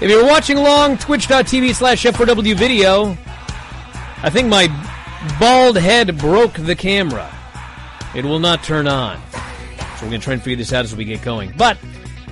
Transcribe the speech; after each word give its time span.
If 0.00 0.08
you're 0.08 0.24
watching 0.24 0.56
along, 0.56 0.96
twitch.tv 0.96 1.74
slash 1.74 2.04
F4W 2.04 2.56
video, 2.56 3.18
I 4.22 4.30
think 4.30 4.48
my 4.48 4.68
bald 5.38 5.76
head 5.76 6.16
broke 6.16 6.54
the 6.54 6.74
camera. 6.74 7.30
It 8.14 8.24
will 8.24 8.38
not 8.38 8.64
turn 8.64 8.88
on. 8.88 9.20
So 9.30 10.06
we're 10.06 10.08
going 10.08 10.20
to 10.20 10.24
try 10.24 10.32
and 10.32 10.42
figure 10.42 10.56
this 10.56 10.72
out 10.72 10.86
as 10.86 10.96
we 10.96 11.04
get 11.04 11.20
going. 11.20 11.52
But 11.54 11.76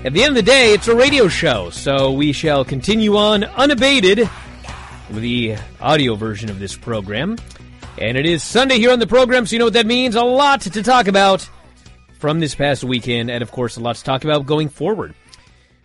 at 0.02 0.14
the 0.14 0.22
end 0.22 0.30
of 0.30 0.36
the 0.36 0.50
day, 0.50 0.72
it's 0.72 0.88
a 0.88 0.96
radio 0.96 1.28
show, 1.28 1.68
so 1.68 2.10
we 2.10 2.32
shall 2.32 2.64
continue 2.64 3.18
on 3.18 3.44
unabated 3.44 4.20
with 5.10 5.20
the 5.20 5.56
audio 5.78 6.14
version 6.14 6.48
of 6.48 6.58
this 6.58 6.74
program. 6.74 7.36
And 7.98 8.16
it 8.16 8.24
is 8.24 8.42
Sunday 8.42 8.78
here 8.78 8.92
on 8.92 8.98
the 8.98 9.06
program, 9.06 9.44
so 9.44 9.52
you 9.52 9.58
know 9.58 9.66
what 9.66 9.74
that 9.74 9.86
means. 9.86 10.14
A 10.14 10.22
lot 10.22 10.62
to 10.62 10.82
talk 10.82 11.06
about 11.06 11.46
from 12.18 12.40
this 12.40 12.54
past 12.54 12.82
weekend, 12.82 13.30
and 13.30 13.42
of 13.42 13.50
course, 13.50 13.76
a 13.76 13.80
lot 13.80 13.96
to 13.96 14.04
talk 14.04 14.24
about 14.24 14.46
going 14.46 14.70
forward. 14.70 15.14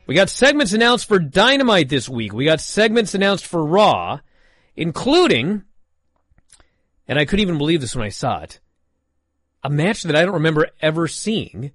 We 0.06 0.16
got 0.16 0.30
segments 0.30 0.74
announced 0.74 1.08
for 1.08 1.18
Dynamite 1.18 1.88
this 1.88 2.10
week. 2.10 2.34
We 2.34 2.46
got 2.46 2.60
segments 2.60 3.14
announced 3.14 3.46
for 3.46 3.66
Raw, 3.66 4.20
including, 4.76 5.64
and 7.08 7.18
I 7.18 7.26
couldn't 7.26 7.44
even 7.44 7.58
believe 7.58 7.80
this 7.80 7.96
when 7.96 8.06
I 8.06 8.10
saw 8.10 8.42
it, 8.42 8.60
a 9.64 9.70
match 9.70 10.04
that 10.04 10.16
I 10.16 10.24
don't 10.24 10.34
remember 10.34 10.68
ever 10.82 11.08
seeing, 11.08 11.72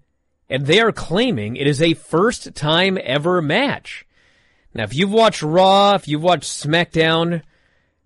and 0.51 0.67
they 0.67 0.81
are 0.81 0.93
claiming 0.93 1.57
it 1.57 1.67
is 1.67 1.81
a 1.81 1.95
first 1.95 2.55
time 2.55 2.99
ever 3.03 3.41
match. 3.41 4.05
Now, 4.75 4.85
if 4.85 4.95
you've 4.95 5.13
watched 5.13 5.43
Raw, 5.43 5.95
if 5.95 6.07
you've 6.07 6.23
watched 6.23 6.51
SmackDown, 6.51 7.43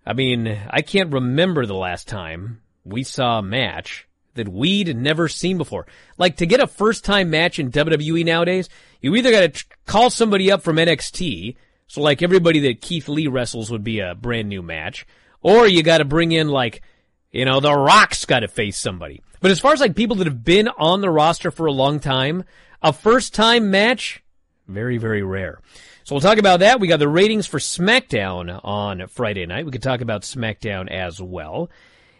I 0.06 0.12
mean, 0.12 0.56
I 0.70 0.82
can't 0.82 1.12
remember 1.12 1.66
the 1.66 1.74
last 1.74 2.06
time 2.06 2.62
we 2.84 3.02
saw 3.02 3.38
a 3.38 3.42
match 3.42 4.06
that 4.34 4.48
we'd 4.48 4.96
never 4.96 5.28
seen 5.28 5.58
before. 5.58 5.86
Like 6.16 6.36
to 6.36 6.46
get 6.46 6.60
a 6.60 6.66
first 6.66 7.04
time 7.04 7.30
match 7.30 7.58
in 7.58 7.70
WWE 7.70 8.24
nowadays, 8.24 8.68
you 9.02 9.14
either 9.14 9.30
got 9.30 9.52
to 9.52 9.64
call 9.84 10.08
somebody 10.08 10.50
up 10.50 10.62
from 10.62 10.76
NXT, 10.76 11.56
so 11.86 12.00
like 12.00 12.22
everybody 12.22 12.60
that 12.60 12.80
Keith 12.80 13.08
Lee 13.08 13.26
wrestles 13.26 13.70
would 13.70 13.84
be 13.84 14.00
a 14.00 14.14
brand 14.14 14.48
new 14.48 14.62
match, 14.62 15.06
or 15.42 15.66
you 15.66 15.82
got 15.82 15.98
to 15.98 16.04
bring 16.04 16.32
in 16.32 16.48
like, 16.48 16.82
you 17.30 17.44
know, 17.44 17.60
The 17.60 17.74
Rock's 17.74 18.24
got 18.24 18.40
to 18.40 18.48
face 18.48 18.78
somebody. 18.78 19.20
But 19.40 19.50
as 19.50 19.60
far 19.60 19.72
as 19.72 19.80
like 19.80 19.96
people 19.96 20.16
that 20.16 20.26
have 20.26 20.44
been 20.44 20.68
on 20.68 21.00
the 21.00 21.10
roster 21.10 21.50
for 21.50 21.66
a 21.66 21.72
long 21.72 21.98
time, 22.00 22.44
a 22.80 22.92
first 22.92 23.34
time 23.34 23.70
match, 23.70 24.22
very, 24.68 24.98
very 24.98 25.22
rare. 25.22 25.60
So 26.04 26.14
we'll 26.14 26.20
talk 26.20 26.38
about 26.38 26.60
that. 26.60 26.80
We 26.80 26.88
got 26.88 26.98
the 26.98 27.08
ratings 27.08 27.46
for 27.46 27.58
SmackDown 27.58 28.60
on 28.64 29.06
Friday 29.08 29.46
night. 29.46 29.64
We 29.64 29.72
could 29.72 29.82
talk 29.82 30.00
about 30.00 30.22
SmackDown 30.22 30.90
as 30.90 31.20
well. 31.20 31.70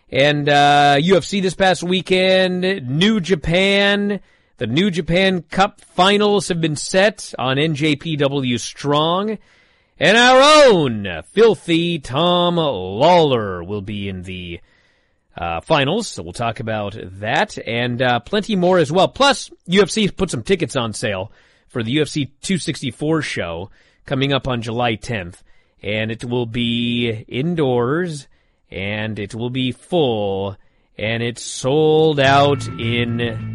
And 0.09 0.49
uh, 0.49 0.97
UFC 0.99 1.41
this 1.41 1.55
past 1.55 1.83
weekend, 1.83 2.89
New 2.89 3.21
Japan, 3.21 4.21
the 4.63 4.69
New 4.69 4.93
Japan 4.93 5.43
Cup 5.43 5.81
finals 5.81 6.47
have 6.47 6.61
been 6.61 6.77
set 6.77 7.35
on 7.37 7.57
NJPW 7.57 8.61
Strong. 8.61 9.39
And 9.99 10.17
our 10.17 10.69
own 10.69 11.25
filthy 11.33 11.99
Tom 11.99 12.55
Lawlor 12.55 13.67
will 13.67 13.83
be 13.83 14.09
in 14.09 14.23
the 14.23 14.61
uh, 15.37 15.63
finals, 15.63 16.07
so 16.07 16.23
we'll 16.23 16.33
talk 16.33 16.61
about 16.61 16.97
that 16.97 17.59
and 17.67 18.01
uh, 18.01 18.21
plenty 18.21 18.55
more 18.55 18.79
as 18.79 18.93
well. 18.93 19.09
Plus, 19.09 19.51
UFC 19.69 20.17
put 20.17 20.31
some 20.31 20.45
tickets 20.45 20.77
on 20.77 20.93
sale 20.93 21.33
for 21.67 21.83
the 21.83 21.97
UFC 21.97 22.31
264 22.43 23.21
show 23.23 23.69
coming 24.07 24.33
up 24.33 24.47
on 24.47 24.63
July 24.63 24.95
10th, 24.95 25.43
and 25.83 26.13
it 26.13 26.25
will 26.25 26.47
be 26.47 27.25
indoors 27.27 28.29
and 28.71 29.19
it 29.19 29.35
will 29.35 29.51
be 29.51 29.73
full, 29.73 30.57
and 30.97 31.21
it's 31.21 31.43
sold 31.43 32.21
out 32.21 32.65
in 32.69 33.52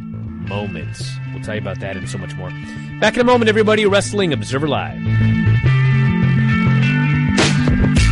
moments. 0.48 1.12
We'll 1.34 1.44
tell 1.44 1.56
you 1.56 1.62
about 1.62 1.80
that 1.80 1.98
and 1.98 2.10
so 2.10 2.18
much 2.18 2.36
more. 2.36 2.52
Back 3.00 3.16
in 3.16 3.22
a 3.22 3.24
moment, 3.24 3.50
everybody. 3.50 3.86
Wrestling 3.86 4.34
Observer 4.34 4.68
Live. 4.68 5.02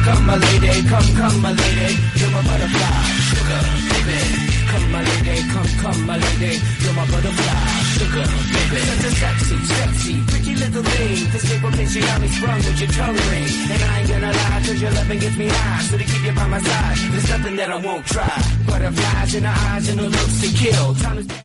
Come, 0.06 0.26
my 0.28 0.38
lady, 0.38 0.88
come, 0.88 1.10
come, 1.18 1.42
my 1.42 1.52
lady, 1.52 1.98
you're 2.14 2.30
my 2.30 2.42
butterfly, 2.46 3.02
sugar, 3.26 3.62
baby. 3.90 4.22
Come, 4.70 4.92
my 4.92 5.02
lady, 5.02 5.42
come, 5.50 5.72
come, 5.82 6.06
my 6.06 6.18
lady, 6.18 6.62
you're 6.78 6.94
my 6.94 7.10
butterfly, 7.10 7.58
sugar, 7.98 8.26
baby. 8.54 8.86
Such 8.86 9.06
a 9.06 9.12
sexy, 9.18 9.58
sexy, 9.66 10.22
pretty 10.28 10.56
little 10.62 10.84
thing. 10.84 11.32
This 11.32 11.50
paper 11.50 11.72
pinch, 11.72 11.96
you 11.96 12.02
got 12.02 12.22
me 12.22 12.28
sprung 12.28 12.58
with 12.58 12.80
your 12.80 12.92
tongue 12.92 13.16
ring. 13.16 13.50
And 13.74 13.82
I 13.82 14.00
ain't 14.00 14.10
gonna 14.10 14.32
lie, 14.32 14.62
cause 14.62 14.80
your 14.80 14.92
loving 14.92 15.20
gets 15.20 15.38
me 15.38 15.48
high. 15.48 15.82
So 15.82 15.98
to 15.98 16.04
keep 16.04 16.24
you 16.24 16.34
by 16.34 16.48
my 16.50 16.62
side, 16.62 16.98
there's 17.12 17.30
nothing 17.30 17.56
that 17.56 17.72
I 17.72 17.78
won't 17.78 18.06
try. 18.06 18.42
Butterflies 18.68 19.34
in 19.34 19.42
the 19.42 19.50
eyes 19.50 19.90
and 19.90 20.00
the 20.00 20.10
looks 20.10 20.42
to 20.42 20.48
kill. 20.54 20.94
Time 21.02 21.45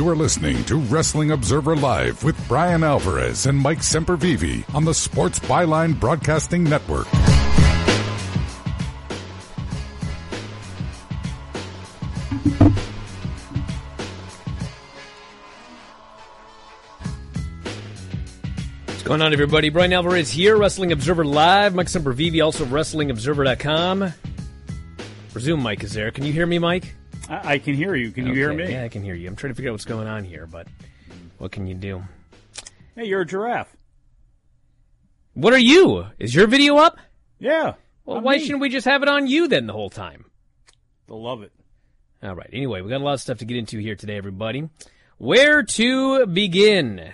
You 0.00 0.08
are 0.08 0.16
listening 0.16 0.64
to 0.64 0.76
Wrestling 0.76 1.30
Observer 1.32 1.76
Live 1.76 2.24
with 2.24 2.48
Bryan 2.48 2.82
Alvarez 2.82 3.44
and 3.44 3.58
Mike 3.58 3.80
Sempervive 3.80 4.74
on 4.74 4.86
the 4.86 4.94
Sports 4.94 5.38
Byline 5.40 6.00
Broadcasting 6.00 6.64
Network. 6.64 7.06
What's 18.86 19.02
going 19.02 19.20
on, 19.20 19.34
everybody? 19.34 19.68
Bryan 19.68 19.92
Alvarez 19.92 20.30
here, 20.30 20.56
Wrestling 20.56 20.92
Observer 20.92 21.26
Live. 21.26 21.74
Mike 21.74 21.88
Sempervive, 21.88 22.42
also 22.42 22.64
WrestlingObserver.com. 22.64 24.14
Presume 25.32 25.62
Mike 25.62 25.84
is 25.84 25.92
there. 25.92 26.10
Can 26.10 26.24
you 26.24 26.32
hear 26.32 26.46
me, 26.46 26.58
Mike? 26.58 26.94
I, 27.28 27.52
I 27.52 27.58
can 27.58 27.74
hear 27.74 27.94
you. 27.94 28.10
Can 28.10 28.26
you 28.26 28.34
hear 28.34 28.52
me? 28.52 28.72
Yeah, 28.72 28.84
I 28.84 28.88
can 28.88 29.04
hear 29.04 29.14
you. 29.14 29.28
I'm 29.28 29.36
trying 29.36 29.52
to 29.52 29.54
figure 29.54 29.70
out 29.70 29.74
what's 29.74 29.84
going 29.84 30.08
on 30.08 30.24
here, 30.24 30.46
but 30.46 30.66
what 31.38 31.52
can 31.52 31.68
you 31.68 31.74
do? 31.74 32.02
Hey, 32.96 33.04
you're 33.04 33.20
a 33.20 33.26
giraffe. 33.26 33.74
What 35.34 35.52
are 35.52 35.58
you? 35.58 36.06
Is 36.18 36.34
your 36.34 36.48
video 36.48 36.76
up? 36.78 36.98
Yeah. 37.38 37.74
Well, 38.04 38.18
I'm 38.18 38.24
why 38.24 38.36
me. 38.36 38.40
shouldn't 38.40 38.60
we 38.60 38.68
just 38.70 38.86
have 38.86 39.02
it 39.04 39.08
on 39.08 39.28
you 39.28 39.46
then 39.46 39.66
the 39.66 39.72
whole 39.72 39.90
time? 39.90 40.24
They'll 41.06 41.22
love 41.22 41.42
it. 41.42 41.52
All 42.22 42.34
right. 42.34 42.50
Anyway, 42.52 42.80
we 42.80 42.90
got 42.90 43.00
a 43.00 43.04
lot 43.04 43.14
of 43.14 43.20
stuff 43.20 43.38
to 43.38 43.44
get 43.44 43.56
into 43.56 43.78
here 43.78 43.94
today, 43.94 44.16
everybody. 44.16 44.68
Where 45.18 45.62
to 45.62 46.26
begin? 46.26 47.12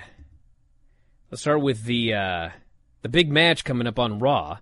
Let's 1.31 1.43
start 1.43 1.61
with 1.61 1.85
the 1.85 2.15
uh, 2.15 2.49
the 3.03 3.09
big 3.11 3.31
match 3.31 3.65
coming 3.65 3.87
up 3.87 3.99
on 3.99 4.19
Raw. 4.19 4.59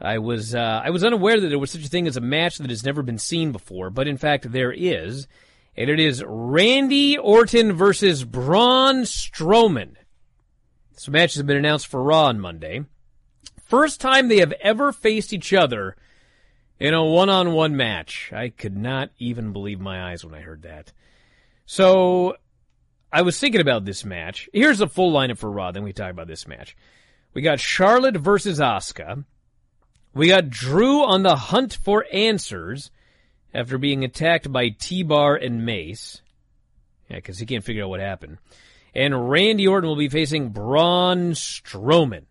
I 0.00 0.18
was 0.18 0.54
uh, 0.54 0.80
I 0.84 0.90
was 0.90 1.02
unaware 1.02 1.40
that 1.40 1.48
there 1.48 1.58
was 1.58 1.70
such 1.70 1.84
a 1.84 1.88
thing 1.88 2.06
as 2.06 2.16
a 2.16 2.20
match 2.20 2.58
that 2.58 2.70
has 2.70 2.84
never 2.84 3.02
been 3.02 3.18
seen 3.18 3.52
before, 3.52 3.90
but 3.90 4.06
in 4.06 4.16
fact 4.16 4.50
there 4.52 4.72
is, 4.72 5.26
and 5.76 5.90
it 5.90 5.98
is 5.98 6.22
Randy 6.24 7.18
Orton 7.18 7.72
versus 7.72 8.24
Braun 8.24 9.02
Strowman. 9.02 9.96
This 10.94 11.08
match 11.08 11.34
has 11.34 11.42
been 11.42 11.56
announced 11.56 11.88
for 11.88 12.02
Raw 12.02 12.26
on 12.26 12.40
Monday. 12.40 12.84
First 13.64 14.00
time 14.00 14.28
they 14.28 14.38
have 14.38 14.52
ever 14.60 14.92
faced 14.92 15.32
each 15.32 15.52
other 15.52 15.96
in 16.80 16.94
a 16.94 17.04
one-on-one 17.04 17.76
match. 17.76 18.32
I 18.32 18.48
could 18.48 18.76
not 18.76 19.10
even 19.18 19.52
believe 19.52 19.80
my 19.80 20.10
eyes 20.10 20.24
when 20.24 20.34
I 20.34 20.40
heard 20.40 20.62
that. 20.62 20.92
So 21.66 22.36
I 23.12 23.22
was 23.22 23.38
thinking 23.38 23.60
about 23.60 23.84
this 23.84 24.04
match. 24.04 24.48
Here's 24.52 24.80
a 24.80 24.88
full 24.88 25.12
lineup 25.12 25.38
for 25.38 25.50
Raw. 25.50 25.72
Then 25.72 25.82
we 25.82 25.92
talk 25.92 26.10
about 26.10 26.28
this 26.28 26.46
match. 26.46 26.76
We 27.34 27.42
got 27.42 27.60
Charlotte 27.60 28.16
versus 28.16 28.58
Asuka. 28.58 29.24
We 30.18 30.26
got 30.26 30.50
Drew 30.50 31.04
on 31.04 31.22
the 31.22 31.36
hunt 31.36 31.78
for 31.80 32.04
answers 32.12 32.90
after 33.54 33.78
being 33.78 34.02
attacked 34.02 34.50
by 34.50 34.70
T-Bar 34.70 35.36
and 35.36 35.64
Mace. 35.64 36.22
Yeah, 37.08 37.18
because 37.18 37.38
he 37.38 37.46
can't 37.46 37.62
figure 37.62 37.84
out 37.84 37.90
what 37.90 38.00
happened. 38.00 38.38
And 38.96 39.30
Randy 39.30 39.68
Orton 39.68 39.88
will 39.88 39.94
be 39.94 40.08
facing 40.08 40.48
Braun 40.48 41.34
Strowman. 41.34 42.24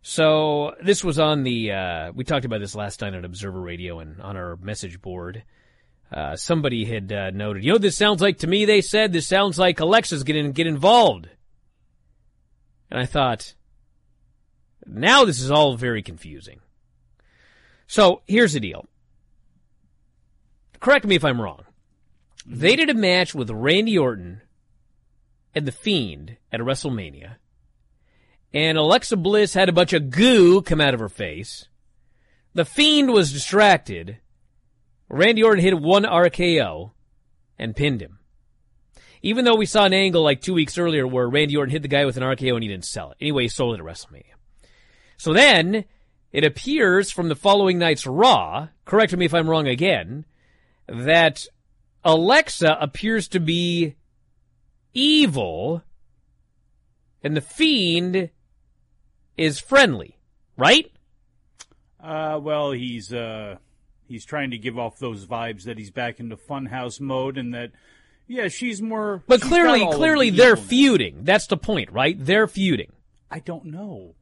So 0.00 0.76
this 0.80 1.02
was 1.02 1.18
on 1.18 1.42
the. 1.42 1.72
Uh, 1.72 2.12
we 2.14 2.22
talked 2.22 2.44
about 2.44 2.60
this 2.60 2.76
last 2.76 3.00
night 3.00 3.16
on 3.16 3.24
Observer 3.24 3.60
Radio 3.60 3.98
and 3.98 4.20
on 4.20 4.36
our 4.36 4.54
message 4.54 5.02
board. 5.02 5.42
Uh, 6.12 6.36
somebody 6.36 6.84
had 6.84 7.12
uh, 7.12 7.30
noted, 7.30 7.64
you 7.64 7.72
know, 7.72 7.78
this 7.78 7.96
sounds 7.96 8.22
like 8.22 8.38
to 8.38 8.46
me. 8.46 8.64
They 8.64 8.80
said 8.80 9.12
this 9.12 9.26
sounds 9.26 9.58
like 9.58 9.80
Alexa's 9.80 10.22
going 10.22 10.44
to 10.46 10.52
get 10.52 10.68
involved, 10.68 11.28
and 12.92 13.00
I 13.00 13.06
thought, 13.06 13.54
now 14.86 15.24
this 15.24 15.40
is 15.40 15.50
all 15.50 15.76
very 15.76 16.02
confusing. 16.02 16.60
So 17.86 18.22
here's 18.26 18.52
the 18.52 18.60
deal. 18.60 18.86
Correct 20.80 21.06
me 21.06 21.14
if 21.14 21.24
I'm 21.24 21.40
wrong. 21.40 21.64
They 22.46 22.76
did 22.76 22.90
a 22.90 22.94
match 22.94 23.34
with 23.34 23.50
Randy 23.50 23.96
Orton 23.96 24.42
and 25.54 25.66
The 25.66 25.72
Fiend 25.72 26.36
at 26.52 26.60
a 26.60 26.64
WrestleMania 26.64 27.36
and 28.54 28.78
Alexa 28.78 29.16
Bliss 29.16 29.52
had 29.52 29.68
a 29.68 29.72
bunch 29.72 29.92
of 29.92 30.10
goo 30.10 30.62
come 30.62 30.80
out 30.80 30.94
of 30.94 31.00
her 31.00 31.08
face. 31.08 31.66
The 32.54 32.64
Fiend 32.64 33.12
was 33.12 33.32
distracted. 33.32 34.18
Randy 35.08 35.42
Orton 35.42 35.62
hit 35.62 35.78
one 35.78 36.04
RKO 36.04 36.92
and 37.58 37.74
pinned 37.74 38.00
him. 38.00 38.20
Even 39.22 39.44
though 39.44 39.56
we 39.56 39.66
saw 39.66 39.84
an 39.84 39.92
angle 39.92 40.22
like 40.22 40.40
two 40.40 40.54
weeks 40.54 40.78
earlier 40.78 41.04
where 41.04 41.28
Randy 41.28 41.56
Orton 41.56 41.72
hit 41.72 41.82
the 41.82 41.88
guy 41.88 42.04
with 42.04 42.16
an 42.16 42.22
RKO 42.22 42.54
and 42.54 42.62
he 42.62 42.68
didn't 42.68 42.84
sell 42.84 43.10
it. 43.10 43.16
Anyway, 43.20 43.42
he 43.42 43.48
sold 43.48 43.74
it 43.74 43.80
at 43.80 43.86
WrestleMania. 43.86 44.33
So 45.16 45.32
then, 45.32 45.84
it 46.32 46.44
appears 46.44 47.10
from 47.10 47.28
the 47.28 47.36
following 47.36 47.78
night's 47.78 48.06
Raw, 48.06 48.68
correct 48.84 49.16
me 49.16 49.24
if 49.24 49.34
I'm 49.34 49.48
wrong 49.48 49.68
again, 49.68 50.24
that 50.88 51.46
Alexa 52.04 52.76
appears 52.80 53.28
to 53.28 53.40
be 53.40 53.94
evil 54.92 55.82
and 57.22 57.36
the 57.36 57.40
Fiend 57.40 58.30
is 59.36 59.58
friendly, 59.58 60.18
right? 60.56 60.92
Uh, 62.00 62.38
well, 62.40 62.72
he's 62.72 63.12
uh, 63.12 63.56
he's 64.06 64.26
trying 64.26 64.50
to 64.50 64.58
give 64.58 64.78
off 64.78 64.98
those 64.98 65.24
vibes 65.24 65.64
that 65.64 65.78
he's 65.78 65.90
back 65.90 66.20
into 66.20 66.36
funhouse 66.36 67.00
mode, 67.00 67.38
and 67.38 67.54
that 67.54 67.72
yeah, 68.28 68.48
she's 68.48 68.82
more. 68.82 69.22
But 69.26 69.40
she's 69.40 69.48
clearly, 69.48 69.80
got 69.80 69.86
all 69.86 69.92
of 69.92 69.98
clearly 69.98 70.30
the 70.30 70.36
they're 70.36 70.56
feuding. 70.56 71.24
That's 71.24 71.46
the 71.46 71.56
point, 71.56 71.90
right? 71.90 72.16
They're 72.18 72.46
feuding. 72.46 72.92
I 73.30 73.38
don't 73.38 73.64
know. 73.66 74.14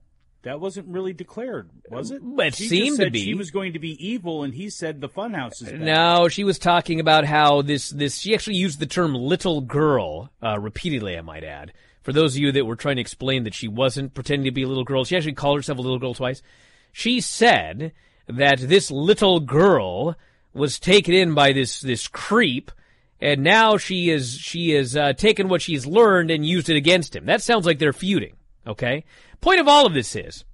That 0.43 0.59
wasn't 0.59 0.89
really 0.89 1.13
declared, 1.13 1.71
was 1.89 2.11
it? 2.11 2.21
It 2.21 2.55
she 2.57 2.67
seemed 2.67 2.99
to 2.99 3.11
be. 3.11 3.23
She 3.23 3.35
was 3.35 3.53
going 3.53 3.75
to 3.75 3.79
be 3.79 3.93
evil, 4.05 4.43
and 4.43 4.53
he 4.53 4.71
said 4.71 5.01
the 5.01 5.09
funhouse 5.09 5.63
is 5.63 5.71
bad. 5.71 5.81
No, 5.81 6.27
she 6.27 6.43
was 6.43 6.59
talking 6.59 6.99
about 6.99 7.25
how 7.25 7.63
this 7.63 7.91
this 7.91 8.19
she 8.19 8.35
actually 8.35 8.57
used 8.57 8.81
the 8.81 8.87
term 8.87 9.15
little 9.15 9.61
girl 9.61 10.33
uh, 10.43 10.59
repeatedly. 10.59 11.17
I 11.17 11.21
might 11.21 11.45
add. 11.45 11.73
For 12.03 12.13
those 12.13 12.35
of 12.35 12.43
you 12.43 12.51
that 12.53 12.67
were 12.67 12.75
trying 12.75 12.97
to 12.97 13.01
explain 13.01 13.45
that 13.45 13.55
she 13.55 13.69
wasn't 13.69 14.15
pretending 14.15 14.47
to 14.47 14.51
be 14.51 14.65
a 14.65 14.69
little 14.69 14.83
girl, 14.83 15.05
she 15.05 15.17
actually 15.17 15.35
called 15.35 15.59
herself 15.59 15.79
a 15.79 15.83
little 15.83 16.01
girl 16.01 16.15
twice. 16.15 16.43
She 16.91 17.21
said 17.21 17.93
that 18.27 18.59
this 18.59 18.91
little 18.91 19.39
girl 19.39 20.17
was 20.53 20.81
taken 20.81 21.15
in 21.15 21.35
by 21.35 21.53
this 21.53 21.81
this 21.81 22.09
creep, 22.09 22.73
and 23.21 23.45
now 23.45 23.77
she 23.77 24.11
is 24.11 24.37
she 24.37 24.73
is 24.73 24.97
uh, 24.97 25.13
taken 25.13 25.49
what 25.49 25.63
she's 25.63 25.87
learned 25.87 26.33
and 26.33 26.45
used 26.45 26.69
it 26.69 26.77
against 26.77 27.15
him. 27.15 27.27
That 27.27 27.43
sounds 27.43 27.65
like 27.65 27.79
they're 27.79 27.93
feuding. 27.93 28.35
Okay. 28.67 29.05
Point 29.41 29.61
of 29.61 29.69
all 29.69 29.87
of 29.87 29.95
this 29.95 30.15
is 30.15 30.45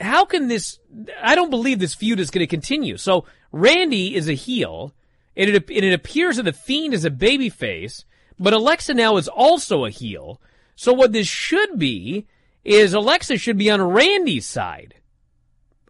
how 0.00 0.24
can 0.24 0.48
this? 0.48 0.78
I 1.22 1.34
don't 1.34 1.50
believe 1.50 1.78
this 1.78 1.94
feud 1.94 2.20
is 2.20 2.30
going 2.30 2.40
to 2.40 2.46
continue. 2.46 2.96
So 2.96 3.26
Randy 3.52 4.14
is 4.14 4.28
a 4.28 4.34
heel, 4.34 4.94
and 5.36 5.50
it, 5.50 5.68
and 5.68 5.84
it 5.84 5.92
appears 5.92 6.36
that 6.36 6.44
the 6.44 6.52
Fiend 6.52 6.94
is 6.94 7.04
a 7.04 7.10
babyface, 7.10 8.04
but 8.38 8.52
Alexa 8.52 8.94
now 8.94 9.16
is 9.16 9.28
also 9.28 9.84
a 9.84 9.90
heel. 9.90 10.40
So 10.74 10.92
what 10.92 11.12
this 11.12 11.28
should 11.28 11.78
be 11.78 12.26
is 12.64 12.94
Alexa 12.94 13.36
should 13.36 13.58
be 13.58 13.70
on 13.70 13.82
Randy's 13.82 14.46
side. 14.46 14.94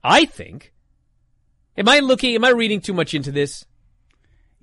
I 0.03 0.25
think. 0.25 0.73
Am 1.77 1.89
I 1.89 2.01
looking? 2.01 2.35
Am 2.35 2.45
I 2.45 2.51
reading 2.51 2.81
too 2.81 2.95
much 2.95 3.15
into 3.15 3.31
this? 3.31 3.65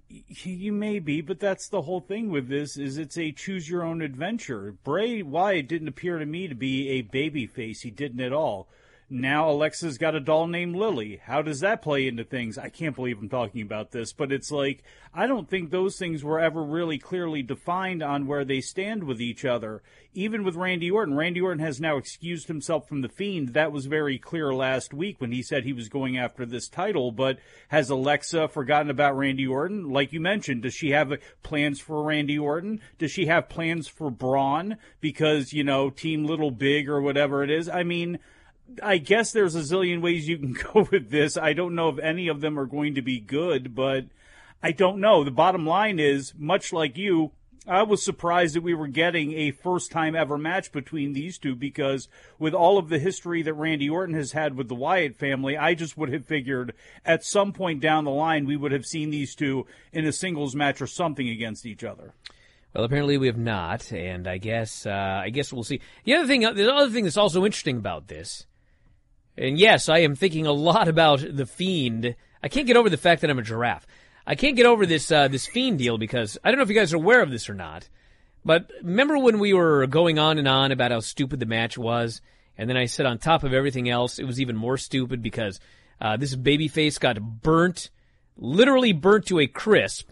You 0.09 0.71
may 0.71 0.99
be, 0.99 1.21
but 1.21 1.39
that's 1.39 1.67
the 1.67 1.81
whole 1.81 1.99
thing 1.99 2.29
with 2.31 2.47
this 2.47 2.77
is 2.77 2.97
it's 2.97 3.17
a 3.17 3.31
choose 3.31 3.69
your 3.69 3.83
own 3.83 4.01
adventure. 4.01 4.75
Bray 4.83 5.21
Wyatt 5.21 5.67
didn't 5.67 5.89
appear 5.89 6.17
to 6.17 6.25
me 6.25 6.47
to 6.47 6.55
be 6.55 6.89
a 6.89 7.01
baby 7.01 7.45
face. 7.45 7.81
He 7.81 7.91
didn't 7.91 8.21
at 8.21 8.31
all. 8.31 8.69
Now 9.09 9.49
Alexa's 9.49 9.97
got 9.97 10.15
a 10.15 10.19
doll 10.19 10.47
named 10.47 10.75
Lily. 10.75 11.21
How 11.23 11.41
does 11.41 11.61
that 11.61 11.81
play 11.81 12.09
into 12.09 12.25
things? 12.25 12.57
I 12.57 12.67
can't 12.67 12.95
believe 12.95 13.19
I'm 13.19 13.29
talking 13.29 13.61
about 13.61 13.91
this, 13.91 14.11
but 14.11 14.33
it's 14.33 14.51
like 14.51 14.83
I 15.13 15.27
don't 15.27 15.49
think 15.49 15.69
those 15.69 15.97
things 15.97 16.25
were 16.25 16.41
ever 16.41 16.61
really 16.61 16.97
clearly 16.97 17.41
defined 17.41 18.03
on 18.03 18.27
where 18.27 18.43
they 18.43 18.59
stand 18.59 19.05
with 19.05 19.21
each 19.21 19.45
other. 19.45 19.81
Even 20.13 20.43
with 20.43 20.57
Randy 20.57 20.91
Orton, 20.91 21.15
Randy 21.15 21.39
Orton 21.39 21.63
has 21.63 21.79
now 21.79 21.95
excused 21.95 22.49
himself 22.49 22.89
from 22.89 23.01
the 23.01 23.07
Fiend. 23.07 23.53
That 23.53 23.71
was 23.71 23.85
very 23.85 24.19
clear 24.19 24.53
last 24.53 24.93
week 24.93 25.21
when 25.21 25.31
he 25.31 25.41
said 25.41 25.63
he 25.63 25.71
was 25.71 25.87
going 25.87 26.17
after 26.17 26.45
this 26.45 26.67
title, 26.67 27.13
but 27.13 27.39
has 27.69 27.89
Alexa 27.89 28.49
forgotten 28.49 28.89
about 28.89 29.15
Randy 29.15 29.47
Orton? 29.47 29.89
Like 29.89 30.11
you 30.11 30.19
mentioned, 30.19 30.63
does 30.63 30.73
she 30.73 30.89
have 30.89 31.13
plans 31.43 31.79
for 31.79 32.03
Randy 32.03 32.37
Orton? 32.37 32.81
Does 32.97 33.11
she 33.11 33.27
have 33.27 33.47
plans 33.47 33.87
for 33.87 34.11
Braun 34.11 34.75
because, 34.99 35.53
you 35.53 35.63
know, 35.63 35.89
Team 35.89 36.25
Little 36.25 36.51
Big 36.51 36.89
or 36.89 37.01
whatever 37.01 37.41
it 37.41 37.49
is? 37.49 37.69
I 37.69 37.83
mean, 37.83 38.19
I 38.81 38.97
guess 38.97 39.31
there's 39.31 39.55
a 39.55 39.59
zillion 39.59 40.01
ways 40.01 40.27
you 40.27 40.37
can 40.37 40.53
go 40.73 40.87
with 40.91 41.09
this. 41.09 41.37
I 41.37 41.53
don't 41.53 41.75
know 41.75 41.89
if 41.89 41.99
any 41.99 42.27
of 42.27 42.41
them 42.41 42.59
are 42.59 42.65
going 42.65 42.95
to 42.95 43.01
be 43.01 43.19
good, 43.19 43.75
but 43.75 44.05
I 44.61 44.71
don't 44.71 44.99
know. 44.99 45.23
The 45.23 45.31
bottom 45.31 45.65
line 45.65 45.99
is, 45.99 46.33
much 46.37 46.73
like 46.73 46.97
you, 46.97 47.31
I 47.67 47.83
was 47.83 48.03
surprised 48.03 48.55
that 48.55 48.63
we 48.63 48.73
were 48.73 48.87
getting 48.87 49.33
a 49.33 49.51
first 49.51 49.91
time 49.91 50.15
ever 50.15 50.37
match 50.37 50.71
between 50.71 51.11
these 51.11 51.37
two 51.37 51.53
because 51.53 52.07
with 52.39 52.53
all 52.53 52.77
of 52.77 52.87
the 52.87 52.97
history 52.97 53.41
that 53.43 53.53
Randy 53.53 53.89
Orton 53.89 54.15
has 54.15 54.31
had 54.31 54.55
with 54.55 54.69
the 54.69 54.75
Wyatt 54.75 55.17
family, 55.17 55.57
I 55.57 55.73
just 55.73 55.97
would 55.97 56.11
have 56.13 56.25
figured 56.25 56.73
at 57.05 57.25
some 57.25 57.51
point 57.51 57.81
down 57.81 58.05
the 58.05 58.11
line 58.11 58.45
we 58.45 58.55
would 58.55 58.71
have 58.71 58.85
seen 58.85 59.09
these 59.09 59.35
two 59.35 59.65
in 59.91 60.05
a 60.05 60.13
singles 60.13 60.55
match 60.55 60.81
or 60.81 60.87
something 60.87 61.27
against 61.27 61.65
each 61.65 61.83
other. 61.83 62.13
Well, 62.73 62.85
apparently 62.85 63.17
we 63.17 63.27
have 63.27 63.37
not, 63.37 63.91
and 63.91 64.27
I 64.27 64.37
guess 64.37 64.85
uh, 64.85 65.21
I 65.23 65.29
guess 65.29 65.51
we'll 65.51 65.63
see. 65.63 65.81
The 66.05 66.15
other 66.15 66.27
thing, 66.27 66.41
the 66.41 66.73
other 66.73 66.89
thing 66.89 67.03
that's 67.03 67.17
also 67.17 67.43
interesting 67.43 67.77
about 67.77 68.07
this 68.07 68.45
and 69.37 69.59
yes, 69.59 69.89
I 69.89 69.99
am 69.99 70.15
thinking 70.15 70.45
a 70.45 70.51
lot 70.51 70.87
about 70.87 71.23
the 71.29 71.45
fiend. 71.45 72.15
I 72.41 72.47
can't 72.47 72.67
get 72.67 72.77
over 72.77 72.89
the 72.89 72.97
fact 72.97 73.21
that 73.21 73.29
I'm 73.29 73.39
a 73.39 73.43
giraffe. 73.43 73.87
I 74.25 74.35
can't 74.35 74.55
get 74.55 74.65
over 74.65 74.85
this 74.85 75.11
uh, 75.11 75.27
this 75.27 75.47
fiend 75.47 75.79
deal 75.79 75.97
because 75.97 76.37
I 76.43 76.49
don't 76.49 76.57
know 76.57 76.63
if 76.63 76.69
you 76.69 76.75
guys 76.75 76.93
are 76.93 76.97
aware 76.97 77.21
of 77.21 77.31
this 77.31 77.49
or 77.49 77.53
not. 77.53 77.87
But 78.43 78.71
remember 78.81 79.17
when 79.17 79.39
we 79.39 79.53
were 79.53 79.87
going 79.87 80.19
on 80.19 80.37
and 80.37 80.47
on 80.47 80.71
about 80.71 80.91
how 80.91 81.01
stupid 81.01 81.39
the 81.39 81.45
match 81.45 81.77
was, 81.77 82.21
and 82.57 82.69
then 82.69 82.77
I 82.77 82.85
said 82.85 83.05
on 83.05 83.17
top 83.17 83.43
of 83.43 83.53
everything 83.53 83.89
else, 83.89 84.19
it 84.19 84.25
was 84.25 84.39
even 84.39 84.55
more 84.55 84.77
stupid 84.77 85.21
because 85.21 85.59
uh, 85.99 86.17
this 86.17 86.35
babyface 86.35 86.99
got 86.99 87.41
burnt, 87.41 87.89
literally 88.37 88.93
burnt 88.93 89.25
to 89.27 89.39
a 89.39 89.47
crisp, 89.47 90.11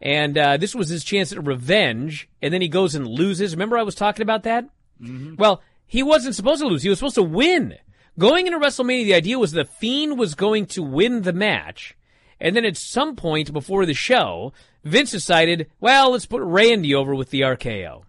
and 0.00 0.36
uh, 0.36 0.56
this 0.56 0.74
was 0.74 0.88
his 0.88 1.04
chance 1.04 1.32
at 1.32 1.46
revenge. 1.46 2.28
And 2.40 2.52
then 2.52 2.62
he 2.62 2.68
goes 2.68 2.94
and 2.94 3.06
loses. 3.06 3.54
Remember 3.54 3.78
I 3.78 3.82
was 3.82 3.94
talking 3.94 4.22
about 4.22 4.44
that? 4.44 4.64
Mm-hmm. 5.00 5.36
Well, 5.36 5.62
he 5.86 6.02
wasn't 6.02 6.34
supposed 6.34 6.62
to 6.62 6.68
lose. 6.68 6.82
He 6.82 6.88
was 6.88 6.98
supposed 6.98 7.16
to 7.16 7.22
win. 7.22 7.76
Going 8.18 8.46
into 8.46 8.58
WrestleMania, 8.58 9.04
the 9.04 9.14
idea 9.14 9.38
was 9.38 9.52
the 9.52 9.64
Fiend 9.64 10.18
was 10.18 10.34
going 10.34 10.66
to 10.66 10.82
win 10.82 11.22
the 11.22 11.32
match. 11.32 11.96
And 12.40 12.56
then 12.56 12.64
at 12.64 12.76
some 12.76 13.16
point 13.16 13.52
before 13.52 13.86
the 13.86 13.94
show, 13.94 14.52
Vince 14.84 15.10
decided, 15.10 15.70
well, 15.80 16.12
let's 16.12 16.26
put 16.26 16.42
Randy 16.42 16.94
over 16.94 17.14
with 17.14 17.30
the 17.30 17.42
RKO. 17.42 18.02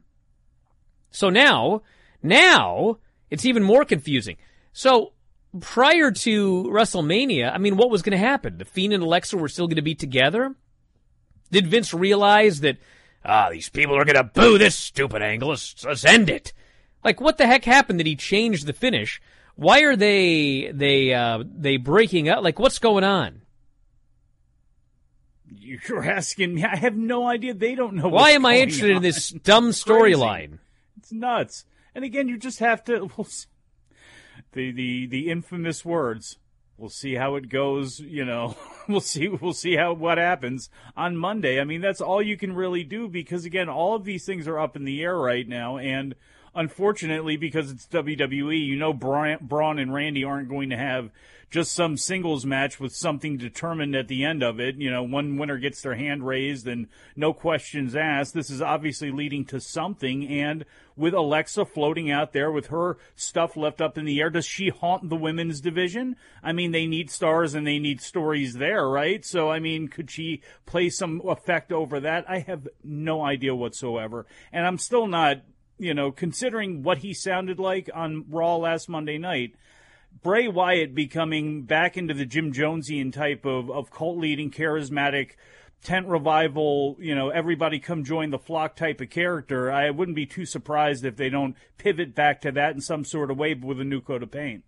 So 1.12 1.30
now, 1.30 1.82
now, 2.24 2.98
it's 3.30 3.46
even 3.46 3.64
more 3.64 3.84
confusing. 3.84 4.38
So, 4.72 5.14
prior 5.60 6.12
to 6.12 6.64
WrestleMania, 6.64 7.54
I 7.54 7.58
mean, 7.58 7.76
what 7.76 7.90
was 7.90 8.02
going 8.02 8.18
to 8.18 8.26
happen? 8.26 8.58
The 8.58 8.66
Fiend 8.66 8.94
and 8.94 9.04
Alexa 9.04 9.38
were 9.38 9.50
still 9.50 9.68
going 9.68 9.76
to 9.76 9.82
be 9.82 9.96
together? 9.96 10.56
Did 11.52 11.68
Vince 11.68 11.94
realize 11.94 12.62
that, 12.62 12.78
ah, 13.26 13.50
these 13.50 13.68
people 13.68 13.98
are 13.98 14.06
going 14.06 14.16
to 14.16 14.24
boo 14.24 14.58
this 14.58 14.78
stupid 14.78 15.22
angle, 15.22 15.50
let's, 15.50 15.84
let's 15.84 16.06
end 16.06 16.30
it? 16.30 16.54
Like, 17.04 17.20
what 17.20 17.38
the 17.38 17.48
heck 17.48 17.66
happened 17.66 18.00
that 18.00 18.08
he 18.08 18.16
changed 18.16 18.66
the 18.66 18.74
finish? 18.74 19.22
Why 19.56 19.82
are 19.82 19.96
they 19.96 20.72
they 20.74 21.14
uh, 21.14 21.44
they 21.46 21.78
breaking 21.78 22.30
up? 22.30 22.44
Like, 22.44 22.60
what's 22.60 22.80
going 22.80 23.04
on? 23.04 23.42
You're 25.54 26.04
asking 26.04 26.56
me. 26.56 26.64
I 26.64 26.76
have 26.76 26.96
no 26.96 27.28
idea. 27.28 27.54
They 27.54 27.76
don't 27.76 27.96
know. 27.96 28.08
Why 28.08 28.32
am 28.32 28.46
I 28.46 28.58
interested 28.58 28.92
on. 28.92 28.98
in 28.98 29.04
this 29.04 29.30
dumb 29.30 29.70
storyline? 29.72 30.60
It's 30.98 31.12
nuts. 31.12 31.66
And 31.94 32.06
again, 32.06 32.28
you 32.28 32.38
just 32.38 32.60
have 32.60 32.84
to. 32.86 33.10
We'll 33.18 33.28
the 34.54 34.72
the 34.72 35.08
the 35.08 35.30
infamous 35.30 35.86
words. 35.86 36.38
We'll 36.78 36.90
see 36.90 37.16
how 37.16 37.36
it 37.36 37.50
goes. 37.50 38.00
You 38.00 38.26
know, 38.26 38.56
we'll 38.88 39.02
see. 39.02 39.28
We'll 39.28 39.54
see 39.54 39.76
how 39.76 39.94
what 39.94 40.18
happens 40.18 40.70
on 40.96 41.18
Monday. 41.18 41.60
I 41.60 41.64
mean, 41.64 41.82
that's 41.82 42.02
all 42.02 42.22
you 42.22 42.38
can 42.38 42.54
really 42.54 42.84
do 42.84 43.08
because 43.08 43.46
again, 43.46 43.70
all 43.70 43.96
of 43.96 44.04
these 44.04 44.26
things 44.26 44.48
are 44.48 44.60
up 44.60 44.76
in 44.76 44.86
the 44.86 45.02
air 45.02 45.18
right 45.18 45.48
now, 45.48 45.78
and 45.78 46.16
unfortunately, 46.56 47.38
because 47.38 47.72
it's 47.72 47.88
WWE, 47.88 48.66
you 48.66 48.76
know 48.76 48.94
Braun, 48.94 49.80
and 49.80 49.94
Randy 49.94 50.24
aren't 50.24 50.50
going 50.50 50.70
to 50.70 50.78
have 50.78 51.12
just 51.52 51.74
some 51.74 51.98
singles 51.98 52.46
match 52.46 52.80
with 52.80 52.96
something 52.96 53.38
determined 53.38 53.94
at 53.94 54.08
the 54.08 54.24
end 54.24 54.42
of 54.42 54.60
it. 54.60 54.76
You 54.78 54.90
know, 54.90 55.04
one 55.04 55.38
winner 55.38 55.58
gets 55.58 55.82
their 55.82 55.96
hand 55.96 56.26
raised 56.26 56.66
and 56.66 56.88
no 57.16 57.34
questions 57.34 57.94
asked. 57.94 58.34
This 58.34 58.50
is 58.50 58.62
obviously 58.62 59.12
leading 59.12 59.44
to 59.48 59.60
something. 59.60 60.26
And 60.26 60.64
with 60.96 61.14
Alexa 61.14 61.66
floating 61.66 62.10
out 62.10 62.32
there 62.32 62.50
with 62.52 62.68
her 62.68 62.98
stuff 63.16 63.58
left 63.58 63.82
up 63.82 63.98
in 63.98 64.06
the 64.06 64.22
air, 64.22 64.30
does 64.30 64.46
she 64.46 64.70
haunt 64.70 65.10
the 65.10 65.18
women's 65.18 65.60
division? 65.60 66.16
I 66.42 66.54
mean, 66.54 66.72
they 66.72 66.88
need 66.88 67.12
stars 67.12 67.54
and 67.54 67.68
they 67.68 67.80
need 67.80 68.00
stories 68.00 68.54
there, 68.54 68.88
right? 68.88 69.26
So, 69.26 69.52
I 69.52 69.60
mean, 69.60 69.90
could 69.90 70.10
she 70.10 70.42
play 70.66 70.90
some 70.90 71.22
effect 71.26 71.74
over 71.74 72.00
that? 72.00 72.30
I 72.30 72.40
have 72.40 72.66
no 72.82 73.26
idea 73.26 73.54
whatsoever. 73.54 74.26
And 74.54 74.66
I'm 74.66 74.78
still 74.78 75.06
not 75.06 75.42
you 75.82 75.96
know, 75.96 76.12
considering 76.12 76.84
what 76.84 77.00
he 77.00 77.14
sounded 77.14 77.60
like 77.60 77.90
on 77.94 78.26
Raw 78.30 78.58
last 78.58 78.88
Monday 78.88 79.18
night, 79.18 79.56
Bray 80.22 80.48
Wyatt 80.48 80.94
becoming 80.94 81.64
back 81.64 81.98
into 81.98 82.14
the 82.14 82.26
Jim 82.26 82.54
Jonesian 82.54 83.12
type 83.12 83.46
of, 83.46 83.72
of 83.72 83.90
cult 83.90 84.18
leading, 84.18 84.52
charismatic, 84.52 85.32
tent 85.84 86.08
revival, 86.08 86.98
you 87.00 87.16
know, 87.16 87.30
everybody 87.30 87.80
come 87.80 88.04
join 88.04 88.30
the 88.30 88.38
flock 88.38 88.76
type 88.76 89.02
of 89.02 89.10
character, 89.10 89.72
I 89.72 89.90
wouldn't 89.90 90.16
be 90.16 90.28
too 90.28 90.46
surprised 90.46 91.04
if 91.04 91.16
they 91.16 91.30
don't 91.30 91.56
pivot 91.80 92.14
back 92.14 92.42
to 92.42 92.52
that 92.52 92.76
in 92.76 92.82
some 92.82 93.04
sort 93.04 93.32
of 93.32 93.38
way 93.38 93.56
with 93.56 93.80
a 93.80 93.84
new 93.84 94.02
coat 94.02 94.22
of 94.22 94.30
paint. 94.30 94.64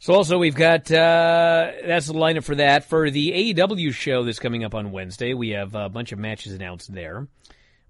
So 0.00 0.14
also 0.14 0.38
we've 0.38 0.54
got 0.54 0.88
uh, 0.92 1.72
that's 1.84 2.06
the 2.06 2.12
lineup 2.12 2.44
for 2.44 2.54
that 2.54 2.84
for 2.84 3.10
the 3.10 3.52
AEW 3.54 3.92
show 3.92 4.22
that's 4.22 4.38
coming 4.38 4.62
up 4.62 4.72
on 4.72 4.92
Wednesday. 4.92 5.34
We 5.34 5.50
have 5.50 5.74
a 5.74 5.88
bunch 5.88 6.12
of 6.12 6.20
matches 6.20 6.52
announced 6.52 6.94
there. 6.94 7.26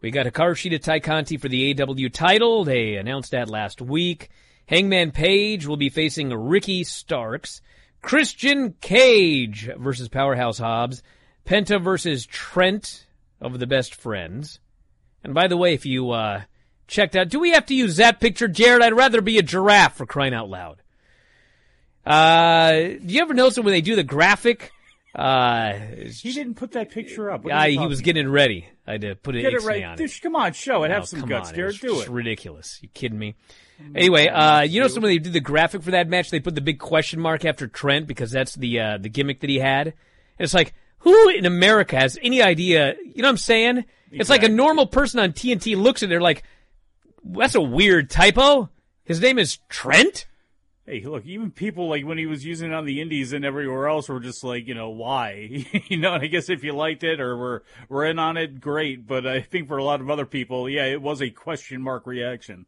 We 0.00 0.10
got 0.10 0.26
Hikaru 0.26 0.52
Shida 0.54 0.80
Tay 0.82 1.00
Conti 1.00 1.36
for 1.36 1.48
the 1.48 1.74
AW 1.82 2.08
title. 2.12 2.64
They 2.64 2.94
announced 2.96 3.32
that 3.32 3.48
last 3.50 3.80
week. 3.80 4.28
Hangman 4.66 5.10
Page 5.10 5.66
will 5.66 5.76
be 5.76 5.88
facing 5.88 6.30
Ricky 6.32 6.84
Starks. 6.84 7.60
Christian 8.00 8.74
Cage 8.80 9.68
versus 9.76 10.08
Powerhouse 10.08 10.58
Hobbs. 10.58 11.02
Penta 11.44 11.82
versus 11.82 12.26
Trent 12.26 13.06
of 13.40 13.58
the 13.58 13.66
Best 13.66 13.94
Friends. 13.94 14.60
And 15.24 15.34
by 15.34 15.48
the 15.48 15.56
way, 15.56 15.74
if 15.74 15.84
you 15.84 16.10
uh, 16.12 16.42
checked 16.86 17.16
out, 17.16 17.28
do 17.28 17.40
we 17.40 17.50
have 17.50 17.66
to 17.66 17.74
use 17.74 17.96
that 17.96 18.20
picture, 18.20 18.46
Jared? 18.46 18.82
I'd 18.82 18.92
rather 18.92 19.20
be 19.20 19.38
a 19.38 19.42
giraffe 19.42 19.96
for 19.96 20.06
crying 20.06 20.34
out 20.34 20.48
loud. 20.48 20.80
Uh, 22.06 22.72
do 22.72 23.00
you 23.02 23.20
ever 23.20 23.34
notice 23.34 23.58
when 23.58 23.66
they 23.66 23.80
do 23.80 23.96
the 23.96 24.04
graphic 24.04 24.70
Uh, 25.14 25.72
He 26.06 26.32
didn't 26.32 26.54
put 26.54 26.72
that 26.72 26.90
picture 26.90 27.30
up. 27.30 27.44
I, 27.50 27.70
he 27.70 27.86
was 27.86 28.00
getting 28.00 28.28
ready. 28.28 28.68
I 28.88 28.92
had 28.92 29.00
to 29.02 29.14
put 29.16 29.34
an 29.36 29.42
Get 29.42 29.52
it 29.52 29.62
right. 29.64 29.84
on 29.84 30.00
it. 30.00 30.20
Come 30.22 30.34
on, 30.34 30.54
show 30.54 30.82
it. 30.84 30.90
Have 30.90 31.06
some 31.06 31.20
guts, 31.26 31.50
on. 31.50 31.54
Garrett. 31.54 31.74
It's 31.74 31.80
Do 31.82 32.00
it. 32.00 32.08
ridiculous. 32.08 32.78
You 32.82 32.88
kidding 32.88 33.18
me? 33.18 33.34
Anyway, 33.94 34.26
uh, 34.28 34.62
you 34.62 34.80
know, 34.80 34.88
some 34.88 35.02
when 35.02 35.12
they 35.12 35.18
did 35.18 35.34
the 35.34 35.40
graphic 35.40 35.82
for 35.82 35.90
that 35.90 36.08
match, 36.08 36.30
they 36.30 36.40
put 36.40 36.54
the 36.54 36.62
big 36.62 36.78
question 36.78 37.20
mark 37.20 37.44
after 37.44 37.68
Trent 37.68 38.06
because 38.06 38.30
that's 38.30 38.54
the 38.54 38.80
uh, 38.80 38.98
the 38.98 39.10
gimmick 39.10 39.40
that 39.40 39.50
he 39.50 39.58
had. 39.58 39.88
And 39.88 39.94
it's 40.38 40.54
like, 40.54 40.72
who 41.00 41.28
in 41.28 41.44
America 41.44 41.96
has 41.96 42.18
any 42.22 42.42
idea? 42.42 42.96
You 43.04 43.22
know 43.22 43.28
what 43.28 43.32
I'm 43.32 43.36
saying? 43.36 43.84
It's 44.10 44.30
like 44.30 44.42
a 44.42 44.48
normal 44.48 44.86
person 44.86 45.20
on 45.20 45.32
TNT 45.32 45.76
looks 45.76 46.02
at 46.02 46.06
it, 46.06 46.08
they're 46.08 46.20
like, 46.20 46.42
that's 47.22 47.54
a 47.54 47.60
weird 47.60 48.08
typo. 48.10 48.70
His 49.04 49.20
name 49.20 49.38
is 49.38 49.58
Trent. 49.68 50.26
Hey, 50.88 51.02
look, 51.02 51.26
even 51.26 51.50
people 51.50 51.90
like 51.90 52.06
when 52.06 52.16
he 52.16 52.24
was 52.24 52.46
using 52.46 52.72
it 52.72 52.74
on 52.74 52.86
the 52.86 53.02
indies 53.02 53.34
and 53.34 53.44
everywhere 53.44 53.88
else 53.88 54.08
were 54.08 54.20
just 54.20 54.42
like, 54.42 54.66
you 54.66 54.74
know, 54.74 54.88
why? 54.88 55.66
you 55.88 55.98
know, 55.98 56.14
and 56.14 56.22
I 56.22 56.28
guess 56.28 56.48
if 56.48 56.64
you 56.64 56.72
liked 56.72 57.04
it 57.04 57.20
or 57.20 57.36
were 57.36 57.62
were 57.90 58.06
in 58.06 58.18
on 58.18 58.38
it, 58.38 58.58
great. 58.58 59.06
But 59.06 59.26
I 59.26 59.42
think 59.42 59.68
for 59.68 59.76
a 59.76 59.84
lot 59.84 60.00
of 60.00 60.08
other 60.08 60.24
people, 60.24 60.66
yeah, 60.66 60.86
it 60.86 61.02
was 61.02 61.20
a 61.20 61.28
question 61.28 61.82
mark 61.82 62.06
reaction. 62.06 62.64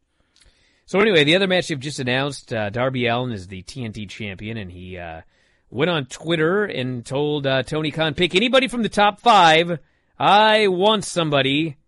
So 0.84 1.00
anyway, 1.00 1.24
the 1.24 1.34
other 1.34 1.46
match 1.46 1.68
they've 1.68 1.80
just 1.80 1.98
announced, 1.98 2.52
uh, 2.52 2.68
Darby 2.68 3.06
Allin 3.06 3.32
is 3.32 3.46
the 3.46 3.62
TNT 3.62 4.06
champion, 4.06 4.58
and 4.58 4.70
he 4.70 4.98
uh, 4.98 5.22
went 5.70 5.90
on 5.90 6.04
Twitter 6.04 6.64
and 6.64 7.06
told 7.06 7.46
uh, 7.46 7.62
Tony 7.62 7.90
Khan, 7.90 8.12
pick 8.12 8.34
anybody 8.34 8.68
from 8.68 8.82
the 8.82 8.90
top 8.90 9.20
five. 9.20 9.78
I 10.18 10.68
want 10.68 11.06
somebody 11.06 11.78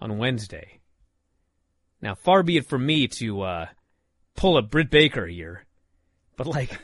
on 0.00 0.16
Wednesday. 0.16 0.80
Now, 2.00 2.14
far 2.14 2.42
be 2.42 2.56
it 2.56 2.64
from 2.66 2.86
me 2.86 3.06
to 3.18 3.42
uh, 3.42 3.66
pull 4.34 4.56
a 4.56 4.62
Britt 4.62 4.90
Baker 4.90 5.26
here, 5.26 5.64
but 6.36 6.46
like, 6.46 6.78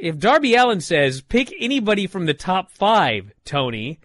if 0.00 0.18
Darby 0.18 0.54
Allin 0.54 0.80
says, 0.80 1.20
pick 1.20 1.52
anybody 1.58 2.06
from 2.06 2.26
the 2.26 2.34
top 2.34 2.70
five, 2.70 3.32
Tony, 3.44 4.00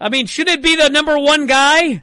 I 0.00 0.08
mean, 0.08 0.26
should 0.26 0.48
it 0.48 0.62
be 0.62 0.76
the 0.76 0.88
number 0.88 1.18
one 1.18 1.46
guy? 1.46 2.02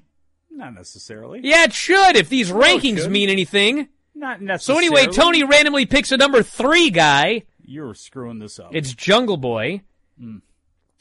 Not 0.52 0.74
necessarily. 0.76 1.42
Yeah, 1.44 1.64
it 1.64 1.74
should, 1.74 2.16
if 2.16 2.30
these 2.30 2.52
rankings 2.52 3.10
mean 3.10 3.30
anything. 3.30 3.90
Not 4.16 4.42
necessarily. 4.42 4.88
So 4.88 4.96
anyway, 4.96 5.12
Tony 5.12 5.44
randomly 5.44 5.86
picks 5.86 6.12
a 6.12 6.18
number 6.18 6.44
three 6.44 6.90
guy. 6.92 7.44
you're 7.62 7.96
screwing 7.96 8.40
this 8.40 8.60
up. 8.60 8.70
It's 8.72 8.94
Jungle 8.94 9.38
Boy. 9.38 9.82
Hmm. 10.20 10.38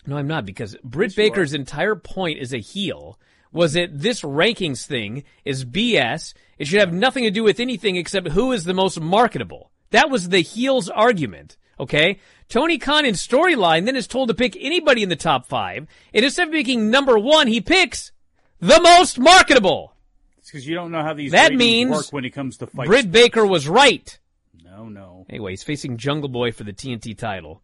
No, 0.07 0.17
I'm 0.17 0.27
not 0.27 0.47
because 0.47 0.77
Britt 0.83 1.11
Yes, 1.11 1.17
Baker's 1.17 1.55
entire 1.55 1.95
point 1.95 2.39
is 2.39 2.53
a 2.53 2.59
heel 2.59 3.19
was 3.53 3.75
that 3.75 4.01
this 4.01 4.23
rankings 4.23 4.87
thing 4.87 5.25
is 5.45 5.65
BS. 5.65 6.35
It 6.59 6.67
should 6.67 6.81
have 6.81 6.93
nothing 6.93 7.25
to 7.25 7.31
do 7.31 7.43
with 7.43 7.61
anything 7.61 7.97
except 7.97 8.29
who 8.29 8.53
is 8.53 8.65
the 8.65 8.75
most 8.75 9.01
marketable. 9.01 9.71
That 9.91 10.11
was 10.11 10.31
the 10.31 10.41
heel's 10.41 10.89
argument. 10.89 11.57
Okay, 11.79 12.19
Tony 12.49 12.79
Khan 12.79 13.05
in 13.05 13.15
storyline 13.15 13.87
then 13.87 13.97
is 13.97 14.07
told 14.07 14.29
to 14.29 14.35
pick 14.35 14.57
anybody 14.61 15.03
in 15.03 15.09
the 15.09 15.17
top 15.17 15.47
five, 15.47 15.87
and 16.15 16.25
instead 16.25 16.49
of 16.49 16.55
picking 16.55 16.91
number 16.91 17.19
one, 17.19 17.47
he 17.47 17.61
picks 17.61 18.13
the 18.61 18.81
most 18.81 19.19
marketable. 19.19 19.95
It's 20.39 20.51
because 20.51 20.67
you 20.67 20.75
don't 20.75 20.93
know 20.93 21.03
how 21.03 21.15
these 21.15 21.33
That 21.33 21.55
means 21.55 21.91
work 21.91 22.13
when 22.13 22.25
it 22.25 22.31
comes 22.31 22.59
to 22.59 22.67
fights. 22.67 22.89
Britt 22.89 23.11
Baker 23.11 23.47
was 23.47 23.69
right. 23.69 24.19
No, 24.65 24.89
no. 24.89 25.27
Anyway, 25.29 25.53
he's 25.53 25.63
facing 25.63 25.97
Jungle 25.97 26.29
Boy 26.29 26.53
for 26.53 26.65
the 26.65 26.73
TNT 26.73 27.17
title 27.17 27.63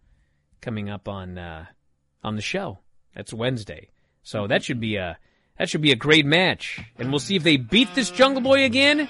coming 0.61 0.91
up 0.91 1.07
on 1.07 1.39
uh, 1.39 1.67
on 2.25 2.37
the 2.37 2.43
show. 2.43 2.79
That's 3.15 3.33
Wednesday. 3.33 3.91
So 4.23 4.47
that 4.47 4.63
should 4.65 4.81
be 4.81 4.97
a 4.97 5.19
that 5.59 5.69
should 5.69 5.83
be 5.83 5.93
a 5.93 5.97
great 5.97 6.25
match. 6.25 6.81
And 6.99 7.11
we'll 7.11 7.19
see 7.19 7.37
if 7.37 7.43
they 7.43 7.57
beat 7.57 7.95
this 7.95 8.11
Jungle 8.11 8.43
Boy 8.43 8.65
again 8.65 9.09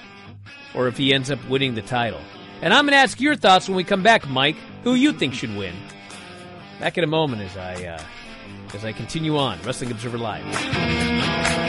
or 0.73 0.87
if 0.87 0.97
he 0.97 1.13
ends 1.13 1.31
up 1.31 1.39
winning 1.49 1.75
the 1.75 1.81
title. 1.81 2.21
And 2.61 2.73
I'm 2.73 2.85
going 2.85 2.93
to 2.93 2.97
ask 2.97 3.19
your 3.21 3.35
thoughts 3.35 3.67
when 3.67 3.77
we 3.77 3.83
come 3.83 4.03
back, 4.03 4.27
Mike. 4.27 4.57
Who 4.83 4.95
you 4.95 5.13
think 5.13 5.33
should 5.33 5.55
win? 5.55 5.75
Back 6.79 6.97
in 6.97 7.03
a 7.03 7.07
moment 7.07 7.41
as 7.41 7.57
I 7.57 7.85
uh, 7.85 8.01
as 8.73 8.85
I 8.85 8.91
continue 8.93 9.37
on 9.37 9.59
Wrestling 9.63 9.91
Observer 9.91 10.17
Live. 10.17 11.68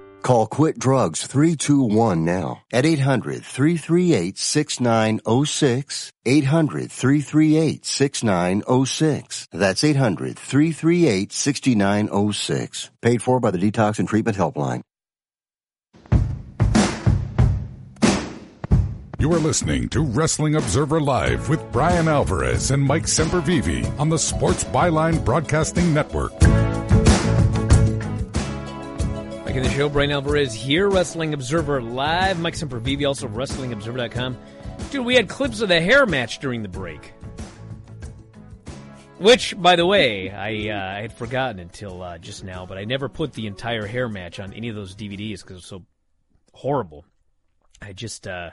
Call 0.21 0.47
Quit 0.47 0.77
Drugs 0.77 1.25
321 1.25 2.23
now 2.23 2.61
at 2.71 2.85
800 2.85 3.43
338 3.43 4.37
6906. 4.37 6.11
800 6.25 6.91
338 6.91 7.85
6906. 7.85 9.47
That's 9.51 9.83
800 9.83 10.37
338 10.37 11.31
6906. 11.31 12.91
Paid 13.01 13.23
for 13.23 13.39
by 13.39 13.51
the 13.51 13.57
Detox 13.57 13.99
and 13.99 14.07
Treatment 14.07 14.37
Helpline. 14.37 14.81
You 19.21 19.31
are 19.33 19.39
listening 19.39 19.87
to 19.89 20.01
Wrestling 20.01 20.55
Observer 20.55 20.99
Live 20.99 21.47
with 21.47 21.71
Bryan 21.71 22.07
Alvarez 22.07 22.71
and 22.71 22.81
Mike 22.81 23.03
Sempervive 23.03 23.99
on 23.99 24.09
the 24.09 24.17
Sports 24.17 24.63
Byline 24.63 25.23
Broadcasting 25.23 25.93
Network. 25.93 26.33
Back 29.51 29.57
in 29.57 29.63
the 29.63 29.69
show, 29.71 29.89
Bryan 29.89 30.11
Alvarez 30.11 30.53
here, 30.53 30.89
Wrestling 30.89 31.33
Observer 31.33 31.81
Live. 31.81 32.39
Mike 32.39 32.53
Sempervive, 32.53 33.05
also 33.05 33.27
WrestlingObserver.com. 33.27 34.37
Dude, 34.91 35.05
we 35.05 35.13
had 35.13 35.27
clips 35.27 35.59
of 35.59 35.67
the 35.67 35.81
hair 35.81 36.05
match 36.05 36.39
during 36.39 36.61
the 36.61 36.69
break. 36.69 37.11
Which, 39.19 39.61
by 39.61 39.75
the 39.75 39.85
way, 39.85 40.29
I, 40.29 40.73
uh, 40.73 40.97
I 40.99 41.01
had 41.01 41.11
forgotten 41.11 41.59
until 41.59 42.01
uh, 42.01 42.17
just 42.17 42.45
now, 42.45 42.65
but 42.65 42.77
I 42.77 42.85
never 42.85 43.09
put 43.09 43.33
the 43.33 43.45
entire 43.45 43.85
hair 43.85 44.07
match 44.07 44.39
on 44.39 44.53
any 44.53 44.69
of 44.69 44.75
those 44.77 44.95
DVDs 44.95 45.41
because 45.41 45.49
it 45.49 45.55
was 45.55 45.65
so 45.65 45.85
horrible. 46.53 47.03
I 47.81 47.91
just 47.91 48.27
uh, 48.27 48.51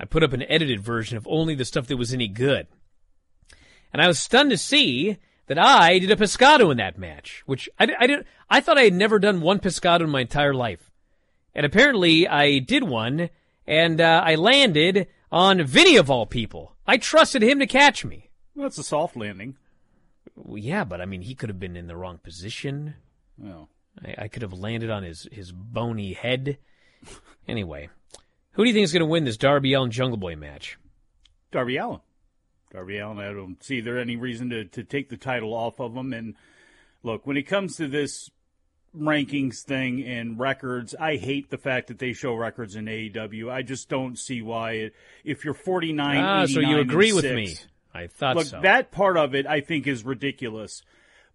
I 0.00 0.06
put 0.06 0.22
up 0.22 0.32
an 0.32 0.44
edited 0.48 0.80
version 0.80 1.18
of 1.18 1.28
only 1.28 1.54
the 1.54 1.66
stuff 1.66 1.88
that 1.88 1.98
was 1.98 2.14
any 2.14 2.28
good. 2.28 2.68
And 3.92 4.00
I 4.00 4.08
was 4.08 4.18
stunned 4.18 4.48
to 4.48 4.56
see 4.56 5.18
that 5.46 5.58
I 5.58 5.98
did 5.98 6.10
a 6.10 6.16
pescado 6.16 6.70
in 6.70 6.76
that 6.78 6.98
match, 6.98 7.42
which 7.46 7.68
I, 7.78 7.88
I 7.98 8.06
did. 8.06 8.24
I 8.50 8.60
thought 8.60 8.78
I 8.78 8.84
had 8.84 8.94
never 8.94 9.18
done 9.18 9.40
one 9.40 9.58
pescado 9.58 10.02
in 10.02 10.10
my 10.10 10.22
entire 10.22 10.54
life, 10.54 10.90
and 11.54 11.64
apparently 11.64 12.26
I 12.28 12.58
did 12.58 12.84
one, 12.84 13.30
and 13.66 14.00
uh, 14.00 14.22
I 14.24 14.34
landed 14.34 15.08
on 15.30 15.64
Vinny 15.64 15.96
of 15.96 16.10
all 16.10 16.26
people. 16.26 16.76
I 16.86 16.96
trusted 16.98 17.42
him 17.42 17.58
to 17.58 17.66
catch 17.66 18.04
me. 18.04 18.30
That's 18.54 18.78
a 18.78 18.84
soft 18.84 19.16
landing. 19.16 19.56
Well, 20.34 20.58
yeah, 20.58 20.84
but 20.84 21.00
I 21.00 21.06
mean, 21.06 21.22
he 21.22 21.34
could 21.34 21.48
have 21.48 21.60
been 21.60 21.76
in 21.76 21.86
the 21.86 21.96
wrong 21.96 22.18
position. 22.18 22.94
Well, 23.38 23.68
I, 24.04 24.24
I 24.24 24.28
could 24.28 24.42
have 24.42 24.52
landed 24.52 24.90
on 24.90 25.02
his 25.02 25.28
his 25.32 25.52
bony 25.52 26.12
head. 26.12 26.58
anyway, 27.48 27.88
who 28.52 28.64
do 28.64 28.68
you 28.68 28.74
think 28.74 28.84
is 28.84 28.92
going 28.92 29.00
to 29.00 29.06
win 29.06 29.24
this 29.24 29.36
Darby 29.36 29.72
Allin 29.74 29.90
Jungle 29.90 30.18
Boy 30.18 30.36
match? 30.36 30.78
Darby 31.52 31.76
Allin. 31.76 32.00
Darby 32.72 32.98
Allin, 32.98 33.18
I 33.18 33.32
don't 33.32 33.62
see 33.62 33.80
there 33.80 33.98
any 33.98 34.16
reason 34.16 34.50
to, 34.50 34.64
to 34.64 34.82
take 34.84 35.08
the 35.08 35.16
title 35.16 35.54
off 35.54 35.80
of 35.80 35.94
him. 35.94 36.12
And 36.12 36.34
look, 37.02 37.26
when 37.26 37.36
it 37.36 37.44
comes 37.44 37.76
to 37.76 37.86
this 37.88 38.30
rankings 38.96 39.62
thing 39.62 40.02
and 40.04 40.38
records, 40.38 40.94
I 40.98 41.16
hate 41.16 41.50
the 41.50 41.58
fact 41.58 41.88
that 41.88 41.98
they 41.98 42.12
show 42.12 42.34
records 42.34 42.76
in 42.76 42.86
AEW. 42.86 43.50
I 43.50 43.62
just 43.62 43.88
don't 43.88 44.18
see 44.18 44.42
why. 44.42 44.72
It, 44.72 44.94
if 45.24 45.44
you're 45.44 45.54
49, 45.54 46.16
Ah, 46.18 46.46
so 46.46 46.60
you 46.60 46.78
agree 46.78 47.12
with 47.12 47.22
six- 47.24 47.34
me? 47.34 47.56
I 47.94 48.08
thought 48.08 48.36
Look, 48.36 48.46
so. 48.46 48.60
that 48.60 48.90
part 48.90 49.16
of 49.16 49.34
it 49.34 49.46
I 49.46 49.60
think 49.60 49.86
is 49.86 50.04
ridiculous. 50.04 50.82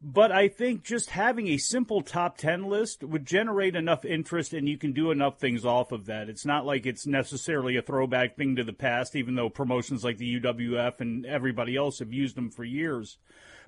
But 0.03 0.31
I 0.31 0.47
think 0.47 0.83
just 0.83 1.11
having 1.11 1.47
a 1.47 1.57
simple 1.57 2.01
top 2.01 2.35
10 2.37 2.63
list 2.63 3.03
would 3.03 3.23
generate 3.23 3.75
enough 3.75 4.03
interest 4.03 4.51
and 4.51 4.67
you 4.67 4.75
can 4.75 4.93
do 4.93 5.11
enough 5.11 5.37
things 5.37 5.63
off 5.63 5.91
of 5.91 6.07
that. 6.07 6.27
It's 6.27 6.45
not 6.45 6.65
like 6.65 6.87
it's 6.87 7.05
necessarily 7.05 7.77
a 7.77 7.83
throwback 7.83 8.35
thing 8.35 8.55
to 8.55 8.63
the 8.63 8.73
past, 8.73 9.15
even 9.15 9.35
though 9.35 9.49
promotions 9.49 10.03
like 10.03 10.17
the 10.17 10.39
UWF 10.39 11.01
and 11.01 11.23
everybody 11.27 11.75
else 11.75 11.99
have 11.99 12.11
used 12.11 12.35
them 12.35 12.49
for 12.49 12.63
years. 12.63 13.17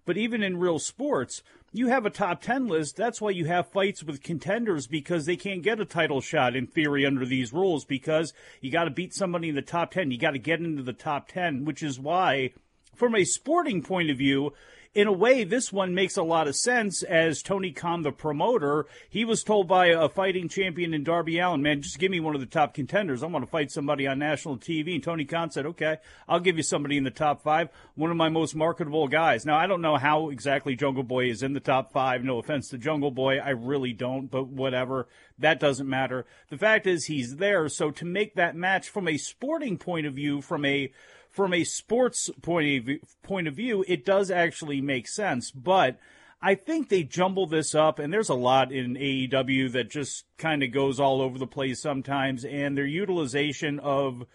But 0.06 0.17
even 0.17 0.41
in 0.41 0.58
real 0.58 0.80
sports, 0.80 1.43
you 1.72 1.88
have 1.88 2.06
a 2.06 2.10
top 2.10 2.41
10 2.41 2.67
list. 2.67 2.96
That's 2.96 3.22
why 3.22 3.30
you 3.30 3.46
have 3.46 3.72
fights 3.72 4.04
with 4.04 4.24
contenders 4.24 4.88
because 4.88 5.28
they 5.28 5.36
can't 5.36 5.62
get 5.62 5.80
a 5.80 5.86
title 5.86 6.19
shot 6.19 6.56
in 6.56 6.65
theory 6.65 7.06
under 7.06 7.28
these 7.28 7.54
rules 7.54 7.86
because 7.86 8.34
you 8.60 8.72
got 8.72 8.86
to 8.86 8.91
beat 8.91 9.13
somebody 9.13 9.50
in 9.50 9.56
the 9.56 9.62
top 9.62 9.91
10. 9.91 10.10
You 10.10 10.17
got 10.17 10.32
to 10.32 10.39
get 10.39 10.60
into 10.60 10.82
the 10.82 10.93
top 10.93 11.28
10, 11.28 11.63
which 11.63 11.84
is 11.84 12.00
why, 12.00 12.54
from 12.96 13.15
a 13.15 13.24
sporting 13.24 13.84
point 13.84 14.10
of 14.10 14.17
view, 14.17 14.52
in 14.95 15.08
a 15.08 15.12
way, 15.12 15.43
this 15.43 15.73
one 15.73 15.95
makes 15.95 16.17
a 16.17 16.23
lot 16.23 16.47
of 16.47 16.56
sense 16.56 17.01
as 17.01 17.41
Tony 17.41 17.71
Khan, 17.71 18.03
the 18.03 18.12
promoter, 18.12 18.86
he 19.10 19.25
was 19.25 19.43
told 19.43 19.67
by 19.67 19.88
a 19.88 20.08
fighting 20.08 20.47
champion 20.47 20.93
in 20.93 21.03
Darby 21.03 21.39
Allin, 21.39 21.63
man, 21.63 21.82
just 21.82 21.97
give 21.97 22.12
me 22.12 22.19
one 22.19 22.36
of 22.36 22.41
the 22.41 22.47
top 22.47 22.75
contenders. 22.75 23.23
I 23.23 23.27
want 23.27 23.43
to 23.43 23.49
fight 23.49 23.71
somebody 23.71 24.06
on 24.06 24.19
national 24.19 24.58
TV. 24.58 24.93
And 24.93 25.03
Tony 25.03 25.25
Khan 25.25 25.49
said, 25.49 25.65
okay, 25.65 25.97
I'll 26.27 26.39
give 26.39 26.58
you 26.58 26.63
somebody 26.63 26.97
in 26.97 27.03
the 27.03 27.12
top 27.12 27.41
five, 27.41 27.69
one 27.95 28.12
of 28.12 28.17
my 28.17 28.29
most 28.29 28.56
marketable 28.56 29.08
guys. 29.08 29.47
Now, 29.47 29.58
I 29.58 29.65
don't 29.65 29.82
know 29.82 29.97
how 29.97 30.29
exactly 30.29 30.75
Jungle 30.75 31.03
Boy 31.03 31.29
is 31.29 31.41
in 31.41 31.53
the 31.53 31.60
top 31.60 31.91
five. 31.91 32.23
No 32.23 32.38
offense 32.38 32.69
to 32.69 32.77
Jungle 32.77 33.12
Boy. 33.12 33.39
I 33.39 33.49
really 33.49 33.93
don't, 33.93 34.29
but 34.29 34.47
whatever. 34.47 35.08
That 35.39 35.60
doesn't 35.60 35.89
matter. 35.89 36.27
The 36.49 36.58
fact 36.60 36.86
is 36.86 37.06
he's 37.06 37.38
there. 37.38 37.67
So 37.67 37.89
to 37.89 38.06
make 38.06 38.36
that 38.36 38.56
match 38.56 38.89
from 38.89 39.08
a 39.08 39.17
sporting 39.17 39.79
point 39.79 40.06
of 40.06 40.13
view, 40.13 40.41
from 40.41 40.65
a 40.65 40.91
from 41.34 41.52
a 41.52 41.63
sports 41.63 42.30
point 42.41 42.78
of 42.78 42.86
view, 42.86 43.00
point 43.24 43.48
of 43.48 43.56
view, 43.56 43.84
it 43.88 44.06
does 44.06 44.32
actually 44.32 44.80
make 44.80 45.08
sense. 45.08 45.50
But 45.52 45.98
I 46.41 46.56
think 46.56 46.88
they 46.88 47.04
jumble 47.04 47.48
this 47.48 47.74
up, 47.74 47.98
and 47.98 48.13
there's 48.13 48.30
a 48.30 48.36
lot 48.36 48.72
in 48.72 48.93
AEW 48.93 49.72
that 49.72 49.89
just 49.89 50.26
kind 50.38 50.62
of 50.62 50.72
goes 50.72 51.00
all 51.00 51.22
over 51.22 51.39
the 51.39 51.48
place 51.48 51.82
sometimes, 51.82 52.46
and 52.46 52.78
their 52.78 52.86
utilization 52.86 53.80
of 53.80 54.26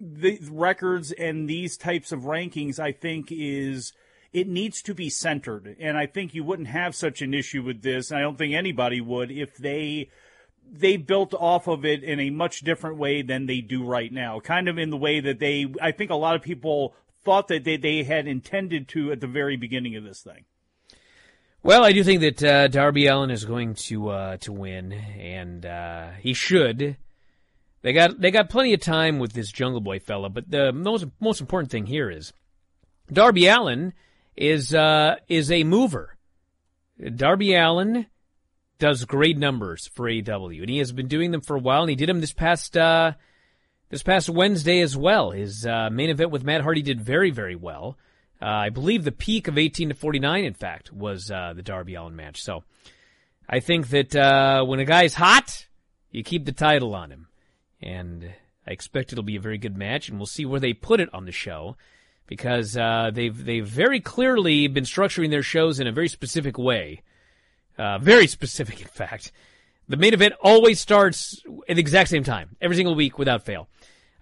the 0.00 0.40
records 0.50 1.12
and 1.12 1.48
these 1.48 1.76
types 1.76 2.10
of 2.10 2.22
rankings, 2.22 2.80
I 2.80 2.90
think, 2.90 3.28
is 3.30 3.92
it 4.32 4.48
needs 4.48 4.82
to 4.82 4.94
be 4.94 5.10
centered. 5.10 5.76
And 5.78 5.96
I 5.96 6.06
think 6.06 6.34
you 6.34 6.42
wouldn't 6.42 6.68
have 6.68 6.96
such 6.96 7.22
an 7.22 7.34
issue 7.34 7.62
with 7.62 7.82
this. 7.82 8.10
And 8.10 8.18
I 8.18 8.22
don't 8.22 8.36
think 8.36 8.54
anybody 8.54 9.00
would 9.00 9.30
if 9.30 9.56
they 9.56 10.08
they 10.70 10.96
built 10.96 11.34
off 11.34 11.66
of 11.68 11.84
it 11.84 12.02
in 12.02 12.20
a 12.20 12.30
much 12.30 12.60
different 12.60 12.96
way 12.96 13.22
than 13.22 13.46
they 13.46 13.60
do 13.60 13.84
right 13.84 14.12
now. 14.12 14.40
Kind 14.40 14.68
of 14.68 14.78
in 14.78 14.90
the 14.90 14.96
way 14.96 15.20
that 15.20 15.38
they, 15.38 15.66
I 15.80 15.92
think 15.92 16.10
a 16.10 16.16
lot 16.16 16.34
of 16.34 16.42
people 16.42 16.94
thought 17.24 17.48
that 17.48 17.64
they, 17.64 17.76
they 17.76 18.02
had 18.02 18.26
intended 18.26 18.88
to 18.88 19.12
at 19.12 19.20
the 19.20 19.26
very 19.26 19.56
beginning 19.56 19.96
of 19.96 20.04
this 20.04 20.22
thing. 20.22 20.44
Well, 21.62 21.84
I 21.84 21.92
do 21.92 22.02
think 22.02 22.22
that 22.22 22.42
uh, 22.42 22.68
Darby 22.68 23.06
Allin 23.06 23.30
is 23.30 23.44
going 23.44 23.74
to 23.74 24.08
uh, 24.08 24.36
to 24.38 24.52
win, 24.52 24.92
and 24.92 25.64
uh, 25.64 26.10
he 26.18 26.34
should. 26.34 26.96
They 27.82 27.92
got 27.92 28.20
they 28.20 28.32
got 28.32 28.48
plenty 28.48 28.74
of 28.74 28.80
time 28.80 29.20
with 29.20 29.32
this 29.32 29.52
Jungle 29.52 29.80
Boy 29.80 30.00
fella, 30.00 30.28
but 30.28 30.50
the 30.50 30.72
most 30.72 31.06
most 31.20 31.40
important 31.40 31.70
thing 31.70 31.86
here 31.86 32.10
is 32.10 32.32
Darby 33.12 33.46
Allin 33.46 33.92
is 34.36 34.74
uh, 34.74 35.16
is 35.28 35.52
a 35.52 35.62
mover. 35.62 36.16
Darby 37.14 37.54
Allin 37.54 38.06
does 38.82 39.04
great 39.04 39.38
numbers 39.38 39.86
for 39.94 40.08
AEW, 40.08 40.60
and 40.60 40.68
he 40.68 40.78
has 40.78 40.90
been 40.90 41.06
doing 41.06 41.30
them 41.30 41.40
for 41.40 41.54
a 41.54 41.60
while. 41.60 41.82
And 41.82 41.90
he 41.90 41.94
did 41.94 42.08
them 42.08 42.20
this 42.20 42.32
past 42.32 42.76
uh, 42.76 43.12
this 43.90 44.02
past 44.02 44.28
Wednesday 44.28 44.80
as 44.80 44.96
well. 44.96 45.30
His 45.30 45.64
uh, 45.64 45.88
main 45.92 46.10
event 46.10 46.32
with 46.32 46.42
Matt 46.42 46.62
Hardy 46.62 46.82
did 46.82 47.00
very 47.00 47.30
very 47.30 47.54
well. 47.54 47.96
Uh, 48.42 48.46
I 48.46 48.70
believe 48.70 49.04
the 49.04 49.12
peak 49.12 49.46
of 49.46 49.56
18 49.56 49.90
to 49.90 49.94
49, 49.94 50.44
in 50.44 50.54
fact, 50.54 50.92
was 50.92 51.30
uh, 51.30 51.52
the 51.54 51.62
Darby 51.62 51.94
Allin 51.94 52.16
match. 52.16 52.42
So 52.42 52.64
I 53.48 53.60
think 53.60 53.90
that 53.90 54.16
uh, 54.16 54.64
when 54.64 54.80
a 54.80 54.84
guy's 54.84 55.14
hot, 55.14 55.68
you 56.10 56.24
keep 56.24 56.44
the 56.44 56.50
title 56.50 56.96
on 56.96 57.12
him. 57.12 57.28
And 57.80 58.32
I 58.66 58.72
expect 58.72 59.12
it'll 59.12 59.22
be 59.22 59.36
a 59.36 59.40
very 59.40 59.58
good 59.58 59.76
match, 59.76 60.08
and 60.08 60.18
we'll 60.18 60.26
see 60.26 60.44
where 60.44 60.58
they 60.58 60.72
put 60.72 60.98
it 60.98 61.08
on 61.14 61.24
the 61.24 61.30
show 61.30 61.76
because 62.26 62.76
uh, 62.76 63.12
they've 63.14 63.44
they've 63.44 63.66
very 63.66 64.00
clearly 64.00 64.66
been 64.66 64.84
structuring 64.84 65.30
their 65.30 65.44
shows 65.44 65.78
in 65.78 65.86
a 65.86 65.92
very 65.92 66.08
specific 66.08 66.58
way, 66.58 67.02
uh, 67.82 67.98
very 67.98 68.26
specific, 68.26 68.80
in 68.86 68.88
fact. 68.88 69.32
The 69.88 69.96
main 69.96 70.14
event 70.14 70.34
always 70.40 70.80
starts 70.80 71.42
at 71.68 71.74
the 71.76 71.80
exact 71.80 72.08
same 72.10 72.24
time, 72.24 72.56
every 72.60 72.76
single 72.76 72.94
week 72.94 73.18
without 73.18 73.44
fail. 73.44 73.68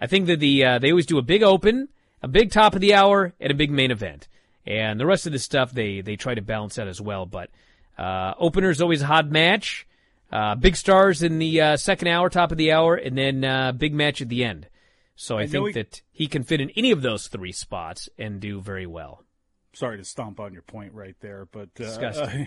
I 0.01 0.07
think 0.07 0.27
that 0.27 0.40
the 0.40 0.64
uh, 0.64 0.79
they 0.79 0.90
always 0.90 1.07
do 1.07 1.18
a 1.18 1.23
big 1.23 1.42
open, 1.42 1.88
a 2.23 2.29
big 2.29 2.51
top 2.51 2.75
of 2.75 2.81
the 2.81 2.94
hour, 2.94 3.35
and 3.38 3.51
a 3.51 3.55
big 3.55 3.70
main 3.70 3.90
event, 3.90 4.27
and 4.66 4.99
the 4.99 5.07
rest 5.07 5.27
of 5.27 5.33
the 5.33 5.38
stuff 5.38 5.73
they 5.73 6.01
they 6.01 6.16
try 6.16 6.35
to 6.35 6.42
balance 6.42 6.79
out 6.79 6.88
as 6.88 7.01
well. 7.01 7.27
But 7.27 7.51
uh, 7.99 8.33
opener's 8.38 8.81
always 8.81 9.03
a 9.03 9.07
hot 9.07 9.31
match. 9.31 9.87
Uh, 10.33 10.55
big 10.55 10.77
stars 10.77 11.23
in 11.23 11.38
the 11.38 11.61
uh, 11.61 11.77
second 11.77 12.09
hour, 12.09 12.31
top 12.31 12.53
of 12.53 12.59
the 12.59 12.73
hour, 12.73 12.94
and 12.94 13.18
then 13.18 13.44
uh, 13.44 13.73
big 13.73 13.92
match 13.92 14.23
at 14.23 14.29
the 14.29 14.44
end. 14.44 14.68
So 15.16 15.37
I, 15.37 15.42
I 15.42 15.46
think 15.46 15.64
we- 15.64 15.73
that 15.73 16.01
he 16.11 16.27
can 16.27 16.42
fit 16.44 16.61
in 16.61 16.70
any 16.70 16.92
of 16.92 17.03
those 17.03 17.27
three 17.29 17.53
spots 17.53 18.09
and 18.16 18.40
do 18.40 18.61
very 18.61 18.87
well. 18.87 19.23
Sorry 19.72 19.98
to 19.98 20.04
stomp 20.04 20.40
on 20.40 20.52
your 20.52 20.62
point 20.62 20.94
right 20.94 21.16
there, 21.20 21.46
but 21.50 21.68
uh. 21.80 21.85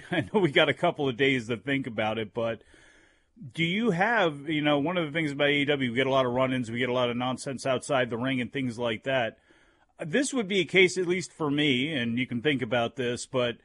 I 0.12 0.22
know 0.22 0.40
we 0.42 0.52
got 0.52 0.70
a 0.70 0.74
couple 0.74 1.08
of 1.08 1.18
days 1.18 1.48
to 1.48 1.58
think 1.58 1.88
about 1.88 2.18
it. 2.18 2.34
But 2.34 2.62
do 3.54 3.64
you 3.64 3.92
have, 3.92 4.50
you 4.50 4.62
know, 4.62 4.80
one 4.80 4.98
of 4.98 5.06
the 5.06 5.12
things 5.12 5.32
about 5.32 5.48
AEW, 5.48 5.80
we 5.80 5.94
get 5.94 6.08
a 6.08 6.12
lot 6.12 6.26
of 6.26 6.34
run-ins, 6.34 6.70
we 6.70 6.80
get 6.80 6.90
a 6.90 6.94
lot 6.94 7.10
of 7.10 7.18
nonsense 7.18 7.66
outside 7.66 8.10
the 8.10 8.18
ring 8.18 8.42
and 8.42 8.52
things 8.52 8.78
like 8.78 9.04
that. 9.04 9.38
This 10.06 10.34
would 10.34 10.48
be 10.48 10.60
a 10.60 10.66
case, 10.66 10.98
at 10.98 11.08
least 11.08 11.32
for 11.32 11.50
me, 11.50 11.94
and 11.94 12.18
you 12.18 12.28
can 12.28 12.42
think 12.42 12.62
about 12.62 12.96
this, 12.96 13.26
but 13.26 13.58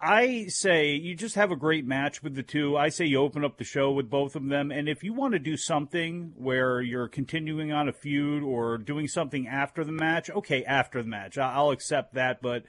I 0.00 0.46
say 0.46 0.94
you 0.94 1.16
just 1.16 1.34
have 1.34 1.50
a 1.50 1.56
great 1.56 1.84
match 1.84 2.22
with 2.22 2.36
the 2.36 2.42
two. 2.42 2.76
I 2.76 2.88
say 2.88 3.06
you 3.06 3.18
open 3.18 3.44
up 3.44 3.58
the 3.58 3.64
show 3.64 3.90
with 3.90 4.08
both 4.08 4.36
of 4.36 4.46
them. 4.48 4.70
And 4.70 4.88
if 4.88 5.02
you 5.02 5.12
want 5.12 5.32
to 5.32 5.40
do 5.40 5.56
something 5.56 6.34
where 6.36 6.80
you're 6.80 7.08
continuing 7.08 7.72
on 7.72 7.88
a 7.88 7.92
feud 7.92 8.44
or 8.44 8.78
doing 8.78 9.08
something 9.08 9.48
after 9.48 9.82
the 9.82 9.90
match, 9.90 10.30
okay, 10.30 10.64
after 10.64 11.02
the 11.02 11.08
match, 11.08 11.36
I'll 11.36 11.70
accept 11.70 12.14
that. 12.14 12.40
But 12.40 12.62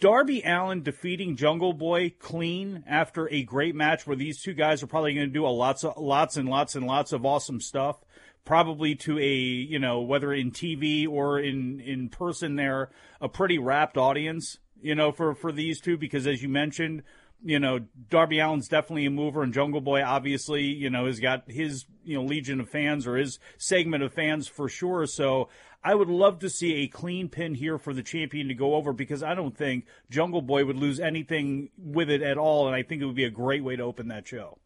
Darby 0.00 0.42
Allin 0.44 0.82
defeating 0.82 1.36
Jungle 1.36 1.72
Boy 1.72 2.14
clean 2.18 2.84
after 2.86 3.28
a 3.30 3.42
great 3.42 3.74
match 3.74 4.06
where 4.06 4.16
these 4.16 4.42
two 4.42 4.54
guys 4.54 4.82
are 4.82 4.86
probably 4.86 5.14
going 5.14 5.28
to 5.28 5.32
do 5.32 5.46
a 5.46 5.48
lots 5.48 5.84
of 5.84 5.96
lots 5.96 6.36
and 6.36 6.48
lots 6.48 6.74
and 6.74 6.86
lots 6.86 7.12
of 7.12 7.24
awesome 7.24 7.60
stuff. 7.60 7.98
Probably 8.44 8.94
to 8.96 9.18
a 9.18 9.32
you 9.32 9.78
know 9.78 10.00
whether 10.00 10.32
in 10.32 10.50
TV 10.50 11.08
or 11.08 11.38
in 11.38 11.80
in 11.80 12.08
person, 12.08 12.56
they're 12.56 12.90
a 13.20 13.28
pretty 13.28 13.58
rapt 13.58 13.96
audience. 13.96 14.58
You 14.80 14.94
know 14.94 15.12
for 15.12 15.34
for 15.34 15.52
these 15.52 15.80
two 15.80 15.96
because 15.96 16.26
as 16.26 16.42
you 16.42 16.48
mentioned, 16.48 17.04
you 17.44 17.60
know 17.60 17.80
Darby 18.10 18.40
Allin's 18.40 18.68
definitely 18.68 19.06
a 19.06 19.10
mover 19.10 19.42
and 19.42 19.52
Jungle 19.52 19.80
Boy 19.80 20.02
obviously 20.02 20.62
you 20.62 20.90
know 20.90 21.06
has 21.06 21.20
got 21.20 21.44
his 21.48 21.86
you 22.04 22.16
know 22.16 22.24
legion 22.24 22.60
of 22.60 22.68
fans 22.68 23.06
or 23.06 23.16
his 23.16 23.38
segment 23.58 24.02
of 24.02 24.12
fans 24.12 24.48
for 24.48 24.68
sure. 24.68 25.06
So 25.06 25.48
I 25.84 25.94
would 25.94 26.08
love 26.08 26.38
to 26.40 26.50
see 26.50 26.82
a 26.82 26.88
clean 26.88 27.28
pin 27.28 27.54
here 27.54 27.76
for 27.76 27.92
the 27.92 28.02
champion 28.02 28.48
to 28.48 28.54
go 28.54 28.74
over 28.74 28.92
because 28.92 29.22
I 29.22 29.34
don't 29.34 29.56
think 29.56 29.86
Jungle 30.10 30.42
Boy 30.42 30.64
would 30.64 30.76
lose 30.76 31.00
anything 31.00 31.70
with 31.76 32.08
it 32.08 32.22
at 32.22 32.38
all, 32.38 32.66
and 32.66 32.76
I 32.76 32.82
think 32.82 33.02
it 33.02 33.06
would 33.06 33.16
be 33.16 33.24
a 33.24 33.30
great 33.30 33.64
way 33.64 33.74
to 33.76 33.82
open 33.82 34.08
that 34.08 34.26
show. 34.26 34.58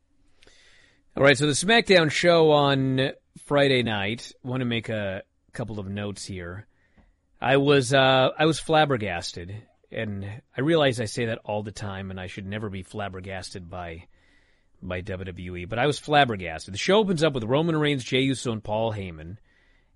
All 1.17 1.23
right, 1.23 1.39
so 1.39 1.47
the 1.47 1.53
SmackDown 1.53 2.11
show 2.11 2.51
on 2.51 3.13
Friday 3.47 3.83
night. 3.83 4.33
I 4.45 4.49
want 4.49 4.61
to 4.61 4.67
make 4.67 4.91
a 4.91 5.23
couple 5.55 5.79
of 5.79 5.89
notes 5.89 6.27
here. 6.27 6.67
I 7.41 7.57
was 7.57 7.95
uh, 7.95 8.31
I 8.39 8.45
was 8.45 8.61
flabbergasted, 8.61 9.55
and 9.91 10.27
I 10.57 10.61
realize 10.61 11.01
I 11.01 11.07
say 11.07 11.27
that 11.27 11.39
all 11.45 11.63
the 11.63 11.73
time, 11.73 12.11
and 12.11 12.21
I 12.21 12.27
should 12.27 12.47
never 12.47 12.69
be 12.69 12.83
flabbergasted 12.83 13.71
by 13.71 14.09
by 14.83 15.01
WWE. 15.01 15.67
But 15.67 15.79
I 15.79 15.87
was 15.87 15.99
flabbergasted. 15.99 16.75
The 16.75 16.79
show 16.79 16.99
opens 16.99 17.23
up 17.23 17.33
with 17.33 17.45
Roman 17.45 17.77
Reigns, 17.77 18.05
Jey 18.05 18.21
Uso, 18.21 18.53
and 18.53 18.63
Paul 18.63 18.93
Heyman, 18.93 19.39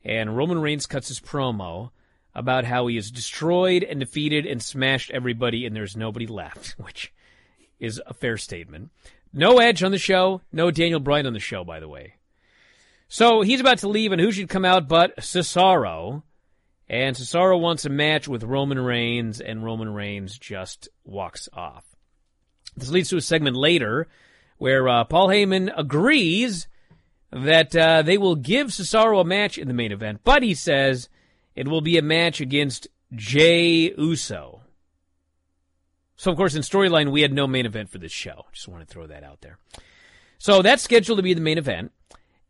and 0.04 0.36
Roman 0.36 0.60
Reigns 0.60 0.86
cuts 0.86 1.08
his 1.08 1.20
promo 1.20 1.90
about 2.34 2.64
how 2.64 2.86
he 2.86 2.96
has 2.96 3.10
destroyed 3.10 3.82
and 3.82 4.00
defeated 4.00 4.46
and 4.46 4.62
smashed 4.62 5.10
everybody, 5.10 5.66
and 5.66 5.74
there's 5.74 5.96
nobody 5.96 6.26
left, 6.26 6.70
which 6.78 7.12
is 7.78 8.00
a 8.06 8.14
fair 8.14 8.36
statement. 8.36 8.90
No 9.32 9.58
Edge 9.58 9.82
on 9.82 9.92
the 9.92 9.98
show, 9.98 10.40
no 10.52 10.70
Daniel 10.70 11.00
Bryan 11.00 11.26
on 11.26 11.32
the 11.32 11.40
show, 11.40 11.64
by 11.64 11.80
the 11.80 11.88
way. 11.88 12.14
So 13.08 13.42
he's 13.42 13.60
about 13.60 13.78
to 13.78 13.88
leave, 13.88 14.12
and 14.12 14.20
who 14.20 14.32
should 14.32 14.48
come 14.48 14.64
out 14.64 14.88
but 14.88 15.16
Cesaro? 15.16 16.22
And 16.88 17.14
Cesaro 17.16 17.60
wants 17.60 17.84
a 17.84 17.88
match 17.88 18.26
with 18.26 18.42
Roman 18.42 18.78
Reigns, 18.78 19.40
and 19.40 19.64
Roman 19.64 19.92
Reigns 19.92 20.38
just 20.38 20.88
walks 21.04 21.48
off. 21.52 21.84
This 22.76 22.90
leads 22.90 23.08
to 23.10 23.16
a 23.16 23.20
segment 23.20 23.56
later 23.56 24.08
where 24.58 24.88
uh, 24.88 25.04
Paul 25.04 25.28
Heyman 25.28 25.72
agrees 25.76 26.68
that 27.32 27.74
uh, 27.76 28.02
they 28.02 28.18
will 28.18 28.36
give 28.36 28.68
Cesaro 28.68 29.20
a 29.20 29.24
match 29.24 29.58
in 29.58 29.68
the 29.68 29.74
main 29.74 29.92
event, 29.92 30.20
but 30.24 30.42
he 30.42 30.54
says 30.54 31.08
it 31.54 31.68
will 31.68 31.80
be 31.80 31.98
a 31.98 32.02
match 32.02 32.40
against 32.40 32.88
Jey 33.14 33.92
Uso. 33.96 34.62
So, 36.16 36.30
of 36.30 36.36
course, 36.36 36.54
in 36.54 36.62
storyline, 36.62 37.12
we 37.12 37.22
had 37.22 37.32
no 37.32 37.46
main 37.46 37.66
event 37.66 37.90
for 37.90 37.98
this 37.98 38.12
show. 38.12 38.44
Just 38.52 38.68
want 38.68 38.86
to 38.86 38.92
throw 38.92 39.06
that 39.06 39.24
out 39.24 39.40
there. 39.40 39.58
So 40.38 40.62
that's 40.62 40.82
scheduled 40.82 41.18
to 41.18 41.22
be 41.22 41.34
the 41.34 41.40
main 41.40 41.58
event, 41.58 41.92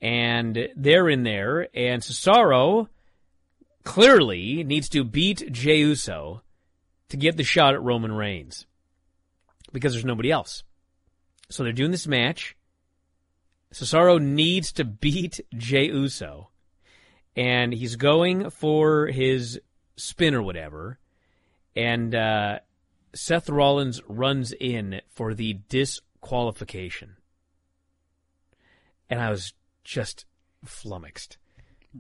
and 0.01 0.69
they're 0.77 1.09
in 1.09 1.23
there, 1.25 1.69
and 1.75 2.03
Cesaro 2.03 2.89
clearly 3.85 4.65
needs 4.65 4.89
to 4.91 5.05
beat 5.05 5.51
Jey 5.53 5.79
Uso 5.79 6.43
to 7.09 7.17
get 7.17 7.37
the 7.37 7.45
shot 7.45 7.75
at 7.75 7.83
Roman 7.83 8.13
Reigns 8.13 8.67
because 9.73 9.93
there's 9.93 10.05
nobody 10.05 10.31
else. 10.31 10.63
So 11.51 11.65
they're 11.65 11.73
doing 11.73 11.91
this 11.91 12.07
match. 12.07 12.57
Cesaro 13.73 14.21
needs 14.21 14.73
to 14.73 14.85
beat 14.85 15.41
Jey 15.57 15.87
Uso, 15.87 16.51
and 17.37 17.73
he's 17.73 17.97
going 17.97 18.51
for 18.51 19.07
his 19.07 19.61
spin 19.97 20.35
or 20.35 20.43
whatever, 20.43 20.99
and 21.77 22.15
uh, 22.15 22.59
Seth 23.15 23.49
Rollins 23.49 24.01
runs 24.09 24.53
in 24.53 25.01
for 25.09 25.35
the 25.35 25.55
disqualification. 25.69 27.17
And 29.09 29.21
I 29.21 29.31
was 29.31 29.55
just 29.85 30.27
flummoxed. 30.65 31.37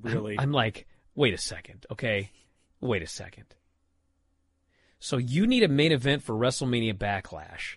Really? 0.00 0.34
I'm, 0.38 0.44
I'm 0.44 0.52
like, 0.52 0.86
wait 1.14 1.34
a 1.34 1.38
second, 1.38 1.86
okay? 1.90 2.30
Wait 2.80 3.02
a 3.02 3.06
second. 3.06 3.46
So 4.98 5.16
you 5.16 5.46
need 5.46 5.62
a 5.62 5.68
main 5.68 5.92
event 5.92 6.22
for 6.22 6.34
WrestleMania 6.34 6.94
Backlash. 6.94 7.76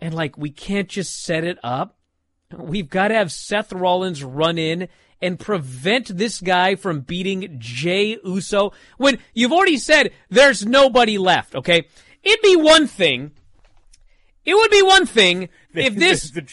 And 0.00 0.14
like, 0.14 0.36
we 0.38 0.50
can't 0.50 0.88
just 0.88 1.22
set 1.22 1.44
it 1.44 1.58
up. 1.62 1.98
We've 2.58 2.88
got 2.88 3.08
to 3.08 3.14
have 3.14 3.32
Seth 3.32 3.72
Rollins 3.72 4.22
run 4.22 4.58
in 4.58 4.88
and 5.20 5.38
prevent 5.38 6.16
this 6.16 6.40
guy 6.40 6.74
from 6.74 7.00
beating 7.00 7.56
Jey 7.58 8.18
Uso 8.24 8.72
when 8.98 9.18
you've 9.34 9.52
already 9.52 9.78
said 9.78 10.12
there's 10.28 10.66
nobody 10.66 11.16
left, 11.16 11.54
okay? 11.54 11.86
It'd 12.22 12.42
be 12.42 12.56
one 12.56 12.86
thing. 12.86 13.32
It 14.44 14.54
would 14.54 14.70
be 14.70 14.82
one 14.82 15.06
thing 15.06 15.48
if 15.74 15.94
this. 15.94 16.30
The- 16.30 16.46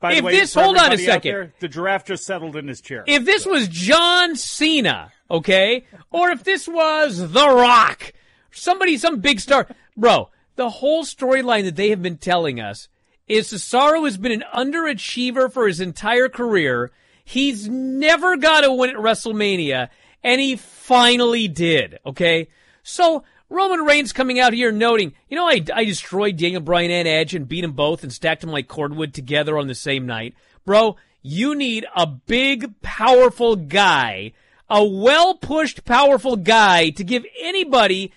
by 0.00 0.12
the 0.14 0.18
if 0.18 0.24
way, 0.24 0.32
this, 0.32 0.52
hold 0.52 0.76
on 0.76 0.92
a 0.92 0.98
second. 0.98 1.30
there, 1.32 1.54
the 1.60 1.68
giraffe 1.68 2.04
just 2.04 2.26
settled 2.26 2.56
in 2.56 2.66
his 2.66 2.80
chair. 2.80 3.04
If 3.06 3.24
this 3.24 3.46
was 3.46 3.68
John 3.68 4.34
Cena, 4.34 5.12
okay, 5.30 5.86
or 6.10 6.30
if 6.30 6.42
this 6.42 6.66
was 6.66 7.30
The 7.30 7.48
Rock, 7.48 8.12
somebody, 8.50 8.96
some 8.96 9.20
big 9.20 9.38
star, 9.38 9.68
bro, 9.96 10.28
the 10.56 10.70
whole 10.70 11.04
storyline 11.04 11.62
that 11.64 11.76
they 11.76 11.90
have 11.90 12.02
been 12.02 12.18
telling 12.18 12.58
us 12.60 12.88
is 13.32 13.50
Cesaro 13.50 14.04
has 14.04 14.16
been 14.18 14.32
an 14.32 14.44
underachiever 14.54 15.50
for 15.50 15.66
his 15.66 15.80
entire 15.80 16.28
career. 16.28 16.90
He's 17.24 17.68
never 17.68 18.36
got 18.36 18.64
a 18.64 18.72
win 18.72 18.90
at 18.90 18.96
WrestleMania, 18.96 19.88
and 20.22 20.40
he 20.40 20.56
finally 20.56 21.48
did, 21.48 21.98
okay? 22.04 22.48
So, 22.82 23.24
Roman 23.48 23.80
Reigns 23.80 24.12
coming 24.12 24.38
out 24.38 24.52
here 24.52 24.72
noting, 24.72 25.14
you 25.28 25.36
know, 25.36 25.46
I, 25.46 25.62
I 25.74 25.84
destroyed 25.84 26.36
Daniel 26.36 26.60
Bryan 26.60 26.90
and 26.90 27.08
Edge 27.08 27.34
and 27.34 27.48
beat 27.48 27.62
them 27.62 27.72
both 27.72 28.02
and 28.02 28.12
stacked 28.12 28.42
them 28.42 28.50
like 28.50 28.68
cordwood 28.68 29.14
together 29.14 29.56
on 29.56 29.66
the 29.66 29.74
same 29.74 30.06
night. 30.06 30.34
Bro, 30.64 30.96
you 31.22 31.54
need 31.54 31.86
a 31.94 32.06
big, 32.06 32.80
powerful 32.82 33.56
guy, 33.56 34.32
a 34.68 34.84
well 34.84 35.34
pushed, 35.34 35.84
powerful 35.84 36.36
guy 36.36 36.90
to 36.90 37.04
give 37.04 37.24
anybody 37.40 38.12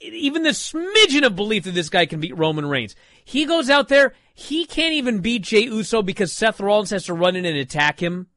even 0.00 0.42
the 0.42 0.50
smidgen 0.50 1.26
of 1.26 1.36
belief 1.36 1.64
that 1.64 1.74
this 1.74 1.90
guy 1.90 2.06
can 2.06 2.20
beat 2.20 2.36
Roman 2.36 2.66
Reigns. 2.66 2.94
He 3.24 3.44
goes 3.44 3.68
out 3.68 3.88
there, 3.88 4.14
he 4.38 4.66
can't 4.66 4.94
even 4.94 5.18
beat 5.18 5.42
Jey 5.42 5.64
Uso 5.64 6.00
because 6.00 6.32
Seth 6.32 6.60
Rollins 6.60 6.90
has 6.90 7.06
to 7.06 7.12
run 7.12 7.34
in 7.34 7.44
and 7.44 7.58
attack 7.58 8.00
him. 8.00 8.28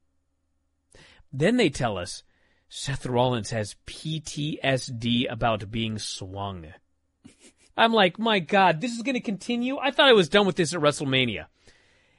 Then 1.32 1.58
they 1.58 1.70
tell 1.70 1.96
us 1.96 2.24
Seth 2.70 3.06
Rollins 3.06 3.52
has 3.52 3.76
PTSD 3.86 5.32
about 5.32 5.70
being 5.70 6.00
swung. 6.00 6.66
I'm 7.78 7.94
like, 7.94 8.18
my 8.18 8.40
God, 8.40 8.82
this 8.82 8.94
is 8.94 9.04
going 9.04 9.14
to 9.14 9.20
continue? 9.20 9.78
I 9.78 9.92
thought 9.92 10.10
I 10.10 10.14
was 10.14 10.28
done 10.28 10.48
with 10.48 10.56
this 10.56 10.74
at 10.74 10.82
WrestleMania. 10.82 11.46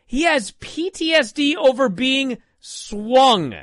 He 0.07 0.23
has 0.23 0.53
PTSD 0.53 1.57
over 1.57 1.89
being 1.89 2.39
swung. 2.61 3.51
Do 3.51 3.57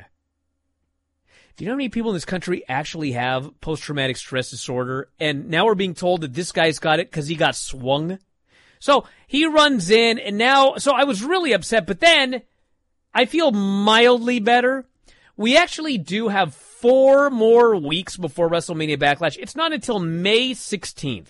you 1.64 1.66
know 1.66 1.72
how 1.72 1.78
many 1.78 1.88
people 1.88 2.10
in 2.10 2.16
this 2.16 2.26
country 2.26 2.62
actually 2.68 3.12
have 3.12 3.58
post 3.62 3.84
traumatic 3.84 4.18
stress 4.18 4.50
disorder? 4.50 5.08
And 5.18 5.48
now 5.48 5.64
we're 5.64 5.74
being 5.74 5.94
told 5.94 6.20
that 6.20 6.34
this 6.34 6.52
guy's 6.52 6.78
got 6.78 7.00
it 7.00 7.10
because 7.10 7.26
he 7.26 7.36
got 7.36 7.56
swung. 7.56 8.18
So 8.80 9.04
he 9.30 9.46
runs 9.46 9.90
in, 9.92 10.18
and 10.18 10.36
now, 10.36 10.74
so 10.78 10.90
I 10.90 11.04
was 11.04 11.22
really 11.22 11.52
upset, 11.52 11.86
but 11.86 12.00
then 12.00 12.42
I 13.14 13.26
feel 13.26 13.52
mildly 13.52 14.40
better. 14.40 14.88
We 15.36 15.56
actually 15.56 15.98
do 15.98 16.26
have 16.26 16.52
four 16.52 17.30
more 17.30 17.76
weeks 17.76 18.16
before 18.16 18.50
WrestleMania 18.50 18.98
Backlash. 18.98 19.38
It's 19.38 19.54
not 19.54 19.72
until 19.72 20.00
May 20.00 20.50
16th. 20.50 21.28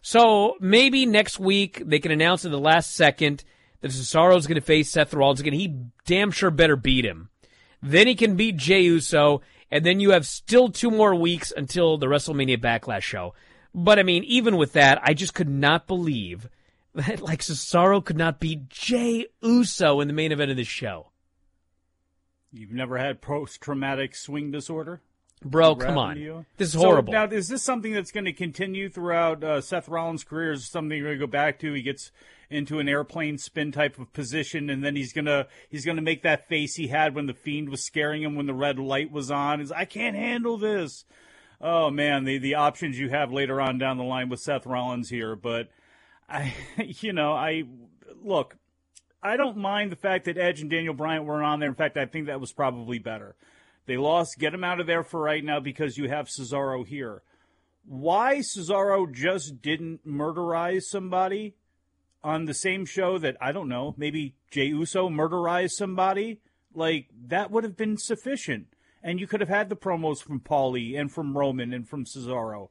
So 0.00 0.54
maybe 0.60 1.04
next 1.04 1.38
week 1.38 1.82
they 1.84 1.98
can 1.98 2.10
announce 2.10 2.46
at 2.46 2.52
the 2.52 2.58
last 2.58 2.94
second 2.94 3.44
that 3.82 3.90
Cesaro's 3.90 4.46
going 4.46 4.58
to 4.58 4.62
face 4.62 4.90
Seth 4.90 5.12
Rollins 5.12 5.40
again. 5.40 5.52
He 5.52 5.76
damn 6.06 6.30
sure 6.30 6.50
better 6.50 6.76
beat 6.76 7.04
him. 7.04 7.28
Then 7.82 8.06
he 8.06 8.14
can 8.14 8.34
beat 8.34 8.56
Jey 8.56 8.80
Uso, 8.80 9.42
and 9.70 9.84
then 9.84 10.00
you 10.00 10.12
have 10.12 10.26
still 10.26 10.70
two 10.70 10.90
more 10.90 11.14
weeks 11.14 11.52
until 11.54 11.98
the 11.98 12.06
WrestleMania 12.06 12.56
Backlash 12.56 13.02
show. 13.02 13.34
But 13.74 13.98
I 13.98 14.04
mean, 14.04 14.24
even 14.24 14.56
with 14.56 14.72
that, 14.72 14.98
I 15.02 15.12
just 15.12 15.34
could 15.34 15.50
not 15.50 15.86
believe 15.86 16.48
like 16.94 17.40
Cesaro 17.40 18.04
could 18.04 18.16
not 18.16 18.40
beat 18.40 18.68
Jey 18.68 19.26
Uso 19.42 20.00
in 20.00 20.08
the 20.08 20.14
main 20.14 20.32
event 20.32 20.50
of 20.50 20.56
this 20.56 20.68
show. 20.68 21.10
You've 22.52 22.72
never 22.72 22.96
had 22.98 23.20
post 23.20 23.60
traumatic 23.60 24.14
swing 24.14 24.50
disorder? 24.50 25.00
Bro, 25.44 25.76
come 25.76 25.96
on. 25.98 26.16
you? 26.16 26.46
This 26.56 26.68
is 26.68 26.72
So, 26.74 26.80
horrible. 26.80 27.12
now, 27.12 27.26
is 27.26 27.46
this 27.48 27.62
something 27.62 27.92
that's 27.92 28.10
going 28.10 28.24
to 28.24 28.32
continue 28.32 28.88
throughout 28.88 29.44
uh, 29.44 29.60
Seth 29.60 29.88
Rollins' 29.88 30.24
career? 30.24 30.50
Is 30.52 30.62
this 30.62 30.70
something 30.70 30.96
you're 30.98 31.08
going 31.08 31.18
to 31.20 31.26
go 31.26 31.30
back 31.30 31.60
to? 31.60 31.72
He 31.74 31.82
gets 31.82 32.10
into 32.50 32.80
an 32.80 32.88
airplane 32.88 33.38
spin 33.38 33.70
type 33.70 33.98
of 34.00 34.12
position, 34.12 34.68
and 34.70 34.82
then 34.82 34.96
he's 34.96 35.12
gonna 35.12 35.46
he's 35.68 35.84
gonna 35.84 36.00
make 36.00 36.22
that 36.22 36.48
face 36.48 36.74
he 36.76 36.88
had 36.88 37.14
when 37.14 37.26
the 37.26 37.34
fiend 37.34 37.68
was 37.68 37.84
scaring 37.84 38.22
him 38.22 38.34
when 38.36 38.46
the 38.46 38.54
red 38.54 38.78
light 38.78 39.12
was 39.12 39.30
on. 39.30 39.60
Is 39.60 39.70
I 39.70 39.84
can't 39.84 40.16
handle 40.16 40.56
this. 40.56 41.04
Oh 41.60 41.90
man, 41.90 42.24
the 42.24 42.38
the 42.38 42.54
options 42.54 42.98
you 42.98 43.10
have 43.10 43.30
later 43.30 43.60
on 43.60 43.76
down 43.78 43.98
the 43.98 44.02
line 44.02 44.30
with 44.30 44.40
Seth 44.40 44.64
Rollins 44.64 45.10
here, 45.10 45.36
but 45.36 45.68
I, 46.28 46.54
you 47.00 47.12
know, 47.12 47.32
I 47.32 47.64
look. 48.22 48.56
I 49.20 49.36
don't 49.36 49.56
mind 49.56 49.90
the 49.90 49.96
fact 49.96 50.26
that 50.26 50.38
Edge 50.38 50.60
and 50.60 50.70
Daniel 50.70 50.94
Bryan 50.94 51.24
weren't 51.24 51.44
on 51.44 51.58
there. 51.58 51.68
In 51.68 51.74
fact, 51.74 51.96
I 51.96 52.06
think 52.06 52.26
that 52.26 52.40
was 52.40 52.52
probably 52.52 52.98
better. 52.98 53.34
They 53.86 53.96
lost. 53.96 54.38
Get 54.38 54.52
them 54.52 54.64
out 54.64 54.80
of 54.80 54.86
there 54.86 55.02
for 55.02 55.20
right 55.20 55.44
now 55.44 55.60
because 55.60 55.96
you 55.96 56.08
have 56.08 56.28
Cesaro 56.28 56.86
here. 56.86 57.22
Why 57.84 58.38
Cesaro 58.38 59.12
just 59.12 59.62
didn't 59.62 60.06
murderize 60.06 60.82
somebody 60.82 61.54
on 62.22 62.44
the 62.44 62.54
same 62.54 62.84
show 62.84 63.18
that 63.18 63.36
I 63.40 63.50
don't 63.50 63.68
know, 63.68 63.94
maybe 63.96 64.34
Jey 64.50 64.66
Uso 64.66 65.08
murderized 65.08 65.72
somebody? 65.72 66.40
Like 66.74 67.08
that 67.26 67.50
would 67.50 67.64
have 67.64 67.76
been 67.76 67.96
sufficient, 67.96 68.68
and 69.02 69.18
you 69.18 69.26
could 69.26 69.40
have 69.40 69.48
had 69.48 69.68
the 69.68 69.76
promos 69.76 70.22
from 70.22 70.38
Paulie 70.38 70.98
and 70.98 71.10
from 71.10 71.36
Roman 71.36 71.72
and 71.72 71.88
from 71.88 72.04
Cesaro 72.04 72.68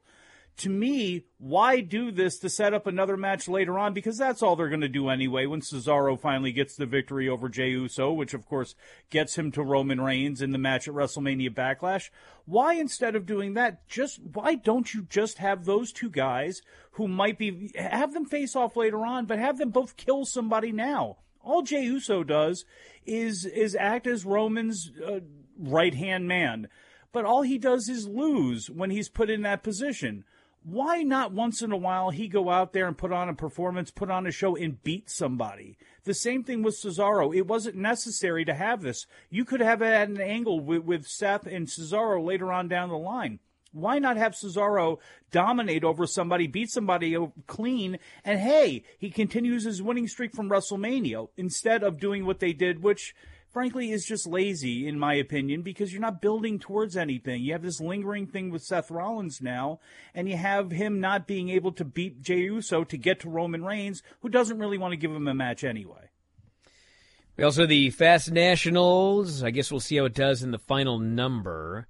to 0.58 0.68
me, 0.68 1.24
why 1.38 1.80
do 1.80 2.10
this 2.10 2.38
to 2.40 2.48
set 2.48 2.74
up 2.74 2.86
another 2.86 3.16
match 3.16 3.48
later 3.48 3.78
on? 3.78 3.94
Because 3.94 4.18
that's 4.18 4.42
all 4.42 4.56
they're 4.56 4.68
going 4.68 4.80
to 4.80 4.88
do 4.88 5.08
anyway 5.08 5.46
when 5.46 5.60
Cesaro 5.60 6.18
finally 6.18 6.50
gets 6.52 6.74
the 6.74 6.84
victory 6.84 7.28
over 7.28 7.48
Jey 7.48 7.70
Uso, 7.70 8.12
which 8.12 8.34
of 8.34 8.46
course 8.46 8.74
gets 9.08 9.38
him 9.38 9.52
to 9.52 9.62
Roman 9.62 10.00
Reigns 10.00 10.42
in 10.42 10.50
the 10.50 10.58
match 10.58 10.88
at 10.88 10.94
WrestleMania 10.94 11.54
Backlash. 11.54 12.10
Why 12.44 12.74
instead 12.74 13.14
of 13.14 13.24
doing 13.24 13.54
that, 13.54 13.86
just 13.88 14.20
why 14.32 14.56
don't 14.56 14.92
you 14.92 15.02
just 15.08 15.38
have 15.38 15.64
those 15.64 15.92
two 15.92 16.10
guys 16.10 16.60
who 16.92 17.06
might 17.06 17.38
be 17.38 17.72
have 17.76 18.12
them 18.12 18.26
face 18.26 18.56
off 18.56 18.76
later 18.76 19.06
on, 19.06 19.26
but 19.26 19.38
have 19.38 19.58
them 19.58 19.70
both 19.70 19.96
kill 19.96 20.24
somebody 20.24 20.72
now? 20.72 21.18
All 21.40 21.62
Jey 21.62 21.84
Uso 21.84 22.24
does 22.24 22.64
is 23.06 23.44
is 23.44 23.76
act 23.78 24.08
as 24.08 24.24
Roman's 24.24 24.90
uh, 25.06 25.20
right 25.56 25.94
hand 25.94 26.26
man, 26.26 26.68
but 27.12 27.24
all 27.24 27.42
he 27.42 27.58
does 27.58 27.88
is 27.88 28.08
lose 28.08 28.68
when 28.68 28.90
he's 28.90 29.08
put 29.08 29.30
in 29.30 29.42
that 29.42 29.62
position 29.62 30.24
why 30.62 31.02
not 31.02 31.32
once 31.32 31.62
in 31.62 31.72
a 31.72 31.76
while 31.76 32.10
he 32.10 32.28
go 32.28 32.50
out 32.50 32.72
there 32.72 32.86
and 32.86 32.98
put 32.98 33.12
on 33.12 33.28
a 33.28 33.34
performance, 33.34 33.90
put 33.90 34.10
on 34.10 34.26
a 34.26 34.30
show, 34.30 34.56
and 34.56 34.82
beat 34.82 35.08
somebody? 35.08 35.78
The 36.04 36.14
same 36.14 36.44
thing 36.44 36.62
with 36.62 36.80
Cesaro. 36.80 37.34
It 37.34 37.46
wasn't 37.46 37.76
necessary 37.76 38.44
to 38.44 38.54
have 38.54 38.82
this. 38.82 39.06
You 39.30 39.44
could 39.44 39.60
have 39.60 39.80
had 39.80 40.08
an 40.08 40.20
angle 40.20 40.60
with, 40.60 40.82
with 40.82 41.06
Seth 41.06 41.46
and 41.46 41.66
Cesaro 41.66 42.24
later 42.24 42.52
on 42.52 42.68
down 42.68 42.88
the 42.88 42.98
line. 42.98 43.38
Why 43.72 43.98
not 43.98 44.16
have 44.16 44.32
Cesaro 44.32 44.98
dominate 45.30 45.84
over 45.84 46.06
somebody, 46.06 46.46
beat 46.46 46.70
somebody 46.70 47.16
clean, 47.46 47.98
and 48.24 48.40
hey, 48.40 48.82
he 48.98 49.10
continues 49.10 49.64
his 49.64 49.82
winning 49.82 50.08
streak 50.08 50.34
from 50.34 50.48
WrestleMania 50.48 51.28
instead 51.36 51.82
of 51.82 52.00
doing 52.00 52.24
what 52.24 52.40
they 52.40 52.52
did, 52.52 52.82
which 52.82 53.14
frankly 53.58 53.90
is 53.90 54.04
just 54.04 54.24
lazy 54.24 54.86
in 54.86 54.96
my 54.96 55.14
opinion 55.14 55.62
because 55.62 55.92
you're 55.92 56.00
not 56.00 56.22
building 56.22 56.60
towards 56.60 56.96
anything. 56.96 57.42
You 57.42 57.54
have 57.54 57.62
this 57.62 57.80
lingering 57.80 58.28
thing 58.28 58.50
with 58.50 58.62
Seth 58.62 58.88
Rollins 58.88 59.42
now, 59.42 59.80
and 60.14 60.28
you 60.28 60.36
have 60.36 60.70
him 60.70 61.00
not 61.00 61.26
being 61.26 61.48
able 61.48 61.72
to 61.72 61.84
beat 61.84 62.22
Jey 62.22 62.42
Uso 62.42 62.84
to 62.84 62.96
get 62.96 63.18
to 63.18 63.28
Roman 63.28 63.64
Reigns, 63.64 64.04
who 64.20 64.28
doesn't 64.28 64.60
really 64.60 64.78
want 64.78 64.92
to 64.92 64.96
give 64.96 65.10
him 65.10 65.26
a 65.26 65.34
match 65.34 65.64
anyway. 65.64 66.08
We 67.36 67.42
also 67.42 67.66
the 67.66 67.90
Fast 67.90 68.30
Nationals. 68.30 69.42
I 69.42 69.50
guess 69.50 69.72
we'll 69.72 69.80
see 69.80 69.96
how 69.96 70.04
it 70.04 70.14
does 70.14 70.44
in 70.44 70.52
the 70.52 70.60
final 70.60 71.00
number, 71.00 71.88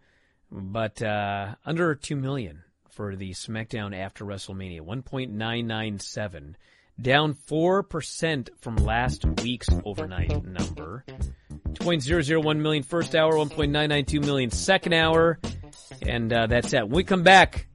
but 0.51 1.03
uh, 1.03 1.57
under 1.67 1.95
two 1.95 2.17
million 2.17 2.63
for 2.89 3.15
the 3.15 3.33
SmackDown 3.33 3.95
after 3.95 4.25
WrestleMania, 4.25 4.81
one 4.81 5.03
point 5.03 5.33
nine 5.33 5.67
nine 5.67 5.99
seven 5.99 6.57
down 7.01 7.35
4% 7.35 8.49
from 8.61 8.77
last 8.77 9.25
week's 9.43 9.69
overnight 9.85 10.45
number. 10.45 11.05
2.001 11.75 12.59
million 12.59 12.83
first 12.83 13.15
hour, 13.15 13.35
1.992 13.35 14.25
million 14.25 14.51
second 14.51 14.93
hour. 14.93 15.39
And 16.07 16.33
uh, 16.33 16.47
that's 16.47 16.73
it. 16.73 16.83
When 16.83 16.91
we 16.91 17.05
come 17.05 17.23
back, 17.23 17.67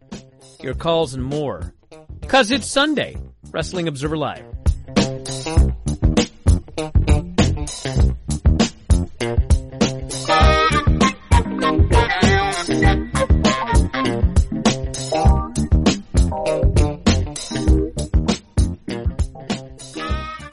your 0.62 0.73
calls 0.73 1.13
and 1.13 1.23
more. 1.23 1.73
Because 2.21 2.51
it's 2.51 2.67
Sunday. 2.67 3.17
Wrestling 3.51 3.88
Observer 3.88 4.17
Live. 4.17 4.52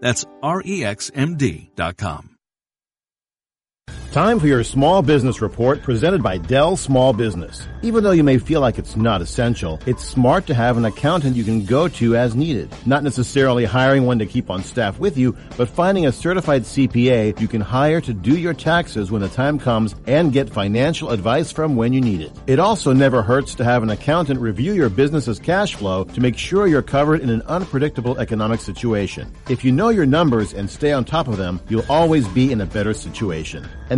That's 0.00 0.24
REXMD.com. 0.42 2.34
Time 4.12 4.40
for 4.40 4.46
your 4.46 4.64
small 4.64 5.02
business 5.02 5.42
report 5.42 5.82
presented 5.82 6.22
by 6.22 6.38
Dell 6.38 6.78
Small 6.78 7.12
Business. 7.12 7.68
Even 7.82 8.02
though 8.02 8.12
you 8.12 8.24
may 8.24 8.38
feel 8.38 8.62
like 8.62 8.78
it's 8.78 8.96
not 8.96 9.20
essential, 9.20 9.78
it's 9.84 10.02
smart 10.02 10.46
to 10.46 10.54
have 10.54 10.78
an 10.78 10.86
accountant 10.86 11.36
you 11.36 11.44
can 11.44 11.66
go 11.66 11.88
to 11.88 12.16
as 12.16 12.34
needed. 12.34 12.74
Not 12.86 13.02
necessarily 13.02 13.66
hiring 13.66 14.06
one 14.06 14.18
to 14.18 14.24
keep 14.24 14.48
on 14.48 14.62
staff 14.62 14.98
with 14.98 15.18
you, 15.18 15.36
but 15.58 15.68
finding 15.68 16.06
a 16.06 16.12
certified 16.12 16.62
CPA 16.62 17.38
you 17.38 17.48
can 17.48 17.60
hire 17.60 18.00
to 18.00 18.14
do 18.14 18.38
your 18.38 18.54
taxes 18.54 19.10
when 19.10 19.20
the 19.20 19.28
time 19.28 19.58
comes 19.58 19.94
and 20.06 20.32
get 20.32 20.48
financial 20.48 21.10
advice 21.10 21.52
from 21.52 21.76
when 21.76 21.92
you 21.92 22.00
need 22.00 22.22
it. 22.22 22.32
It 22.46 22.58
also 22.58 22.94
never 22.94 23.20
hurts 23.20 23.54
to 23.56 23.64
have 23.64 23.82
an 23.82 23.90
accountant 23.90 24.40
review 24.40 24.72
your 24.72 24.88
business's 24.88 25.38
cash 25.38 25.74
flow 25.74 26.04
to 26.04 26.20
make 26.22 26.38
sure 26.38 26.66
you're 26.66 26.80
covered 26.80 27.20
in 27.20 27.28
an 27.28 27.42
unpredictable 27.42 28.18
economic 28.18 28.60
situation. 28.60 29.30
If 29.50 29.64
you 29.64 29.70
know 29.70 29.90
your 29.90 30.06
numbers 30.06 30.54
and 30.54 30.68
stay 30.68 30.92
on 30.92 31.04
top 31.04 31.28
of 31.28 31.36
them, 31.36 31.60
you'll 31.68 31.84
always 31.90 32.26
be 32.28 32.50
in 32.52 32.62
a 32.62 32.66
better 32.66 32.94
situation. 32.94 33.68
And 33.90 33.97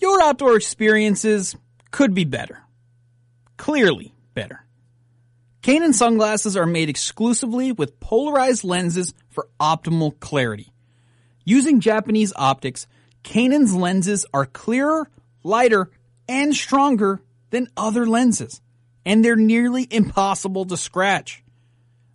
Your 0.00 0.22
outdoor 0.22 0.56
experiences 0.56 1.54
could 1.90 2.14
be 2.14 2.24
better. 2.24 2.62
Clearly 3.58 4.14
better. 4.32 4.64
Kaenon 5.62 5.92
sunglasses 5.92 6.56
are 6.56 6.64
made 6.64 6.88
exclusively 6.88 7.70
with 7.70 8.00
polarized 8.00 8.64
lenses 8.64 9.12
for 9.28 9.48
optimal 9.60 10.18
clarity. 10.18 10.72
Using 11.44 11.80
Japanese 11.80 12.32
optics, 12.34 12.86
Kaenon's 13.24 13.74
lenses 13.74 14.24
are 14.32 14.46
clearer, 14.46 15.10
lighter, 15.42 15.90
and 16.26 16.54
stronger 16.54 17.20
than 17.50 17.68
other 17.76 18.06
lenses, 18.06 18.62
and 19.04 19.22
they're 19.22 19.36
nearly 19.36 19.86
impossible 19.90 20.64
to 20.64 20.78
scratch. 20.78 21.44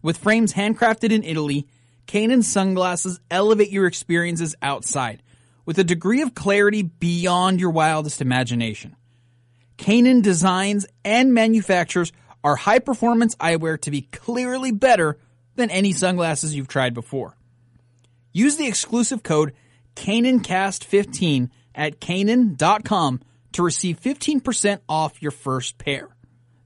With 0.02 0.18
frames 0.18 0.54
handcrafted 0.54 1.12
in 1.12 1.24
Italy, 1.24 1.68
Kaenon 2.08 2.44
sunglasses 2.44 3.20
elevate 3.30 3.70
your 3.70 3.86
experiences 3.86 4.56
outside 4.64 5.22
with 5.66 5.80
a 5.80 5.84
degree 5.84 6.22
of 6.22 6.36
clarity 6.36 6.84
beyond 6.84 7.60
your 7.60 7.72
wildest 7.72 8.22
imagination. 8.22 8.96
Kaenon 9.78 10.22
designs 10.22 10.86
and 11.04 11.34
manufactures 11.34 12.12
our 12.44 12.56
high 12.56 12.80
performance 12.80 13.36
eyewear 13.36 13.80
to 13.82 13.92
be 13.92 14.02
clearly 14.02 14.72
better 14.72 15.18
than 15.56 15.72
any 15.72 15.92
sunglasses 15.92 16.56
you've 16.56 16.68
tried 16.68 16.94
before. 16.94 17.36
Use 18.32 18.58
the 18.58 18.68
exclusive 18.68 19.24
code 19.24 19.54
KaenonCast15 19.96 21.50
at 21.74 22.00
Kaenon.com 22.00 23.22
to 23.54 23.64
receive 23.64 24.00
15% 24.00 24.80
off 24.88 25.22
your 25.22 25.32
first 25.32 25.78
pair. 25.78 26.10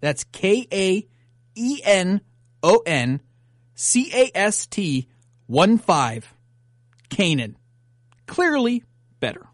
That's 0.02 0.24
K 0.26 0.68
A 0.72 1.08
E 1.56 1.82
N 1.84 2.22
O 2.64 2.82
N 2.86 3.22
C 3.76 4.12
A 4.14 4.32
S 4.36 4.66
T 4.66 5.08
1 5.48 5.78
5. 5.78 6.34
Kaenon. 7.10 7.56
Clearly 8.26 8.84
better. 9.20 9.48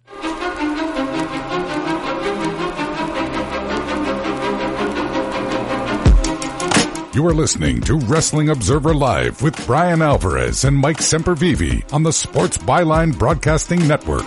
You 7.15 7.25
are 7.27 7.33
listening 7.33 7.79
to 7.83 7.97
Wrestling 7.97 8.49
Observer 8.49 8.93
Live 8.93 9.41
with 9.41 9.65
Bryan 9.65 10.01
Alvarez 10.01 10.65
and 10.65 10.75
Mike 10.75 10.97
Sempervive 10.97 11.93
on 11.93 12.03
the 12.03 12.11
Sports 12.11 12.57
Byline 12.57 13.17
Broadcasting 13.17 13.87
Network. 13.87 14.25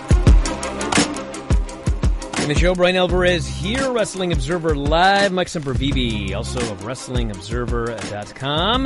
In 2.39 2.47
the 2.47 2.55
show, 2.57 2.73
Bryan 2.73 2.95
Alvarez 2.95 3.45
here, 3.45 3.91
Wrestling 3.91 4.31
Observer 4.31 4.75
Live. 4.75 5.31
Mike 5.31 5.49
Sempervive, 5.49 6.35
also 6.35 6.59
of 6.71 6.81
WrestlingObserver.com. 6.81 8.85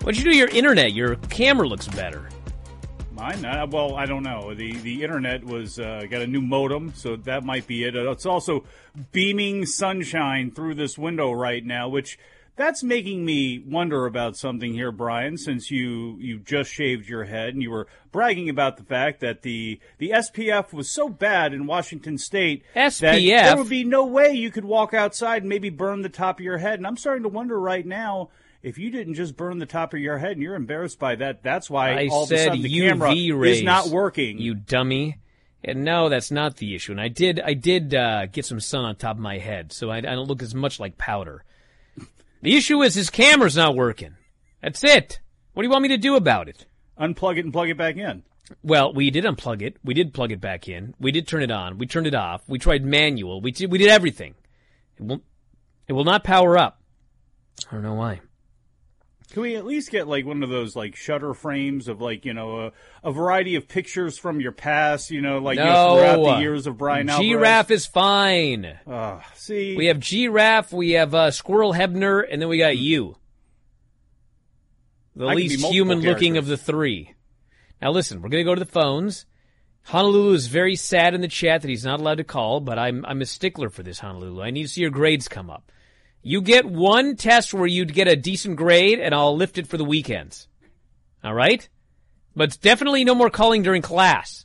What'd 0.00 0.18
you 0.18 0.24
do 0.24 0.30
to 0.30 0.36
your 0.36 0.48
internet? 0.48 0.94
Your 0.94 1.16
camera 1.16 1.68
looks 1.68 1.88
better. 1.88 2.26
Mine? 3.26 3.44
Uh, 3.44 3.66
well, 3.68 3.96
I 3.96 4.06
don't 4.06 4.22
know. 4.22 4.54
The 4.54 4.76
the 4.76 5.02
internet 5.02 5.42
was 5.42 5.80
uh, 5.80 6.04
got 6.08 6.22
a 6.22 6.28
new 6.28 6.40
modem, 6.40 6.92
so 6.94 7.16
that 7.16 7.42
might 7.42 7.66
be 7.66 7.82
it. 7.82 7.96
Uh, 7.96 8.12
it's 8.12 8.24
also 8.24 8.64
beaming 9.10 9.66
sunshine 9.66 10.52
through 10.52 10.74
this 10.76 10.96
window 10.96 11.32
right 11.32 11.64
now, 11.64 11.88
which 11.88 12.20
that's 12.54 12.84
making 12.84 13.24
me 13.24 13.58
wonder 13.58 14.06
about 14.06 14.36
something 14.36 14.72
here, 14.72 14.92
Bryan. 14.92 15.38
Since 15.38 15.72
you 15.72 16.16
you 16.20 16.38
just 16.38 16.70
shaved 16.70 17.08
your 17.08 17.24
head 17.24 17.48
and 17.48 17.60
you 17.60 17.72
were 17.72 17.88
bragging 18.12 18.48
about 18.48 18.76
the 18.76 18.84
fact 18.84 19.18
that 19.22 19.42
the 19.42 19.80
the 19.98 20.10
SPF 20.10 20.72
was 20.72 20.88
so 20.92 21.08
bad 21.08 21.52
in 21.52 21.66
Washington 21.66 22.18
State 22.18 22.62
that 23.00 23.18
there 23.46 23.56
would 23.56 23.68
be 23.68 23.82
no 23.82 24.06
way 24.06 24.34
you 24.34 24.52
could 24.52 24.64
walk 24.64 24.94
outside 24.94 25.42
and 25.42 25.48
maybe 25.48 25.68
burn 25.68 26.02
the 26.02 26.08
top 26.08 26.38
of 26.38 26.44
your 26.44 26.58
head. 26.58 26.78
And 26.78 26.86
I'm 26.86 26.96
starting 26.96 27.24
to 27.24 27.28
wonder 27.28 27.58
right 27.58 27.84
now. 27.84 28.28
If 28.66 28.78
you 28.78 28.90
didn't 28.90 29.14
just 29.14 29.36
burn 29.36 29.58
the 29.58 29.64
top 29.64 29.94
of 29.94 30.00
your 30.00 30.18
head 30.18 30.32
and 30.32 30.42
you're 30.42 30.56
embarrassed 30.56 30.98
by 30.98 31.14
that, 31.14 31.40
that's 31.40 31.70
why 31.70 31.92
I 31.92 32.08
all 32.08 32.24
of 32.24 32.32
a 32.32 32.36
sudden 32.36 32.62
the 32.62 32.68
UV 32.68 32.88
camera 32.88 33.10
rays. 33.36 33.58
is 33.58 33.62
not 33.62 33.86
working. 33.86 34.38
You 34.38 34.54
dummy. 34.56 35.18
And 35.62 35.84
no, 35.84 36.08
that's 36.08 36.32
not 36.32 36.56
the 36.56 36.74
issue. 36.74 36.90
And 36.90 37.00
I 37.00 37.06
did, 37.06 37.38
I 37.38 37.54
did 37.54 37.94
uh, 37.94 38.26
get 38.26 38.44
some 38.44 38.58
sun 38.58 38.84
on 38.84 38.96
top 38.96 39.18
of 39.18 39.22
my 39.22 39.38
head, 39.38 39.72
so 39.72 39.88
I, 39.90 39.98
I 39.98 40.00
don't 40.00 40.26
look 40.26 40.42
as 40.42 40.52
much 40.52 40.80
like 40.80 40.98
powder. 40.98 41.44
The 42.42 42.56
issue 42.56 42.82
is 42.82 42.96
his 42.96 43.08
camera's 43.08 43.56
not 43.56 43.76
working. 43.76 44.16
That's 44.60 44.82
it. 44.82 45.20
What 45.52 45.62
do 45.62 45.68
you 45.68 45.70
want 45.70 45.82
me 45.82 45.88
to 45.90 45.96
do 45.96 46.16
about 46.16 46.48
it? 46.48 46.66
Unplug 46.98 47.38
it 47.38 47.44
and 47.44 47.52
plug 47.52 47.68
it 47.68 47.78
back 47.78 47.96
in. 47.96 48.24
Well, 48.64 48.92
we 48.92 49.10
did 49.12 49.22
unplug 49.22 49.62
it. 49.62 49.76
We 49.84 49.94
did 49.94 50.12
plug 50.12 50.32
it 50.32 50.40
back 50.40 50.68
in. 50.68 50.92
We 50.98 51.12
did 51.12 51.28
turn 51.28 51.44
it 51.44 51.52
on. 51.52 51.78
We 51.78 51.86
turned 51.86 52.08
it 52.08 52.16
off. 52.16 52.42
We 52.48 52.58
tried 52.58 52.84
manual. 52.84 53.40
We 53.40 53.52
did, 53.52 53.70
we 53.70 53.78
did 53.78 53.90
everything. 53.90 54.34
It 54.98 55.04
will, 55.04 55.22
it 55.86 55.92
will 55.92 56.04
not 56.04 56.24
power 56.24 56.58
up. 56.58 56.80
I 57.70 57.74
don't 57.74 57.84
know 57.84 57.94
why. 57.94 58.22
Can 59.36 59.42
we 59.42 59.56
at 59.56 59.66
least 59.66 59.90
get 59.90 60.08
like 60.08 60.24
one 60.24 60.42
of 60.42 60.48
those 60.48 60.74
like 60.74 60.96
shutter 60.96 61.34
frames 61.34 61.88
of 61.88 62.00
like 62.00 62.24
you 62.24 62.32
know 62.32 62.68
a, 62.68 62.72
a 63.04 63.12
variety 63.12 63.54
of 63.56 63.68
pictures 63.68 64.16
from 64.16 64.40
your 64.40 64.50
past? 64.50 65.10
You 65.10 65.20
know, 65.20 65.36
like 65.40 65.58
you 65.58 65.64
know, 65.66 65.96
throughout 65.98 66.36
the 66.36 66.40
years 66.40 66.66
of 66.66 66.78
Bryan 66.78 67.10
Alvarez. 67.10 67.28
Giraffe 67.28 67.70
is 67.70 67.84
fine. 67.84 68.64
Uh, 68.86 69.20
see, 69.34 69.76
We 69.76 69.88
have 69.88 70.00
Giraffe, 70.00 70.72
we 70.72 70.92
have 70.92 71.14
uh, 71.14 71.30
Squirrel 71.30 71.74
Hebner, 71.74 72.24
and 72.26 72.40
then 72.40 72.48
we 72.48 72.56
got 72.56 72.78
you. 72.78 73.16
The 75.14 75.26
I 75.26 75.34
least 75.34 75.60
multiple 75.60 75.74
human 75.74 76.00
looking 76.00 76.38
of 76.38 76.46
the 76.46 76.56
three. 76.56 77.12
Now 77.82 77.90
listen, 77.90 78.22
we're 78.22 78.30
going 78.30 78.42
to 78.42 78.50
go 78.50 78.54
to 78.54 78.64
the 78.64 78.64
phones. 78.64 79.26
Honolulu 79.82 80.32
is 80.32 80.46
very 80.46 80.76
sad 80.76 81.12
in 81.12 81.20
the 81.20 81.28
chat 81.28 81.60
that 81.60 81.68
he's 81.68 81.84
not 81.84 82.00
allowed 82.00 82.16
to 82.16 82.24
call, 82.24 82.60
but 82.60 82.78
I'm 82.78 83.04
I'm 83.04 83.20
a 83.20 83.26
stickler 83.26 83.68
for 83.68 83.82
this 83.82 83.98
Honolulu. 83.98 84.40
I 84.40 84.48
need 84.48 84.62
to 84.62 84.68
see 84.68 84.80
your 84.80 84.88
grades 84.88 85.28
come 85.28 85.50
up. 85.50 85.70
You 86.26 86.40
get 86.40 86.64
one 86.64 87.14
test 87.14 87.54
where 87.54 87.68
you'd 87.68 87.94
get 87.94 88.08
a 88.08 88.16
decent 88.16 88.56
grade, 88.56 88.98
and 88.98 89.14
I'll 89.14 89.36
lift 89.36 89.58
it 89.58 89.68
for 89.68 89.76
the 89.76 89.84
weekends. 89.84 90.48
All 91.22 91.32
right, 91.32 91.68
but 92.34 92.48
it's 92.48 92.56
definitely 92.56 93.04
no 93.04 93.14
more 93.14 93.30
calling 93.30 93.62
during 93.62 93.80
class. 93.80 94.44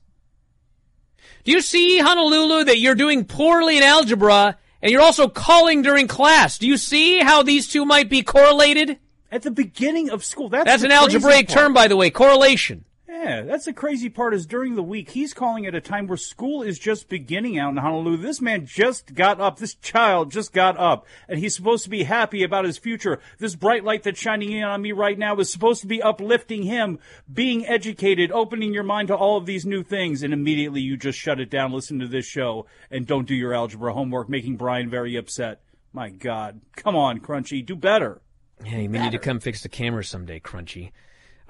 Do 1.43 1.51
you 1.51 1.59
see, 1.59 1.97
Honolulu, 1.97 2.65
that 2.65 2.77
you're 2.77 2.93
doing 2.93 3.25
poorly 3.25 3.77
in 3.77 3.83
algebra 3.83 4.59
and 4.79 4.91
you're 4.91 5.01
also 5.01 5.27
calling 5.27 5.81
during 5.81 6.07
class? 6.07 6.59
Do 6.59 6.67
you 6.67 6.77
see 6.77 7.17
how 7.17 7.41
these 7.41 7.67
two 7.67 7.83
might 7.83 8.11
be 8.11 8.21
correlated? 8.21 8.99
At 9.31 9.41
the 9.41 9.49
beginning 9.49 10.11
of 10.11 10.23
school, 10.23 10.49
that's 10.49 10.65
That's 10.65 10.83
an 10.83 10.91
algebraic 10.91 11.47
part. 11.47 11.57
term, 11.57 11.73
by 11.73 11.87
the 11.87 11.97
way, 11.97 12.11
correlation. 12.11 12.85
Yeah, 13.21 13.43
that's 13.43 13.65
the 13.65 13.73
crazy 13.73 14.09
part. 14.09 14.33
Is 14.33 14.47
during 14.47 14.73
the 14.73 14.81
week 14.81 15.11
he's 15.11 15.35
calling 15.35 15.67
at 15.67 15.75
a 15.75 15.81
time 15.81 16.07
where 16.07 16.17
school 16.17 16.63
is 16.63 16.79
just 16.79 17.07
beginning 17.07 17.59
out 17.59 17.69
in 17.69 17.77
Honolulu. 17.77 18.17
This 18.17 18.41
man 18.41 18.65
just 18.65 19.13
got 19.13 19.39
up. 19.39 19.59
This 19.59 19.75
child 19.75 20.31
just 20.31 20.53
got 20.53 20.75
up, 20.77 21.05
and 21.27 21.37
he's 21.37 21.55
supposed 21.55 21.83
to 21.83 21.91
be 21.91 22.03
happy 22.03 22.41
about 22.41 22.65
his 22.65 22.79
future. 22.79 23.19
This 23.37 23.55
bright 23.55 23.83
light 23.83 24.01
that's 24.01 24.19
shining 24.19 24.51
in 24.51 24.63
on 24.63 24.81
me 24.81 24.91
right 24.91 25.19
now 25.19 25.35
is 25.37 25.51
supposed 25.51 25.81
to 25.81 25.87
be 25.87 26.01
uplifting 26.01 26.63
him, 26.63 26.97
being 27.31 27.63
educated, 27.67 28.31
opening 28.31 28.73
your 28.73 28.81
mind 28.81 29.09
to 29.09 29.15
all 29.15 29.37
of 29.37 29.45
these 29.45 29.67
new 29.67 29.83
things. 29.83 30.23
And 30.23 30.33
immediately 30.33 30.81
you 30.81 30.97
just 30.97 31.19
shut 31.19 31.39
it 31.39 31.51
down, 31.51 31.71
listen 31.71 31.99
to 31.99 32.07
this 32.07 32.25
show, 32.25 32.65
and 32.89 33.05
don't 33.05 33.27
do 33.27 33.35
your 33.35 33.53
algebra 33.53 33.93
homework, 33.93 34.29
making 34.29 34.57
Bryan 34.57 34.89
very 34.89 35.15
upset. 35.15 35.61
My 35.93 36.09
God, 36.09 36.61
come 36.75 36.95
on, 36.95 37.19
Crunchy, 37.19 37.63
do 37.63 37.75
better. 37.75 38.19
Yeah, 38.65 38.77
you 38.77 38.89
may 38.89 39.03
need 39.03 39.11
to 39.11 39.19
come 39.19 39.39
fix 39.39 39.61
the 39.61 39.69
camera 39.69 40.03
someday, 40.03 40.39
Crunchy. 40.39 40.91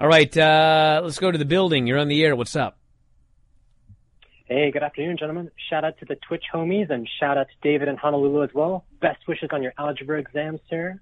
All 0.02 0.08
right, 0.08 0.36
uh, 0.36 1.00
let's 1.04 1.20
go 1.20 1.30
to 1.30 1.38
the 1.38 1.44
building. 1.44 1.86
You're 1.86 2.00
on 2.00 2.08
the 2.08 2.24
air. 2.24 2.34
What's 2.34 2.56
up? 2.56 2.76
Hey, 4.46 4.72
good 4.72 4.82
afternoon, 4.82 5.16
gentlemen. 5.16 5.52
Shout 5.70 5.84
out 5.84 5.96
to 6.00 6.04
the 6.04 6.16
Twitch 6.16 6.42
homies 6.52 6.90
and 6.90 7.08
shout 7.20 7.38
out 7.38 7.46
to 7.46 7.54
David 7.62 7.86
in 7.86 7.96
Honolulu 7.96 8.42
as 8.42 8.50
well. 8.52 8.84
Best 9.00 9.20
wishes 9.28 9.50
on 9.52 9.62
your 9.62 9.72
algebra 9.78 10.18
exam, 10.18 10.58
sir. 10.68 11.00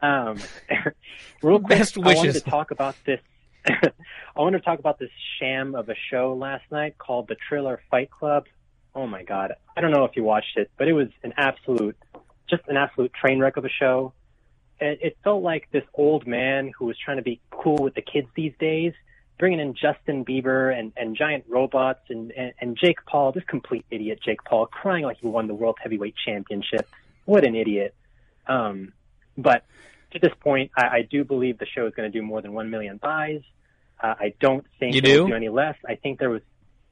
Um, 0.00 0.38
real 1.42 1.58
quick, 1.58 1.78
Best 1.78 1.98
I 1.98 2.14
wanted 2.14 2.34
to 2.34 2.40
talk 2.48 2.70
about 2.70 2.94
this. 3.04 3.18
I 3.66 3.90
wanted 4.36 4.58
to 4.58 4.64
talk 4.64 4.78
about 4.78 5.00
this 5.00 5.10
sham 5.40 5.74
of 5.74 5.88
a 5.88 5.96
show 6.08 6.32
last 6.34 6.62
night 6.70 6.96
called 6.96 7.26
the 7.26 7.34
Triller 7.48 7.80
Fight 7.90 8.08
Club. 8.08 8.44
Oh 8.94 9.08
my 9.08 9.24
god, 9.24 9.54
I 9.76 9.80
don't 9.80 9.90
know 9.90 10.04
if 10.04 10.14
you 10.14 10.22
watched 10.22 10.56
it, 10.56 10.70
but 10.78 10.86
it 10.86 10.92
was 10.92 11.08
an 11.24 11.34
absolute, 11.36 11.96
just 12.48 12.62
an 12.68 12.76
absolute 12.76 13.12
train 13.14 13.40
wreck 13.40 13.56
of 13.56 13.64
a 13.64 13.68
show. 13.68 14.12
It, 14.80 14.98
it 15.02 15.18
felt 15.24 15.42
like 15.42 15.68
this 15.72 15.84
old 15.94 16.26
man 16.26 16.72
who 16.78 16.86
was 16.86 16.96
trying 17.02 17.16
to 17.16 17.22
be 17.22 17.40
cool 17.50 17.76
with 17.76 17.94
the 17.94 18.02
kids 18.02 18.28
these 18.34 18.52
days, 18.58 18.92
bringing 19.38 19.60
in 19.60 19.74
Justin 19.74 20.24
Bieber 20.24 20.76
and, 20.76 20.92
and 20.96 21.16
giant 21.16 21.44
robots 21.48 22.00
and, 22.08 22.32
and, 22.32 22.52
and 22.60 22.78
Jake 22.78 23.04
Paul, 23.06 23.32
this 23.32 23.44
complete 23.44 23.84
idiot 23.90 24.20
Jake 24.24 24.42
Paul, 24.44 24.66
crying 24.66 25.04
like 25.04 25.18
he 25.18 25.26
won 25.26 25.46
the 25.46 25.54
World 25.54 25.78
Heavyweight 25.82 26.14
Championship. 26.24 26.88
What 27.24 27.44
an 27.44 27.54
idiot. 27.54 27.94
Um, 28.46 28.92
but 29.36 29.64
to 30.12 30.18
this 30.18 30.32
point, 30.40 30.70
I, 30.76 30.86
I 30.86 31.02
do 31.02 31.24
believe 31.24 31.58
the 31.58 31.66
show 31.66 31.86
is 31.86 31.94
going 31.94 32.10
to 32.10 32.18
do 32.18 32.24
more 32.24 32.40
than 32.40 32.52
1 32.52 32.70
million 32.70 32.96
buys. 32.96 33.42
Uh, 34.02 34.14
I 34.18 34.34
don't 34.40 34.64
think 34.78 34.94
You 34.94 35.00
do? 35.00 35.26
do 35.28 35.34
any 35.34 35.48
less. 35.48 35.76
I 35.86 35.96
think 35.96 36.18
there 36.18 36.30
was, 36.30 36.42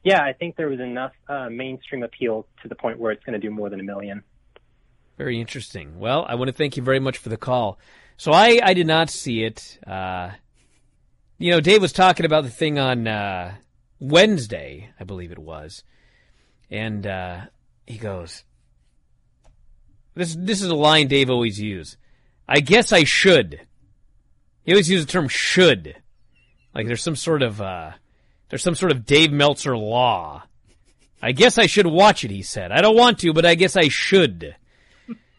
yeah, 0.03 0.23
I 0.23 0.33
think 0.33 0.57
there 0.57 0.69
was 0.69 0.81
enough 0.81 1.13
uh, 1.29 1.49
mainstream 1.51 2.03
appeal 2.03 2.47
to 2.63 2.69
the 2.69 2.75
point 2.75 2.99
where 2.99 3.13
it's 3.13 3.25
going 3.25 3.41
to 3.41 3.45
do 3.45 3.53
more 3.53 3.71
than 3.71 3.81
a 3.81 3.85
million. 3.85 4.23
Very 5.17 5.41
interesting. 5.41 5.99
Well, 5.99 6.27
I 6.29 6.35
want 6.35 6.49
to 6.49 6.53
thank 6.53 6.77
you 6.77 6.83
very 6.83 7.01
much 7.01 7.19
for 7.19 7.31
the 7.31 7.37
call. 7.37 7.79
So 8.19 8.33
I, 8.33 8.61
I 8.63 8.75
did 8.75 8.87
not 8.87 9.11
see 9.11 9.45
it. 9.45 9.79
Uh, 9.87 10.31
you 11.39 11.51
know, 11.51 11.61
Dave 11.61 11.83
was 11.83 11.93
talking 11.93 12.27
about 12.27 12.45
the 12.45 12.51
thing 12.51 12.79
on 12.79 13.07
uh, 13.07 13.55
Wednesday, 13.99 14.91
I 14.99 15.05
believe 15.05 15.33
it 15.33 15.39
was, 15.39 15.85
and 16.71 17.07
uh, 17.07 17.41
he 17.87 17.99
goes, 17.99 18.45
"This 20.15 20.35
this 20.39 20.63
is 20.63 20.69
a 20.69 20.75
line 20.75 21.09
Dave 21.09 21.31
always 21.31 21.61
use. 21.61 21.97
I 22.49 22.61
guess 22.61 22.93
I 22.93 23.05
should." 23.05 23.61
He 24.65 24.73
always 24.73 24.91
uses 24.91 25.07
the 25.07 25.13
term 25.13 25.29
"should," 25.29 25.97
like 26.75 26.87
there's 26.87 27.03
some 27.03 27.17
sort 27.17 27.43
of 27.43 27.61
uh, 27.61 27.93
there's 28.49 28.63
some 28.63 28.75
sort 28.75 28.93
of 28.93 29.05
Dave 29.05 29.33
Meltzer 29.33 29.77
law. 29.77 30.45
I 31.23 31.33
guess 31.33 31.59
I 31.59 31.67
should 31.67 31.87
watch 31.87 32.25
it. 32.25 32.31
He 32.31 32.43
said, 32.43 32.73
"I 32.73 32.81
don't 32.81 32.97
want 32.97 33.19
to, 33.21 33.33
but 33.35 33.47
I 33.47 33.55
guess 33.57 33.77
I 33.77 33.89
should." 33.89 34.57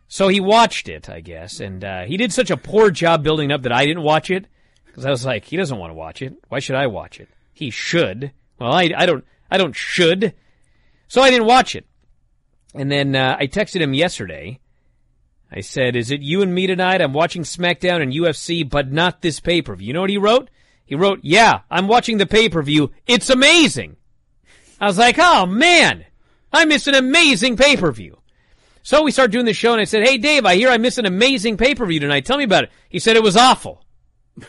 So 0.07 0.29
he 0.29 0.39
watched 0.39 0.87
it, 0.87 1.09
I 1.09 1.19
guess, 1.19 1.59
and 1.59 1.83
uh, 1.83 2.03
he 2.03 2.15
did 2.15 2.31
such 2.31 2.49
a 2.49 2.57
poor 2.57 2.91
job 2.91 3.23
building 3.23 3.51
up 3.51 3.63
that 3.63 3.73
I 3.73 3.85
didn't 3.85 4.03
watch 4.03 4.31
it 4.31 4.45
because 4.85 5.05
I 5.05 5.09
was 5.09 5.25
like, 5.25 5.45
he 5.45 5.57
doesn't 5.57 5.77
want 5.77 5.91
to 5.91 5.95
watch 5.95 6.21
it. 6.21 6.35
Why 6.47 6.59
should 6.59 6.75
I 6.75 6.87
watch 6.87 7.19
it? 7.19 7.29
He 7.53 7.69
should. 7.69 8.31
Well, 8.59 8.71
I, 8.71 8.91
I 8.95 9.05
don't 9.05 9.25
I 9.49 9.57
don't 9.57 9.75
should. 9.75 10.33
So 11.07 11.21
I 11.21 11.29
didn't 11.29 11.47
watch 11.47 11.75
it. 11.75 11.85
And 12.73 12.91
then 12.91 13.15
uh, 13.15 13.37
I 13.39 13.47
texted 13.47 13.81
him 13.81 13.93
yesterday. 13.93 14.59
I 15.51 15.61
said, 15.61 15.95
"Is 15.95 16.11
it 16.11 16.21
you 16.21 16.41
and 16.41 16.53
me 16.53 16.67
tonight? 16.67 17.01
I'm 17.01 17.13
watching 17.13 17.43
SmackDown 17.43 18.01
and 18.01 18.11
UFC, 18.11 18.67
but 18.69 18.91
not 18.91 19.21
this 19.21 19.39
pay 19.39 19.61
per 19.61 19.75
view." 19.75 19.87
You 19.87 19.93
know 19.93 20.01
what 20.01 20.09
he 20.09 20.17
wrote? 20.17 20.49
He 20.85 20.95
wrote, 20.95 21.19
"Yeah, 21.23 21.61
I'm 21.71 21.87
watching 21.87 22.17
the 22.17 22.25
pay 22.25 22.49
per 22.49 22.61
view. 22.61 22.91
It's 23.07 23.29
amazing." 23.29 23.95
I 24.79 24.85
was 24.85 24.97
like, 24.97 25.17
"Oh 25.17 25.45
man, 25.45 26.05
I 26.51 26.65
missed 26.65 26.87
an 26.87 26.95
amazing 26.95 27.55
pay 27.55 27.77
per 27.77 27.91
view." 27.91 28.17
So 28.87 29.03
we 29.03 29.11
started 29.11 29.33
doing 29.33 29.43
the 29.43 29.53
show, 29.53 29.73
and 29.73 29.81
I 29.81 29.83
said, 29.83 30.07
"Hey, 30.07 30.17
Dave, 30.17 30.45
I 30.45 30.55
hear 30.55 30.69
I 30.69 30.77
missed 30.77 30.97
an 30.97 31.05
amazing 31.05 31.57
pay 31.57 31.75
per 31.75 31.85
view 31.85 31.99
tonight. 31.99 32.23
Tell 32.23 32.37
me 32.37 32.45
about 32.45 32.63
it." 32.63 32.69
He 32.87 32.99
said 32.99 33.17
it 33.17 33.21
was 33.21 33.35
awful. 33.35 33.83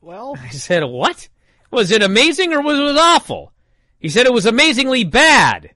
well, 0.00 0.36
I 0.40 0.50
said, 0.50 0.84
what? 0.84 1.28
Was 1.72 1.90
it 1.90 2.00
amazing 2.00 2.52
or 2.52 2.62
was 2.62 2.78
it 2.78 2.96
awful? 2.96 3.52
He 3.98 4.08
said 4.08 4.24
it 4.24 4.32
was 4.32 4.46
amazingly 4.46 5.02
bad. 5.02 5.70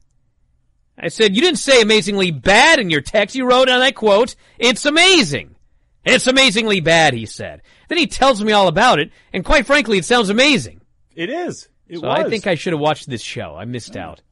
I 0.97 1.09
said, 1.09 1.35
you 1.35 1.43
didn't 1.43 1.59
say 1.59 1.83
amazingly 1.83 2.31
bad 2.31 2.79
in 2.79 2.91
your 2.91 3.01
text. 3.01 3.35
You 3.35 3.45
wrote, 3.45 3.69
and 3.69 3.83
I 3.83 3.91
quote, 3.91 4.37
it's 4.57 4.87
amazing. 4.87 5.57
It's 6.05 6.29
amazingly 6.29 6.79
bad, 6.79 7.13
he 7.13 7.27
said. 7.27 7.63
Then 7.89 7.99
he 7.99 8.07
tells 8.07 8.45
me 8.45 8.53
all 8.53 8.69
about 8.69 9.01
it, 9.01 9.11
and 9.33 9.45
quite 9.45 9.67
frankly, 9.67 9.99
it 9.99 10.05
sounds 10.05 10.31
amazing. 10.31 10.81
It 11.17 11.29
is. 11.29 11.69
It 11.89 11.99
so 11.99 12.07
was. 12.07 12.21
I 12.21 12.31
think 12.31 12.47
I 12.47 12.55
should 12.55 12.73
have 12.73 12.79
watched 12.79 13.11
this 13.11 13.21
show. 13.21 13.57
I 13.57 13.65
missed 13.65 13.97
out. 13.97 14.23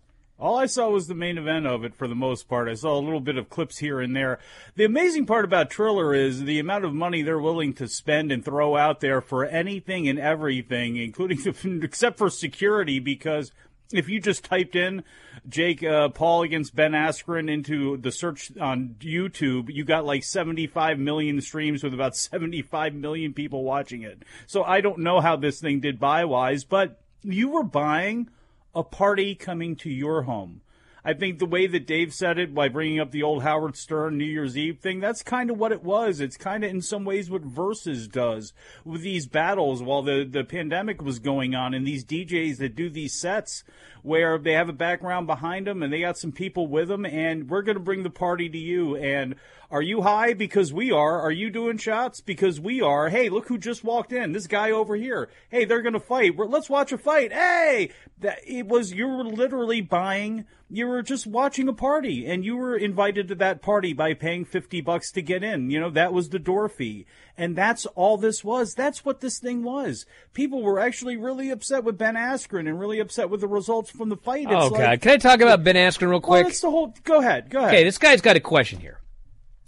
All 0.40 0.56
I 0.56 0.64
saw 0.64 0.88
was 0.88 1.06
the 1.06 1.14
main 1.14 1.36
event 1.36 1.66
of 1.66 1.84
it 1.84 1.94
for 1.94 2.08
the 2.08 2.14
most 2.14 2.48
part. 2.48 2.66
I 2.66 2.74
saw 2.74 2.98
a 2.98 3.04
little 3.04 3.20
bit 3.20 3.36
of 3.36 3.50
clips 3.50 3.76
here 3.76 4.00
and 4.00 4.16
there. 4.16 4.38
The 4.74 4.86
amazing 4.86 5.26
part 5.26 5.44
about 5.44 5.68
Triller 5.68 6.14
is 6.14 6.44
the 6.44 6.58
amount 6.58 6.86
of 6.86 6.94
money 6.94 7.20
they're 7.20 7.38
willing 7.38 7.74
to 7.74 7.86
spend 7.86 8.32
and 8.32 8.42
throw 8.42 8.74
out 8.74 9.00
there 9.00 9.20
for 9.20 9.44
anything 9.44 10.08
and 10.08 10.18
everything, 10.18 10.96
including 10.96 11.40
except 11.82 12.16
for 12.16 12.30
security, 12.30 13.00
because 13.00 13.52
if 13.92 14.08
you 14.08 14.18
just 14.18 14.44
typed 14.44 14.76
in 14.76 15.02
Jake 15.46 15.82
uh, 15.82 16.08
Paul 16.08 16.42
against 16.42 16.74
Ben 16.74 16.92
Askren 16.92 17.50
into 17.50 17.98
the 17.98 18.10
search 18.10 18.56
on 18.58 18.96
YouTube, 19.00 19.68
you 19.68 19.84
got 19.84 20.06
like 20.06 20.24
75 20.24 20.98
million 20.98 21.42
streams 21.42 21.82
with 21.84 21.92
about 21.92 22.16
75 22.16 22.94
million 22.94 23.34
people 23.34 23.62
watching 23.62 24.02
it. 24.02 24.22
So 24.46 24.62
I 24.62 24.80
don't 24.80 25.00
know 25.00 25.20
how 25.20 25.36
this 25.36 25.60
thing 25.60 25.80
did 25.80 26.00
buy 26.00 26.24
wise, 26.24 26.64
but 26.64 27.00
you 27.22 27.50
were 27.50 27.64
buying 27.64 28.30
a 28.74 28.82
party 28.82 29.34
coming 29.34 29.76
to 29.76 29.90
your 29.90 30.22
home. 30.22 30.60
I 31.04 31.14
think 31.14 31.38
the 31.38 31.46
way 31.46 31.66
that 31.66 31.86
Dave 31.86 32.12
said 32.12 32.38
it 32.38 32.54
by 32.54 32.68
bringing 32.68 33.00
up 33.00 33.10
the 33.10 33.22
old 33.22 33.42
Howard 33.42 33.76
Stern 33.76 34.18
New 34.18 34.24
Year's 34.24 34.56
Eve 34.56 34.80
thing, 34.80 35.00
that's 35.00 35.22
kind 35.22 35.50
of 35.50 35.58
what 35.58 35.72
it 35.72 35.82
was. 35.82 36.20
It's 36.20 36.36
kind 36.36 36.62
of 36.62 36.70
in 36.70 36.82
some 36.82 37.04
ways 37.04 37.30
what 37.30 37.42
Versus 37.42 38.06
does 38.06 38.52
with 38.84 39.00
these 39.00 39.26
battles 39.26 39.82
while 39.82 40.02
the, 40.02 40.28
the 40.30 40.44
pandemic 40.44 41.00
was 41.00 41.18
going 41.18 41.54
on 41.54 41.72
and 41.72 41.86
these 41.86 42.04
DJs 42.04 42.58
that 42.58 42.76
do 42.76 42.90
these 42.90 43.14
sets 43.14 43.64
where 44.02 44.38
they 44.38 44.52
have 44.52 44.68
a 44.68 44.74
background 44.74 45.26
behind 45.26 45.66
them 45.66 45.82
and 45.82 45.92
they 45.92 46.00
got 46.00 46.18
some 46.18 46.32
people 46.32 46.66
with 46.66 46.88
them 46.88 47.06
and 47.06 47.48
we're 47.48 47.62
going 47.62 47.76
to 47.76 47.82
bring 47.82 48.02
the 48.02 48.10
party 48.10 48.48
to 48.48 48.58
you. 48.58 48.96
And 48.96 49.36
are 49.70 49.82
you 49.82 50.02
high? 50.02 50.34
Because 50.34 50.72
we 50.72 50.90
are. 50.90 51.20
Are 51.20 51.30
you 51.30 51.48
doing 51.48 51.78
shots? 51.78 52.20
Because 52.20 52.58
we 52.58 52.80
are. 52.80 53.08
Hey, 53.08 53.28
look 53.28 53.46
who 53.46 53.56
just 53.56 53.84
walked 53.84 54.12
in. 54.12 54.32
This 54.32 54.48
guy 54.48 54.72
over 54.72 54.96
here. 54.96 55.30
Hey, 55.48 55.64
they're 55.64 55.82
going 55.82 55.92
to 55.92 56.00
fight. 56.00 56.36
We're, 56.36 56.46
let's 56.46 56.68
watch 56.68 56.90
a 56.90 56.98
fight. 56.98 57.32
Hey, 57.32 57.90
that 58.18 58.38
it 58.44 58.66
was, 58.66 58.92
you 58.92 59.06
were 59.06 59.22
literally 59.22 59.80
buying, 59.80 60.44
you 60.68 60.88
were 60.88 61.02
just 61.02 61.24
watching 61.24 61.68
a 61.68 61.72
party 61.72 62.26
and 62.26 62.44
you 62.44 62.56
were 62.56 62.76
invited 62.76 63.28
to 63.28 63.36
that 63.36 63.62
party 63.62 63.92
by 63.92 64.12
paying 64.12 64.44
50 64.44 64.80
bucks 64.80 65.12
to 65.12 65.22
get 65.22 65.44
in. 65.44 65.70
You 65.70 65.78
know, 65.78 65.90
that 65.90 66.12
was 66.12 66.30
the 66.30 66.40
door 66.40 66.68
fee. 66.68 67.06
And 67.36 67.54
that's 67.54 67.86
all 67.86 68.16
this 68.16 68.42
was. 68.42 68.74
That's 68.74 69.04
what 69.04 69.20
this 69.20 69.38
thing 69.38 69.62
was. 69.62 70.04
People 70.34 70.62
were 70.62 70.80
actually 70.80 71.16
really 71.16 71.48
upset 71.50 71.84
with 71.84 71.96
Ben 71.96 72.16
Askren 72.16 72.68
and 72.68 72.80
really 72.80 72.98
upset 72.98 73.30
with 73.30 73.40
the 73.40 73.48
results 73.48 73.90
from 73.90 74.08
the 74.08 74.16
fight. 74.16 74.46
It's 74.50 74.52
oh, 74.52 74.68
like, 74.68 74.80
God. 74.80 75.00
Can 75.00 75.12
I 75.12 75.16
talk 75.18 75.40
about 75.40 75.62
Ben 75.62 75.76
Askren 75.76 76.10
real 76.10 76.20
quick? 76.20 76.30
Well, 76.30 76.42
that's 76.42 76.60
the 76.60 76.70
whole, 76.70 76.92
go 77.04 77.20
ahead. 77.20 77.50
Go 77.50 77.60
ahead. 77.60 77.72
Okay, 77.72 77.84
this 77.84 77.98
guy's 77.98 78.20
got 78.20 78.34
a 78.34 78.40
question 78.40 78.80
here. 78.80 78.98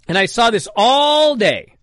And 0.07 0.17
I 0.17 0.25
saw 0.25 0.49
this 0.49 0.67
all 0.75 1.35
day. 1.35 1.75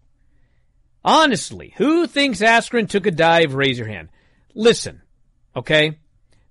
Honestly, 1.05 1.73
who 1.77 2.07
thinks 2.07 2.41
Askren 2.41 2.89
took 2.89 3.07
a 3.07 3.11
dive? 3.11 3.55
Raise 3.55 3.79
your 3.79 3.89
hand. 3.89 4.11
Listen, 4.55 5.01
okay? 5.57 5.99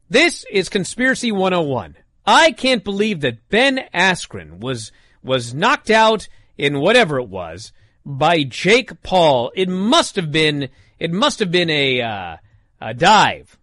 This 0.10 0.46
is 0.52 0.70
Conspiracy 0.70 1.32
101. 1.32 1.96
I 2.26 2.52
can't 2.52 2.84
believe 2.84 3.22
that 3.22 3.48
Ben 3.50 3.80
Askren 3.94 4.60
was, 4.60 4.92
was 5.22 5.54
knocked 5.54 5.92
out 5.92 6.28
in 6.58 6.80
whatever 6.80 7.20
it 7.20 7.30
was 7.30 7.72
by 8.06 8.44
Jake 8.44 9.04
Paul. 9.04 9.52
It 9.56 9.70
must 9.70 10.16
have 10.16 10.32
been, 10.32 10.70
it 10.98 11.12
must 11.12 11.40
have 11.40 11.52
been 11.52 11.70
a, 11.70 12.02
uh, 12.02 12.38
a 12.82 12.94
dive. 12.96 13.58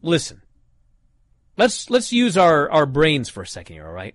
Listen. 0.00 0.42
Let's, 1.56 1.90
let's 1.90 2.12
use 2.12 2.38
our, 2.38 2.70
our 2.70 2.86
brains 2.86 3.28
for 3.28 3.42
a 3.42 3.46
second 3.46 3.74
here, 3.74 3.86
alright? 3.86 4.14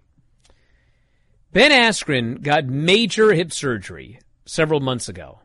Ben 1.54 1.72
Askren 1.72 2.42
got 2.42 2.66
major 2.66 3.34
hip 3.34 3.52
surgery 3.52 4.20
several 4.46 4.80
months 4.80 5.08
ago. 5.08 5.40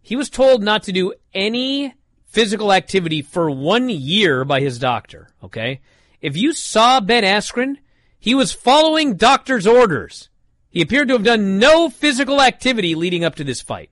He 0.00 0.14
was 0.14 0.30
told 0.30 0.62
not 0.62 0.84
to 0.84 0.92
do 0.92 1.14
any 1.34 1.94
physical 2.26 2.72
activity 2.72 3.22
for 3.22 3.50
one 3.50 3.88
year 3.88 4.44
by 4.44 4.60
his 4.60 4.78
doctor, 4.78 5.28
okay? 5.42 5.80
If 6.20 6.36
you 6.36 6.52
saw 6.52 7.00
Ben 7.00 7.24
Askren, 7.24 7.76
he 8.18 8.34
was 8.34 8.52
following 8.52 9.16
doctor's 9.16 9.66
orders. 9.66 10.28
He 10.70 10.80
appeared 10.80 11.08
to 11.08 11.14
have 11.14 11.24
done 11.24 11.58
no 11.58 11.88
physical 11.90 12.40
activity 12.40 12.94
leading 12.94 13.24
up 13.24 13.34
to 13.36 13.44
this 13.44 13.60
fight. 13.60 13.90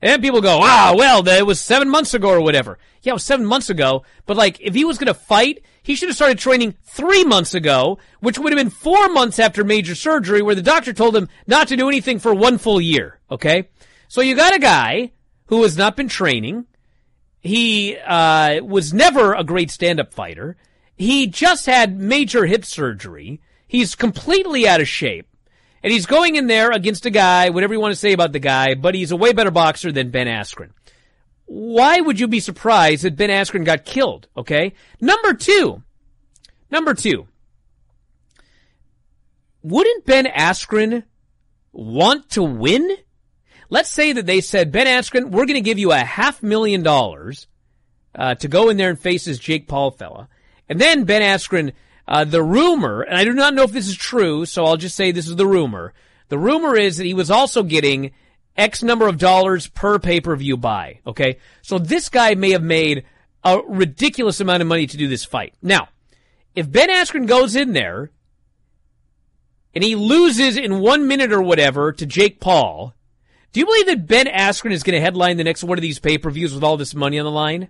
And 0.00 0.10
then 0.12 0.22
people 0.22 0.40
go, 0.40 0.60
ah, 0.62 0.94
well, 0.96 1.26
it 1.26 1.46
was 1.46 1.60
seven 1.60 1.88
months 1.88 2.14
ago 2.14 2.28
or 2.28 2.40
whatever. 2.40 2.78
Yeah, 3.02 3.12
it 3.12 3.14
was 3.14 3.24
seven 3.24 3.46
months 3.46 3.68
ago, 3.70 4.04
but 4.26 4.36
like, 4.36 4.60
if 4.60 4.74
he 4.74 4.84
was 4.84 4.98
gonna 4.98 5.14
fight, 5.14 5.62
he 5.82 5.94
should 5.94 6.08
have 6.08 6.16
started 6.16 6.38
training 6.38 6.74
three 6.84 7.24
months 7.24 7.54
ago, 7.54 7.98
which 8.20 8.38
would 8.38 8.52
have 8.52 8.58
been 8.58 8.70
four 8.70 9.08
months 9.08 9.38
after 9.38 9.64
major 9.64 9.94
surgery 9.94 10.42
where 10.42 10.54
the 10.54 10.62
doctor 10.62 10.92
told 10.92 11.16
him 11.16 11.28
not 11.46 11.68
to 11.68 11.76
do 11.76 11.88
anything 11.88 12.18
for 12.18 12.34
one 12.34 12.58
full 12.58 12.80
year, 12.80 13.18
okay? 13.30 13.68
So 14.08 14.20
you 14.20 14.36
got 14.36 14.54
a 14.54 14.58
guy 14.58 15.12
who 15.46 15.62
has 15.62 15.76
not 15.76 15.96
been 15.96 16.08
training. 16.08 16.66
He, 17.40 17.96
uh, 17.96 18.60
was 18.62 18.92
never 18.92 19.32
a 19.32 19.44
great 19.44 19.70
stand-up 19.70 20.12
fighter. 20.12 20.56
He 20.96 21.26
just 21.26 21.66
had 21.66 21.98
major 21.98 22.46
hip 22.46 22.64
surgery. 22.64 23.40
He's 23.66 23.94
completely 23.94 24.66
out 24.66 24.80
of 24.80 24.88
shape. 24.88 25.27
And 25.88 25.94
he's 25.94 26.04
going 26.04 26.36
in 26.36 26.48
there 26.48 26.70
against 26.70 27.06
a 27.06 27.10
guy, 27.10 27.48
whatever 27.48 27.72
you 27.72 27.80
want 27.80 27.92
to 27.92 27.98
say 27.98 28.12
about 28.12 28.32
the 28.32 28.38
guy, 28.38 28.74
but 28.74 28.94
he's 28.94 29.10
a 29.10 29.16
way 29.16 29.32
better 29.32 29.50
boxer 29.50 29.90
than 29.90 30.10
Ben 30.10 30.26
Askren. 30.26 30.68
Why 31.46 31.98
would 31.98 32.20
you 32.20 32.28
be 32.28 32.40
surprised 32.40 33.04
that 33.04 33.16
Ben 33.16 33.30
Askren 33.30 33.64
got 33.64 33.86
killed? 33.86 34.28
Okay. 34.36 34.74
Number 35.00 35.32
two. 35.32 35.82
Number 36.70 36.92
two. 36.92 37.26
Wouldn't 39.62 40.04
Ben 40.04 40.26
Askren 40.26 41.04
want 41.72 42.28
to 42.32 42.42
win? 42.42 42.94
Let's 43.70 43.88
say 43.88 44.12
that 44.12 44.26
they 44.26 44.42
said, 44.42 44.70
Ben 44.70 44.86
Askren, 44.86 45.30
we're 45.30 45.46
going 45.46 45.54
to 45.54 45.62
give 45.62 45.78
you 45.78 45.92
a 45.92 45.96
half 45.96 46.42
million 46.42 46.82
dollars 46.82 47.46
uh, 48.14 48.34
to 48.34 48.48
go 48.48 48.68
in 48.68 48.76
there 48.76 48.90
and 48.90 49.00
face 49.00 49.24
this 49.24 49.38
Jake 49.38 49.66
Paul 49.66 49.92
fella. 49.92 50.28
And 50.68 50.78
then 50.78 51.04
Ben 51.04 51.22
Askren 51.22 51.72
uh, 52.08 52.24
the 52.24 52.42
rumor, 52.42 53.02
and 53.02 53.16
I 53.18 53.24
do 53.24 53.34
not 53.34 53.54
know 53.54 53.64
if 53.64 53.72
this 53.72 53.86
is 53.86 53.94
true, 53.96 54.46
so 54.46 54.64
I'll 54.64 54.78
just 54.78 54.96
say 54.96 55.12
this 55.12 55.28
is 55.28 55.36
the 55.36 55.46
rumor. 55.46 55.92
The 56.28 56.38
rumor 56.38 56.74
is 56.74 56.96
that 56.96 57.04
he 57.04 57.12
was 57.14 57.30
also 57.30 57.62
getting 57.62 58.12
X 58.56 58.82
number 58.82 59.06
of 59.06 59.18
dollars 59.18 59.68
per 59.68 59.98
pay-per-view 59.98 60.56
buy. 60.56 61.00
Okay. 61.06 61.38
So 61.62 61.78
this 61.78 62.08
guy 62.08 62.34
may 62.34 62.50
have 62.52 62.62
made 62.62 63.04
a 63.44 63.60
ridiculous 63.60 64.40
amount 64.40 64.62
of 64.62 64.68
money 64.68 64.86
to 64.86 64.96
do 64.96 65.06
this 65.06 65.24
fight. 65.24 65.54
Now, 65.62 65.88
if 66.54 66.70
Ben 66.70 66.88
Askren 66.88 67.26
goes 67.26 67.54
in 67.54 67.72
there 67.72 68.10
and 69.74 69.84
he 69.84 69.94
loses 69.94 70.56
in 70.56 70.80
one 70.80 71.06
minute 71.06 71.32
or 71.32 71.42
whatever 71.42 71.92
to 71.92 72.06
Jake 72.06 72.40
Paul, 72.40 72.94
do 73.52 73.60
you 73.60 73.66
believe 73.66 73.86
that 73.86 74.06
Ben 74.06 74.26
Askren 74.26 74.72
is 74.72 74.82
going 74.82 74.96
to 74.96 75.00
headline 75.00 75.36
the 75.36 75.44
next 75.44 75.62
one 75.62 75.78
of 75.78 75.82
these 75.82 75.98
pay-per-views 75.98 76.54
with 76.54 76.64
all 76.64 76.76
this 76.76 76.94
money 76.94 77.18
on 77.18 77.24
the 77.24 77.30
line? 77.30 77.68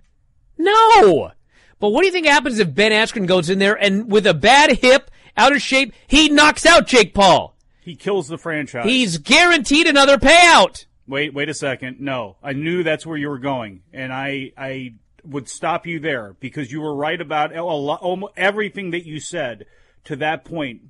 No! 0.57 1.31
But 1.79 1.89
what 1.89 2.01
do 2.01 2.07
you 2.07 2.11
think 2.11 2.27
happens 2.27 2.59
if 2.59 2.73
Ben 2.73 2.91
Askren 2.91 3.25
goes 3.25 3.49
in 3.49 3.59
there 3.59 3.75
and 3.75 4.11
with 4.11 4.27
a 4.27 4.33
bad 4.33 4.77
hip, 4.79 5.09
out 5.37 5.55
of 5.55 5.61
shape, 5.61 5.93
he 6.07 6.29
knocks 6.29 6.65
out 6.65 6.87
Jake 6.87 7.13
Paul? 7.13 7.55
He 7.79 7.95
kills 7.95 8.27
the 8.27 8.37
franchise. 8.37 8.85
He's 8.85 9.17
guaranteed 9.17 9.87
another 9.87 10.17
payout. 10.17 10.85
Wait, 11.07 11.33
wait 11.33 11.49
a 11.49 11.53
second. 11.53 11.99
No, 11.99 12.35
I 12.43 12.53
knew 12.53 12.83
that's 12.83 13.05
where 13.05 13.17
you 13.17 13.29
were 13.29 13.39
going, 13.39 13.81
and 13.91 14.13
I, 14.13 14.51
I 14.55 14.93
would 15.23 15.49
stop 15.49 15.87
you 15.87 15.99
there 15.99 16.35
because 16.39 16.71
you 16.71 16.81
were 16.81 16.93
right 16.93 17.19
about 17.19 17.55
a 17.55 17.63
lot, 17.63 18.01
almost 18.01 18.33
everything 18.37 18.91
that 18.91 19.07
you 19.07 19.19
said 19.19 19.65
to 20.03 20.15
that 20.17 20.45
point. 20.45 20.81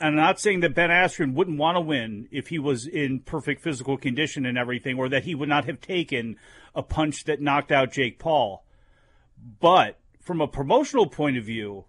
I'm 0.00 0.16
not 0.16 0.40
saying 0.40 0.60
that 0.60 0.74
Ben 0.74 0.90
Askren 0.90 1.34
wouldn't 1.34 1.58
want 1.58 1.76
to 1.76 1.80
win 1.80 2.28
if 2.30 2.48
he 2.48 2.58
was 2.58 2.86
in 2.86 3.20
perfect 3.20 3.62
physical 3.62 3.96
condition 3.96 4.46
and 4.46 4.56
everything, 4.56 4.98
or 4.98 5.08
that 5.10 5.24
he 5.24 5.34
would 5.34 5.48
not 5.48 5.66
have 5.66 5.80
taken 5.80 6.36
a 6.74 6.82
punch 6.82 7.24
that 7.24 7.40
knocked 7.40 7.70
out 7.70 7.92
Jake 7.92 8.18
Paul. 8.18 8.64
But 9.60 9.98
from 10.22 10.40
a 10.40 10.48
promotional 10.48 11.06
point 11.06 11.36
of 11.36 11.44
view, 11.44 11.84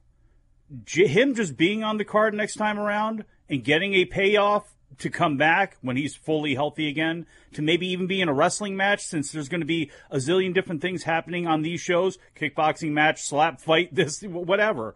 j- 0.84 1.08
him 1.08 1.36
just 1.36 1.56
being 1.56 1.84
on 1.84 1.98
the 1.98 2.06
card 2.06 2.34
next 2.34 2.56
time 2.56 2.80
around 2.80 3.26
and 3.50 3.64
getting 3.64 3.94
a 3.94 4.06
payoff 4.06 4.74
to 5.00 5.10
come 5.10 5.38
back 5.38 5.78
when 5.82 5.98
he's 5.98 6.16
fully 6.16 6.56
healthy 6.56 6.88
again, 6.88 7.26
to 7.54 7.62
maybe 7.62 7.88
even 7.88 8.08
be 8.08 8.22
in 8.22 8.30
a 8.30 8.34
wrestling 8.34 8.76
match, 8.76 9.02
since 9.02 9.32
there's 9.32 9.50
going 9.50 9.62
to 9.62 9.66
be 9.66 9.92
a 10.12 10.18
zillion 10.18 10.54
different 10.54 10.82
things 10.82 11.04
happening 11.04 11.48
on 11.48 11.62
these 11.62 11.82
shows 11.82 12.18
kickboxing 12.36 12.92
match, 12.92 13.22
slap 13.22 13.62
fight, 13.62 13.94
this, 13.96 14.22
whatever. 14.22 14.96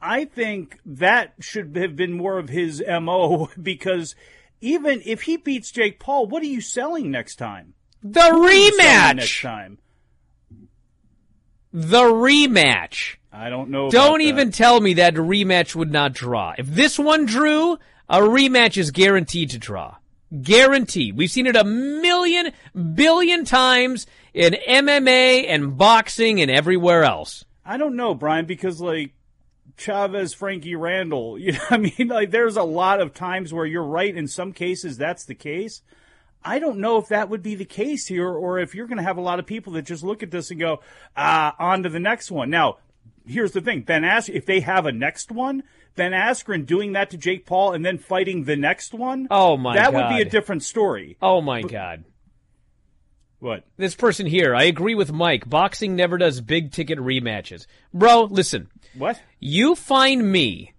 I 0.00 0.26
think 0.26 0.78
that 0.86 1.34
should 1.40 1.76
have 1.76 1.96
been 1.96 2.12
more 2.12 2.38
of 2.38 2.48
his 2.48 2.82
MO 2.86 3.48
because 3.62 4.14
even 4.60 5.02
if 5.04 5.22
he 5.22 5.36
beats 5.36 5.70
Jake 5.70 5.98
Paul, 5.98 6.26
what 6.26 6.42
are 6.42 6.46
you 6.46 6.60
selling 6.60 7.10
next 7.10 7.36
time? 7.36 7.74
The 8.02 8.20
rematch 8.20 9.16
next 9.16 9.40
time. 9.42 9.78
The 11.72 12.02
rematch. 12.02 13.16
I 13.32 13.50
don't 13.50 13.70
know. 13.70 13.90
Don't 13.90 14.22
even 14.22 14.50
tell 14.50 14.80
me 14.80 14.94
that 14.94 15.16
a 15.16 15.20
rematch 15.20 15.74
would 15.74 15.92
not 15.92 16.12
draw. 16.12 16.54
If 16.56 16.66
this 16.66 16.98
one 16.98 17.26
drew, 17.26 17.74
a 18.08 18.20
rematch 18.20 18.76
is 18.76 18.90
guaranteed 18.90 19.50
to 19.50 19.58
draw. 19.58 19.96
Guaranteed. 20.42 21.16
We've 21.16 21.30
seen 21.30 21.46
it 21.46 21.56
a 21.56 21.64
million, 21.64 22.52
billion 22.94 23.44
times. 23.44 24.06
in 24.34 24.54
MMA 24.54 25.46
and 25.48 25.76
boxing 25.76 26.40
and 26.40 26.50
everywhere 26.50 27.04
else. 27.04 27.44
I 27.64 27.76
don't 27.76 27.96
know, 27.96 28.14
Bryan, 28.14 28.46
because 28.46 28.80
like 28.80 29.12
Chavez, 29.76 30.34
Frankie 30.34 30.74
Randall, 30.74 31.38
you 31.38 31.52
know, 31.52 31.60
I 31.70 31.76
mean, 31.76 32.08
like 32.08 32.30
there's 32.30 32.56
a 32.56 32.62
lot 32.62 33.00
of 33.00 33.14
times 33.14 33.52
where 33.52 33.66
you're 33.66 33.82
right. 33.82 34.14
In 34.14 34.26
some 34.26 34.52
cases, 34.52 34.96
that's 34.96 35.24
the 35.24 35.34
case. 35.34 35.82
I 36.44 36.58
don't 36.58 36.78
know 36.78 36.98
if 36.98 37.08
that 37.08 37.28
would 37.28 37.42
be 37.42 37.54
the 37.54 37.64
case 37.64 38.06
here, 38.06 38.28
or 38.30 38.58
if 38.58 38.74
you're 38.74 38.86
going 38.86 38.98
to 38.98 39.04
have 39.04 39.18
a 39.18 39.22
lot 39.22 39.38
of 39.38 39.46
people 39.46 39.72
that 39.74 39.82
just 39.82 40.02
look 40.04 40.22
at 40.22 40.30
this 40.30 40.50
and 40.50 40.60
go, 40.60 40.80
ah, 41.16 41.54
on 41.58 41.82
to 41.82 41.88
the 41.88 41.98
next 42.00 42.30
one. 42.30 42.48
Now, 42.50 42.78
here's 43.26 43.52
the 43.52 43.60
thing: 43.60 43.82
Ben 43.82 44.02
Askren, 44.02 44.34
if 44.34 44.46
they 44.46 44.60
have 44.60 44.86
a 44.86 44.92
next 44.92 45.30
one, 45.32 45.62
Ben 45.96 46.12
Askren 46.12 46.64
doing 46.64 46.92
that 46.92 47.10
to 47.10 47.16
Jake 47.16 47.44
Paul 47.44 47.72
and 47.72 47.84
then 47.84 47.98
fighting 47.98 48.44
the 48.44 48.56
next 48.56 48.94
one, 48.94 49.26
Oh 49.30 49.56
my 49.56 49.74
that 49.74 49.92
god. 49.92 49.94
would 50.10 50.16
be 50.16 50.22
a 50.22 50.30
different 50.30 50.62
story. 50.62 51.16
Oh 51.20 51.40
my 51.40 51.62
god. 51.62 52.04
What? 53.40 53.64
This 53.76 53.94
person 53.94 54.26
here, 54.26 54.54
I 54.54 54.64
agree 54.64 54.96
with 54.96 55.12
Mike. 55.12 55.48
Boxing 55.48 55.94
never 55.94 56.18
does 56.18 56.40
big 56.40 56.72
ticket 56.72 56.98
rematches. 56.98 57.66
Bro, 57.94 58.24
listen. 58.24 58.68
What? 58.94 59.20
You 59.38 59.76
find 59.76 60.30
me 60.32 60.72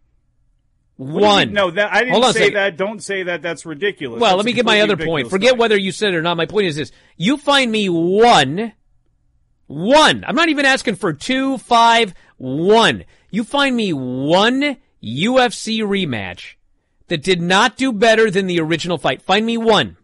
What 0.99 1.21
one. 1.21 1.53
No, 1.53 1.71
that 1.71 1.93
I 1.93 2.03
didn't 2.03 2.21
on 2.21 2.33
say 2.33 2.49
that. 2.49 2.75
Don't 2.75 3.01
say 3.01 3.23
that. 3.23 3.41
That's 3.41 3.65
ridiculous. 3.65 4.19
Well, 4.19 4.31
That's 4.31 4.37
let 4.39 4.45
me 4.45 4.51
get 4.51 4.65
my 4.65 4.81
other 4.81 4.97
point. 4.97 5.29
Forget 5.29 5.57
whether 5.57 5.77
you 5.77 5.93
said 5.93 6.13
it 6.13 6.17
or 6.17 6.21
not. 6.21 6.35
My 6.35 6.45
point 6.45 6.67
is 6.67 6.75
this. 6.75 6.91
You 7.15 7.37
find 7.37 7.71
me 7.71 7.87
one, 7.87 8.73
one. 9.67 10.25
I'm 10.27 10.35
not 10.35 10.49
even 10.49 10.65
asking 10.65 10.95
for 10.95 11.13
two, 11.13 11.57
five, 11.57 12.13
one. 12.35 13.05
You 13.31 13.45
find 13.45 13.77
me 13.77 13.93
one 13.93 14.75
UFC 15.01 15.79
rematch 15.79 16.55
that 17.07 17.23
did 17.23 17.41
not 17.41 17.77
do 17.77 17.93
better 17.93 18.29
than 18.29 18.47
the 18.47 18.59
original 18.59 18.97
fight. 18.97 19.21
Find 19.21 19.45
me 19.45 19.55
one. 19.55 19.95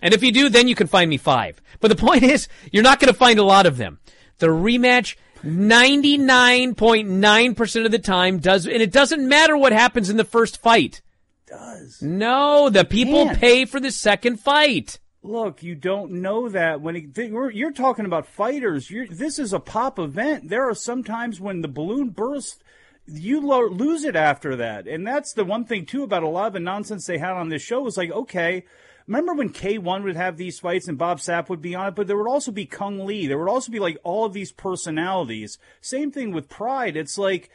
And 0.00 0.12
if 0.12 0.22
you 0.22 0.32
do, 0.32 0.50
then 0.50 0.68
you 0.68 0.74
can 0.74 0.86
find 0.86 1.08
me 1.08 1.16
five. 1.16 1.62
But 1.80 1.88
the 1.88 1.96
point 2.06 2.24
is, 2.24 2.46
you're 2.70 2.82
not 2.82 3.00
going 3.00 3.10
to 3.10 3.18
find 3.18 3.38
a 3.38 3.42
lot 3.42 3.64
of 3.64 3.78
them. 3.78 4.00
The 4.36 4.48
rematch, 4.48 5.16
99.9% 5.44 7.84
of 7.84 7.92
the 7.92 7.98
time 7.98 8.38
does, 8.38 8.66
and 8.66 8.82
it 8.82 8.92
doesn't 8.92 9.28
matter 9.28 9.56
what 9.56 9.72
happens 9.72 10.10
in 10.10 10.16
the 10.16 10.24
first 10.24 10.60
fight. 10.60 11.02
does. 11.46 12.02
No, 12.02 12.68
the 12.70 12.84
people 12.84 13.28
pay 13.30 13.64
for 13.64 13.80
the 13.80 13.90
second 13.90 14.38
fight. 14.40 14.98
Look, 15.22 15.62
you 15.62 15.74
don't 15.74 16.12
know 16.12 16.48
that 16.50 16.82
when 16.82 16.96
it, 16.96 17.14
th- 17.14 17.30
you're, 17.30 17.50
you're 17.50 17.72
talking 17.72 18.04
about 18.04 18.26
fighters. 18.26 18.90
You're, 18.90 19.06
this 19.06 19.38
is 19.38 19.54
a 19.54 19.60
pop 19.60 19.98
event. 19.98 20.50
There 20.50 20.68
are 20.68 20.74
some 20.74 21.02
times 21.02 21.40
when 21.40 21.62
the 21.62 21.68
balloon 21.68 22.10
bursts, 22.10 22.58
you 23.06 23.40
lo- 23.40 23.68
lose 23.68 24.04
it 24.04 24.16
after 24.16 24.54
that, 24.56 24.86
and 24.86 25.06
that's 25.06 25.32
the 25.32 25.44
one 25.44 25.64
thing 25.64 25.86
too 25.86 26.02
about 26.02 26.22
a 26.22 26.28
lot 26.28 26.48
of 26.48 26.52
the 26.52 26.60
nonsense 26.60 27.06
they 27.06 27.18
had 27.18 27.32
on 27.32 27.48
this 27.48 27.62
show. 27.62 27.80
Was 27.80 27.96
like, 27.96 28.10
okay, 28.10 28.64
remember 29.06 29.34
when 29.34 29.50
K 29.50 29.78
one 29.78 30.04
would 30.04 30.16
have 30.16 30.36
these 30.36 30.58
fights 30.58 30.88
and 30.88 30.98
Bob 30.98 31.18
Sapp 31.18 31.48
would 31.48 31.62
be 31.62 31.74
on 31.74 31.88
it, 31.88 31.94
but 31.94 32.06
there 32.06 32.16
would 32.16 32.28
also 32.28 32.52
be 32.52 32.66
Cung 32.66 33.04
Le. 33.04 33.26
There 33.26 33.38
would 33.38 33.50
also 33.50 33.72
be 33.72 33.78
like 33.78 33.98
all 34.02 34.24
of 34.24 34.32
these 34.32 34.52
personalities. 34.52 35.58
Same 35.80 36.10
thing 36.10 36.32
with 36.32 36.48
Pride. 36.48 36.96
It's 36.96 37.18
like 37.18 37.50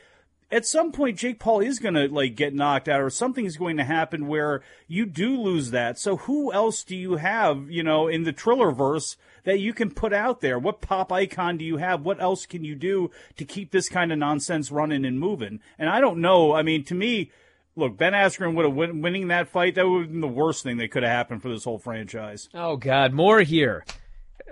at 0.51 0.65
some 0.65 0.91
point 0.91 1.17
Jake 1.17 1.39
Paul 1.39 1.59
is 1.59 1.79
going 1.79 1.93
to 1.93 2.07
like 2.07 2.35
get 2.35 2.53
knocked 2.53 2.87
out 2.87 3.01
or 3.01 3.09
something 3.09 3.45
is 3.45 3.57
going 3.57 3.77
to 3.77 3.83
happen 3.83 4.27
where 4.27 4.61
you 4.87 5.05
do 5.05 5.39
lose 5.39 5.71
that. 5.71 5.99
So 5.99 6.17
who 6.17 6.51
else 6.51 6.83
do 6.83 6.95
you 6.95 7.17
have, 7.17 7.69
you 7.69 7.83
know, 7.83 8.07
in 8.07 8.23
the 8.23 8.33
Trillerverse 8.33 9.15
that 9.43 9.59
you 9.59 9.73
can 9.73 9.91
put 9.91 10.13
out 10.13 10.41
there? 10.41 10.57
What 10.57 10.81
pop 10.81 11.11
icon 11.11 11.57
do 11.57 11.65
you 11.65 11.77
have? 11.77 12.01
What 12.01 12.21
else 12.21 12.45
can 12.45 12.63
you 12.63 12.75
do 12.75 13.11
to 13.37 13.45
keep 13.45 13.71
this 13.71 13.89
kind 13.89 14.11
of 14.11 14.17
nonsense 14.17 14.71
running 14.71 15.05
and 15.05 15.19
moving? 15.19 15.59
And 15.77 15.89
I 15.89 16.01
don't 16.01 16.19
know. 16.19 16.53
I 16.53 16.63
mean, 16.63 16.83
to 16.85 16.95
me, 16.95 17.31
look, 17.79 17.97
Ben 17.97 18.13
Askren 18.13 18.55
would 18.55 18.65
have 18.65 18.75
win- 18.75 19.01
winning 19.01 19.29
that 19.29 19.47
fight. 19.47 19.75
That 19.75 19.87
would 19.87 20.01
have 20.03 20.11
been 20.11 20.21
the 20.21 20.27
worst 20.27 20.63
thing 20.63 20.77
that 20.77 20.91
could 20.91 21.03
have 21.03 21.11
happened 21.11 21.41
for 21.41 21.49
this 21.49 21.63
whole 21.63 21.79
franchise. 21.79 22.49
Oh 22.53 22.77
God, 22.77 23.13
more 23.13 23.41
here. 23.41 23.85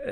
Uh, 0.06 0.12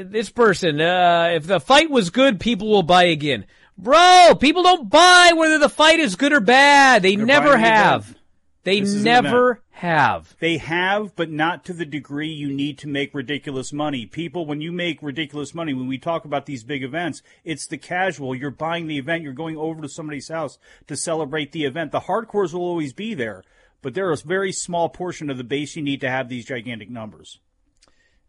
this 0.00 0.30
person, 0.30 0.80
uh, 0.80 1.30
if 1.34 1.46
the 1.46 1.60
fight 1.60 1.90
was 1.90 2.10
good, 2.10 2.40
people 2.40 2.68
will 2.68 2.82
buy 2.82 3.04
again. 3.04 3.46
Bro, 3.78 4.36
people 4.40 4.62
don't 4.62 4.90
buy 4.90 5.32
whether 5.34 5.58
the 5.58 5.68
fight 5.68 6.00
is 6.00 6.16
good 6.16 6.32
or 6.32 6.40
bad. 6.40 7.02
They 7.02 7.16
They're 7.16 7.24
never 7.24 7.56
have. 7.56 8.14
They 8.62 8.80
This 8.80 8.94
never 8.94 9.62
have. 9.70 10.36
They 10.38 10.58
have, 10.58 11.16
but 11.16 11.30
not 11.30 11.64
to 11.64 11.72
the 11.72 11.86
degree 11.86 12.28
you 12.28 12.52
need 12.52 12.76
to 12.78 12.88
make 12.88 13.14
ridiculous 13.14 13.72
money. 13.72 14.04
People, 14.04 14.44
when 14.44 14.60
you 14.60 14.70
make 14.70 15.02
ridiculous 15.02 15.54
money, 15.54 15.72
when 15.72 15.86
we 15.86 15.96
talk 15.96 16.26
about 16.26 16.44
these 16.44 16.62
big 16.62 16.84
events, 16.84 17.22
it's 17.42 17.66
the 17.66 17.78
casual. 17.78 18.34
You're 18.34 18.50
buying 18.50 18.86
the 18.86 18.98
event. 18.98 19.22
You're 19.22 19.32
going 19.32 19.56
over 19.56 19.80
to 19.80 19.88
somebody's 19.88 20.28
house 20.28 20.58
to 20.88 20.96
celebrate 20.96 21.52
the 21.52 21.64
event. 21.64 21.90
The 21.90 22.00
hardcores 22.00 22.52
will 22.52 22.60
always 22.60 22.92
be 22.92 23.14
there, 23.14 23.42
but 23.80 23.94
they're 23.94 24.12
a 24.12 24.16
very 24.16 24.52
small 24.52 24.90
portion 24.90 25.30
of 25.30 25.38
the 25.38 25.44
base 25.44 25.74
you 25.74 25.82
need 25.82 26.02
to 26.02 26.10
have 26.10 26.28
these 26.28 26.44
gigantic 26.44 26.90
numbers. 26.90 27.40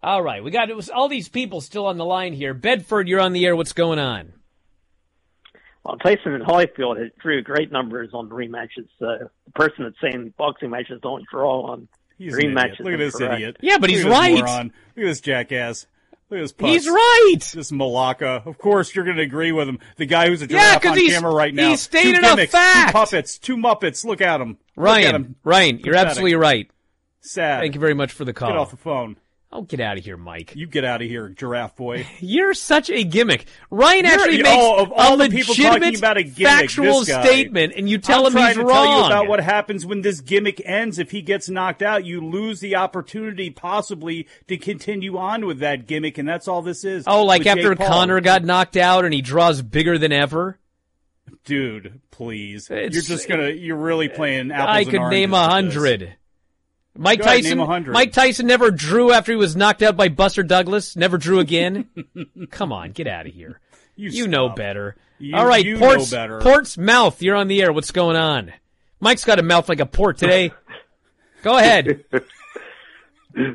All 0.02 0.24
right, 0.24 0.44
we 0.44 0.50
got 0.50 0.70
it 0.70 0.76
was 0.76 0.90
all 0.90 1.10
these 1.10 1.30
people 1.30 1.62
still 1.62 1.86
on 1.86 1.98
the 1.98 2.06
line 2.06 2.34
here. 2.34 2.54
Bedford, 2.54 3.08
you're 3.08 3.20
on 3.20 3.34
the 3.34 3.46
air. 3.46 3.56
What's 3.56 3.74
going 3.74 4.00
on? 4.00 4.34
Well, 5.84 5.98
Tyson 5.98 6.34
and 6.34 6.44
Holyfield 6.44 7.00
had 7.02 7.12
drew 7.18 7.42
great 7.42 7.72
numbers 7.72 8.10
on 8.14 8.30
rematches. 8.30 8.88
Uh, 9.02 9.26
the 9.46 9.52
person 9.56 9.84
that's 9.84 9.96
saying 10.02 10.34
boxing 10.38 10.70
matches 10.70 11.00
don't 11.02 11.26
draw 11.32 11.72
on 11.72 11.88
He's 12.18 12.36
rematches. 12.36 12.80
Look 12.82 12.94
at 12.94 13.00
this 13.00 13.14
incorrect. 13.16 13.34
idiot. 13.36 13.58
Yeah, 13.62 13.78
but 13.80 13.90
Look 13.90 13.98
he's 13.98 14.06
at 14.06 14.12
right. 14.12 14.36
moron. 14.36 14.66
Look 14.96 15.06
at 15.06 15.10
this 15.10 15.22
jackass. 15.22 15.88
Look 16.30 16.38
at 16.40 16.44
this 16.44 16.54
putz. 16.54 16.68
He's 16.70 16.88
right. 16.88 17.36
This 17.56 17.72
Malacca. 17.72 18.44
Of 18.46 18.58
course, 18.60 18.94
you're 18.96 19.06
going 19.06 19.18
to 19.18 19.24
agree 19.24 19.52
with 19.52 19.68
him. 19.68 19.80
The 19.98 20.06
guy 20.06 20.28
who's 20.28 20.42
a 20.44 20.48
Yeah, 20.48 20.80
on 20.86 20.98
he's- 20.98 21.14
camera 21.14 21.34
right 21.34 21.54
now. 21.54 21.70
he's 21.70 21.82
stating 21.82 22.16
two 22.22 22.22
a 22.22 22.46
fact. 22.48 22.90
Two 22.90 22.94
puppets. 22.94 23.38
Two 23.40 23.58
Muppets. 23.58 24.06
Look 24.06 24.22
at 24.22 24.40
him. 24.40 24.50
Look 24.50 24.58
at 24.58 24.82
Ryan, 24.84 25.16
him. 25.16 25.36
Ryan, 25.44 25.80
you're 25.80 25.96
absolutely 25.96 26.36
right. 26.36 26.70
Sad. 27.22 27.60
Thank 27.62 27.74
you 27.76 27.82
very 27.82 27.94
much 27.96 28.12
for 28.14 28.24
the 28.24 28.34
call. 28.34 28.50
Get 28.50 28.58
off 28.58 28.72
the 28.72 28.78
phone. 28.78 29.18
Oh, 29.54 29.64
get 29.64 29.82
out 29.82 29.98
of 29.98 30.06
here, 30.06 30.16
Mike. 30.16 30.54
You 30.56 30.66
get 30.66 30.86
out 30.86 31.02
of 31.02 31.10
here, 31.10 31.28
giraffe 31.28 31.76
boy. 31.76 32.08
You're 32.20 32.54
such 32.54 32.90
a 32.90 33.04
gimmick. 33.04 33.48
Ryan 33.70 34.06
You're- 34.06 34.14
actually 34.16 34.44
makes 34.44 34.50
oh, 34.58 34.82
of 34.84 34.94
all 34.94 35.20
a 35.22 35.28
the 35.28 35.36
people 35.36 35.54
talking 35.56 35.98
about 35.98 36.16
a 36.18 36.24
gimmick, 36.24 36.38
factual 36.48 37.04
statement, 37.04 37.74
and 37.76 37.90
you 37.90 37.98
tell 37.98 38.22
I'm 38.22 38.28
him 38.28 38.32
trying 38.32 38.48
he's 38.48 38.56
to 38.58 38.64
wrong. 38.64 38.86
tell 38.86 39.00
you 39.00 39.06
about 39.08 39.28
what 39.28 39.42
happens 39.42 39.86
when 39.86 40.04
this 40.04 40.22
gimmick 40.22 40.62
ends. 40.66 41.00
If 41.00 41.12
he 41.12 41.22
gets 41.22 41.50
knocked 41.50 41.82
out, 41.82 42.06
you 42.06 42.22
lose 42.22 42.62
the 42.62 42.78
opportunity 42.78 43.50
possibly 43.50 44.26
to 44.48 44.58
continue 44.58 45.18
on 45.18 45.46
with 45.46 45.60
that 45.60 45.86
gimmick, 45.86 46.18
and 46.18 46.30
that's 46.30 46.48
all 46.48 46.62
this 46.62 46.86
is. 46.86 47.04
oh, 47.06 47.26
like 47.26 47.46
after 47.46 47.76
Conor 47.76 48.22
got 48.22 48.46
knocked 48.46 48.78
out 48.78 49.04
and 49.04 49.14
he 49.14 49.22
draws 49.22 49.62
bigger 49.62 49.98
than 49.98 50.14
ever. 50.14 50.60
Dude, 51.44 52.00
please. 52.12 52.70
It's- 52.70 52.94
you're 52.94 53.04
just 53.04 53.28
gonna. 53.28 53.50
You're 53.50 53.76
really 53.76 54.08
playing 54.08 54.52
apples 54.52 54.70
I 54.78 54.84
could 54.86 55.10
name 55.10 55.34
a 55.34 55.50
oranges 55.50 55.76
with 55.76 55.84
this. 56.00 56.00
hundred. 56.00 56.16
Mike 56.98 57.20
Go 57.20 57.26
ahead, 57.26 57.44
Tyson. 57.44 57.58
name. 57.58 57.92
Mike 57.92 58.12
Tyson 58.12 58.48
never 58.48 58.70
drew 58.72 59.12
after 59.12 59.32
he 59.32 59.38
was 59.38 59.56
knocked 59.56 59.82
out 59.82 59.96
by 59.96 60.10
Buster 60.10 60.44
Douglas. 60.44 60.96
Never 60.96 61.18
drew 61.18 61.40
again. 61.40 61.90
Come 62.52 62.72
on, 62.74 62.92
get 62.92 63.08
out 63.08 63.26
of 63.28 63.34
here. 63.34 63.60
You 63.96 64.28
know 64.28 64.50
better. 64.50 64.96
You- 65.20 65.36
All 65.36 65.46
right, 65.46 65.64
you 65.64 65.78
Port's, 65.78 66.12
know 66.12 66.18
better. 66.18 66.40
Port's 66.42 66.78
mouth. 66.78 67.22
You're 67.22 67.36
on 67.36 67.48
the 67.48 67.62
air. 67.62 67.72
What's 67.72 67.92
going 67.92 68.16
on? 68.18 68.52
Mike's 69.00 69.24
got 69.24 69.40
a 69.40 69.44
mouth 69.44 69.70
like 69.70 69.80
a 69.80 69.86
port 69.86 70.18
today. 70.18 70.52
Go 71.44 71.58
ahead. 71.58 72.04
This 72.12 72.24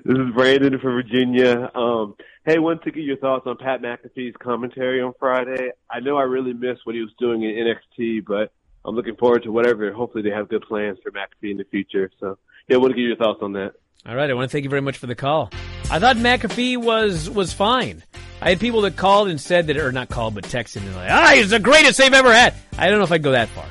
is 0.07 0.35
Brandon 0.35 0.79
from 0.79 0.93
Virginia. 0.95 1.71
Um, 1.75 2.15
hey, 2.47 2.59
wanted 2.59 2.83
to 2.85 2.91
get 2.91 3.05
your 3.05 3.19
thoughts 3.19 3.47
on 3.47 3.57
Pat 3.59 3.83
McAfee's 3.83 4.35
commentary 4.43 5.03
on 5.03 5.13
Friday. 5.19 5.69
I 5.91 6.01
know 6.01 6.17
I 6.17 6.23
really 6.23 6.55
missed 6.55 6.81
what 6.85 6.95
he 6.95 7.03
was 7.03 7.13
doing 7.19 7.43
in 7.43 7.51
NXT, 7.55 8.25
but 8.27 8.53
I'm 8.85 8.95
looking 8.97 9.17
forward 9.17 9.43
to 9.43 9.53
whatever. 9.53 9.93
Hopefully, 9.93 10.23
they 10.23 10.31
have 10.35 10.49
good 10.49 10.63
plans 10.63 10.99
for 11.03 11.11
McAfee 11.11 11.51
in 11.51 11.59
the 11.59 11.65
future. 11.71 12.11
So, 12.21 12.39
yeah, 12.69 12.77
want 12.77 12.93
to 12.93 12.97
get 12.97 13.07
your 13.07 13.17
thoughts 13.17 13.41
on 13.43 13.53
that. 13.53 13.73
All 14.07 14.15
right, 14.15 14.31
I 14.31 14.35
want 14.35 14.49
to 14.51 14.53
thank 14.53 14.65
you 14.65 14.71
very 14.71 14.83
much 14.83 14.99
for 14.99 15.07
the 15.07 15.15
call. 15.15 15.51
I 15.91 15.99
thought 15.99 16.17
McAfee 16.17 16.77
was 16.77 17.29
was 17.29 17.53
fine. 17.53 18.03
I 18.41 18.51
had 18.51 18.61
people 18.61 18.83
that 18.83 18.97
called 18.97 19.29
and 19.29 19.41
said 19.41 19.67
that, 19.69 19.77
or 19.77 19.91
not 19.93 20.09
called, 20.09 20.35
but 20.35 20.45
texted 20.45 20.79
and 20.79 20.95
like, 20.95 21.11
ah, 21.11 21.33
he's 21.35 21.51
the 21.51 21.59
greatest 21.59 21.99
they've 21.99 22.13
ever 22.13 22.33
had. 22.33 22.55
I 22.79 22.89
don't 22.89 22.99
know 22.99 23.05
if 23.05 23.13
I'd 23.13 23.23
go 23.23 23.33
that 23.33 23.49
far. 23.49 23.67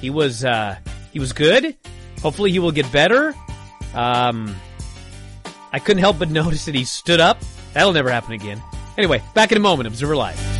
He 0.00 0.10
was 0.10 0.44
uh, 0.44 0.76
he 1.12 1.18
was 1.18 1.32
good. 1.32 1.76
Hopefully, 2.22 2.50
he 2.52 2.58
will 2.58 2.72
get 2.72 2.90
better. 2.92 3.34
Um, 3.94 4.54
I 5.72 5.78
couldn't 5.78 6.00
help 6.00 6.18
but 6.18 6.30
notice 6.30 6.66
that 6.66 6.74
he 6.74 6.84
stood 6.84 7.20
up. 7.20 7.38
That'll 7.72 7.92
never 7.92 8.10
happen 8.10 8.32
again. 8.32 8.62
Anyway, 8.98 9.22
back 9.34 9.52
in 9.52 9.58
a 9.58 9.60
moment. 9.60 9.86
Observer 9.86 10.16
Live. 10.16 10.59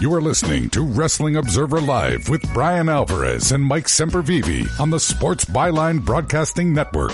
You 0.00 0.14
are 0.14 0.22
listening 0.22 0.70
to 0.70 0.82
Wrestling 0.82 1.34
Observer 1.34 1.80
Live 1.80 2.28
with 2.28 2.40
Bryan 2.54 2.88
Alvarez 2.88 3.50
and 3.50 3.64
Mike 3.64 3.86
Sempervive 3.86 4.78
on 4.78 4.90
the 4.90 5.00
Sports 5.00 5.44
Byline 5.44 6.04
Broadcasting 6.04 6.72
Network. 6.72 7.10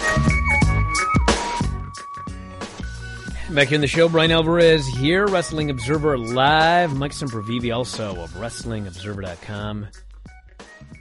Back 3.55 3.69
here 3.69 3.77
in 3.77 3.81
the 3.81 3.87
show, 3.87 4.07
Bryan 4.11 4.33
Alvarez 4.33 4.87
here, 4.87 5.27
Wrestling 5.27 5.71
Observer 5.71 6.19
Live. 6.19 6.95
Mike 6.95 7.13
Sempervive 7.13 7.75
also 7.75 8.21
of 8.21 8.31
WrestlingObserver.com. 8.33 9.87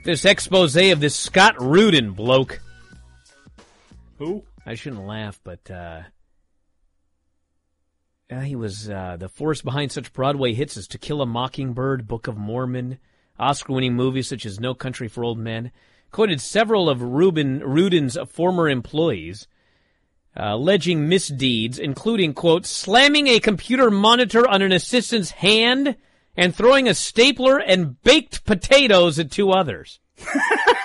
This 0.06 0.24
expose 0.24 0.76
of 0.76 1.00
this 1.00 1.14
Scott 1.14 1.60
Rudin 1.60 2.12
bloke. 2.12 2.62
Who? 4.16 4.42
I 4.64 4.74
shouldn't 4.74 5.06
laugh, 5.06 5.38
but 5.44 5.70
uh, 5.70 6.00
he 8.40 8.56
was 8.56 8.88
uh, 8.88 9.16
the 9.18 9.28
force 9.28 9.60
behind 9.62 9.92
such 9.92 10.12
Broadway 10.12 10.54
hits 10.54 10.76
as 10.76 10.86
To 10.88 10.98
Kill 10.98 11.22
a 11.22 11.26
Mockingbird, 11.26 12.06
Book 12.06 12.26
of 12.26 12.36
Mormon, 12.36 12.98
Oscar-winning 13.38 13.94
movies 13.94 14.28
such 14.28 14.46
as 14.46 14.60
No 14.60 14.74
Country 14.74 15.08
for 15.08 15.24
Old 15.24 15.38
Men. 15.38 15.70
Quoted 16.10 16.40
several 16.40 16.88
of 16.88 17.02
Rubin 17.02 17.60
Rudin's 17.60 18.16
former 18.28 18.68
employees, 18.68 19.48
uh, 20.36 20.50
alleging 20.52 21.08
misdeeds, 21.08 21.78
including 21.78 22.34
quote 22.34 22.66
slamming 22.66 23.26
a 23.26 23.40
computer 23.40 23.90
monitor 23.90 24.46
on 24.46 24.62
an 24.62 24.72
assistant's 24.72 25.32
hand 25.32 25.96
and 26.36 26.54
throwing 26.54 26.88
a 26.88 26.94
stapler 26.94 27.58
and 27.58 28.00
baked 28.02 28.44
potatoes 28.44 29.18
at 29.18 29.30
two 29.30 29.50
others. 29.50 30.00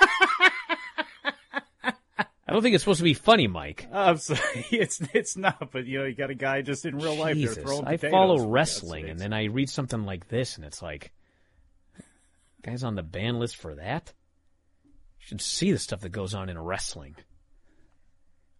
I 2.49 2.53
don't 2.53 2.63
think 2.63 2.73
it's 2.73 2.83
supposed 2.83 2.99
to 2.99 3.03
be 3.03 3.13
funny, 3.13 3.47
Mike. 3.47 3.87
I'm 3.93 4.17
sorry, 4.17 4.65
it's 4.71 5.01
it's 5.13 5.37
not. 5.37 5.71
But 5.71 5.85
you 5.85 5.99
know, 5.99 6.05
you 6.05 6.15
got 6.15 6.31
a 6.31 6.35
guy 6.35 6.63
just 6.63 6.85
in 6.85 6.97
real 6.97 7.15
life 7.15 7.35
Jesus, 7.35 7.57
throwing 7.57 7.85
I 7.85 7.97
follow 7.97 8.47
wrestling, 8.47 9.07
and 9.07 9.19
then 9.19 9.33
I 9.33 9.45
read 9.45 9.69
something 9.69 10.03
like 10.03 10.27
this, 10.29 10.57
and 10.57 10.65
it's 10.65 10.81
like, 10.81 11.11
guys 12.63 12.83
on 12.83 12.95
the 12.95 13.03
ban 13.03 13.37
list 13.37 13.55
for 13.55 13.75
that. 13.75 14.13
You 15.19 15.25
should 15.27 15.41
see 15.41 15.71
the 15.71 15.77
stuff 15.77 16.01
that 16.01 16.09
goes 16.09 16.33
on 16.33 16.49
in 16.49 16.57
wrestling. 16.57 17.15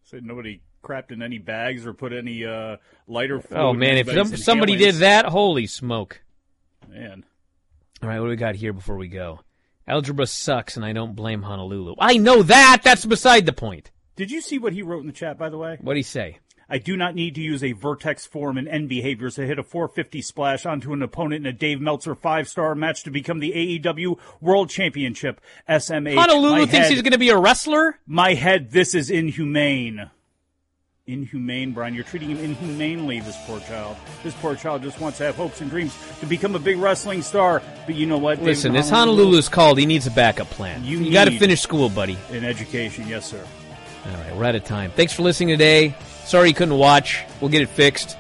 So 0.04 0.20
nobody 0.22 0.62
crapped 0.84 1.12
in 1.12 1.24
any 1.24 1.40
bags 1.40 1.88
or 1.88 1.94
put 1.94 2.14
any 2.14 2.46
uh, 2.46 2.78
lighter 3.08 3.42
fluid. 3.42 3.64
Oh 3.64 3.74
man, 3.74 3.98
if 3.98 4.12
some, 4.12 4.38
somebody 4.38 4.76
did 4.76 4.96
that, 4.96 5.26
holy 5.26 5.66
smoke! 5.66 6.22
man. 6.88 7.26
All 8.02 8.10
right, 8.10 8.20
what 8.20 8.28
do 8.28 8.30
we 8.30 8.36
got 8.36 8.56
here 8.56 8.72
before 8.72 8.98
we 8.98 9.08
go? 9.08 9.40
Algebra 9.90 10.28
sucks, 10.28 10.76
and 10.76 10.86
I 10.86 10.94
don't 10.94 11.16
blame 11.16 11.42
Honolulu. 11.42 11.96
I 12.00 12.18
know 12.18 12.44
that. 12.44 12.82
That's 12.84 13.06
beside 13.06 13.46
the 13.46 13.54
point. 13.54 13.92
Did 14.16 14.30
you 14.32 14.40
see 14.42 14.60
what 14.60 14.74
he 14.74 14.82
wrote 14.84 15.02
in 15.02 15.08
the 15.08 15.14
chat, 15.14 15.38
by 15.38 15.50
the 15.50 15.58
way? 15.58 15.72
What 15.72 15.86
would 15.86 15.98
he 15.98 16.04
say? 16.04 16.38
I 16.72 16.78
do 16.78 16.96
not 16.96 17.16
need 17.16 17.34
to 17.34 17.42
use 17.42 17.64
a 17.64 17.72
vertex 17.72 18.28
form 18.28 18.56
and 18.56 18.68
end 18.68 18.90
behaviors 18.90 19.36
to 19.36 19.48
hit 19.48 19.58
a 19.58 19.64
450 19.64 20.22
splash 20.22 20.68
onto 20.68 20.94
an 20.94 21.02
opponent 21.02 21.44
in 21.44 21.50
a 21.50 21.58
Dave 21.58 21.82
Meltzer 21.82 22.14
five 22.14 22.48
star 22.48 22.76
match 22.76 23.02
to 23.04 23.10
become 23.10 23.40
the 23.40 23.80
AEW 23.80 24.20
World 24.40 24.70
Championship. 24.70 25.42
SMH. 25.68 26.14
Honolulu 26.16 26.52
My 26.52 26.58
thinks 26.60 26.74
head- 26.88 26.92
he's 26.92 27.02
going 27.02 27.14
to 27.14 27.18
be 27.18 27.30
a 27.30 27.38
wrestler. 27.40 27.98
My 28.06 28.36
head, 28.36 28.70
this 28.70 28.94
is 28.94 29.10
inhumane. 29.10 30.12
Inhumane, 31.12 31.72
Bryan. 31.72 31.95
You're 31.95 32.03
treating 32.03 32.30
him 32.30 32.38
inhumanely, 32.38 33.20
this 33.20 33.36
poor 33.45 33.60
child. 33.62 33.97
This 34.24 34.34
poor 34.36 34.55
child 34.55 34.84
just 34.84 34.99
wants 34.99 35.18
to 35.18 35.26
have 35.26 35.36
hopes 35.36 35.60
and 35.62 35.70
dreams 35.70 35.97
to 36.20 36.26
become 36.28 36.55
a 36.55 36.60
big 36.60 36.78
wrestling 36.78 37.22
star. 37.24 37.62
But 37.86 37.95
you 37.95 38.05
know 38.05 38.18
what? 38.18 38.36
David 38.36 38.45
Listen, 38.49 38.74
this 38.74 38.89
Honolulu- 38.89 39.26
Honolulu's 39.38 39.49
called. 39.49 39.80
He 39.80 39.86
needs 39.86 40.05
a 40.07 40.12
backup 40.12 40.49
plan. 40.51 40.84
You 40.86 40.99
You, 40.99 41.12
got 41.12 41.26
to 41.26 41.38
finish 41.39 41.62
school, 41.62 41.89
buddy. 41.89 42.18
In 42.30 42.45
education, 42.45 43.07
yes, 43.07 43.26
sir. 43.26 43.43
All 44.05 44.12
right, 44.14 44.36
we're 44.36 44.45
out 44.45 44.55
of 44.55 44.64
time. 44.64 44.91
Thanks 44.91 45.12
for 45.14 45.24
listening 45.24 45.49
today. 45.49 45.95
Sorry 46.26 46.49
you 46.49 46.53
couldn't 46.53 46.78
watch. 46.78 47.24
We'll 47.41 47.49
get 47.49 47.62
it 47.62 47.70
fixed. 47.70 48.16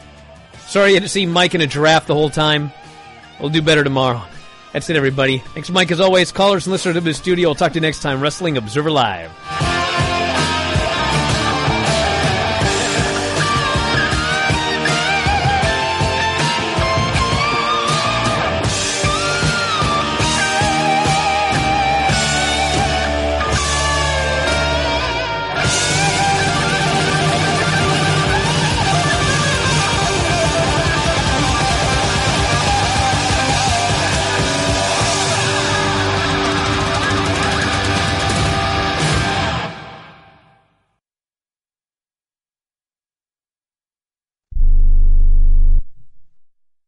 Sorry 0.67 0.89
you 0.89 0.95
had 0.95 1.03
to 1.03 1.09
see 1.09 1.25
Mike 1.25 1.53
in 1.55 1.61
a 1.61 1.67
giraffe 1.67 2.07
the 2.07 2.15
whole 2.15 2.29
time. 2.29 2.71
We'll 3.39 3.49
do 3.49 3.61
better 3.61 3.83
tomorrow. 3.83 4.21
That's 4.73 4.89
it, 4.89 4.95
everybody. 4.95 5.39
Thanks, 5.53 5.69
Mike, 5.69 5.91
as 5.91 5.99
always. 5.99 6.31
Callers 6.31 6.65
and 6.67 6.71
listeners 6.71 6.95
to 6.95 7.01
the 7.01 7.13
studio. 7.13 7.49
We'll 7.49 7.55
talk 7.55 7.71
to 7.71 7.75
you 7.75 7.81
next 7.81 8.01
time. 8.01 8.19
Wrestling 8.21 8.57
Observer 8.57 8.91
Live. 8.91 9.31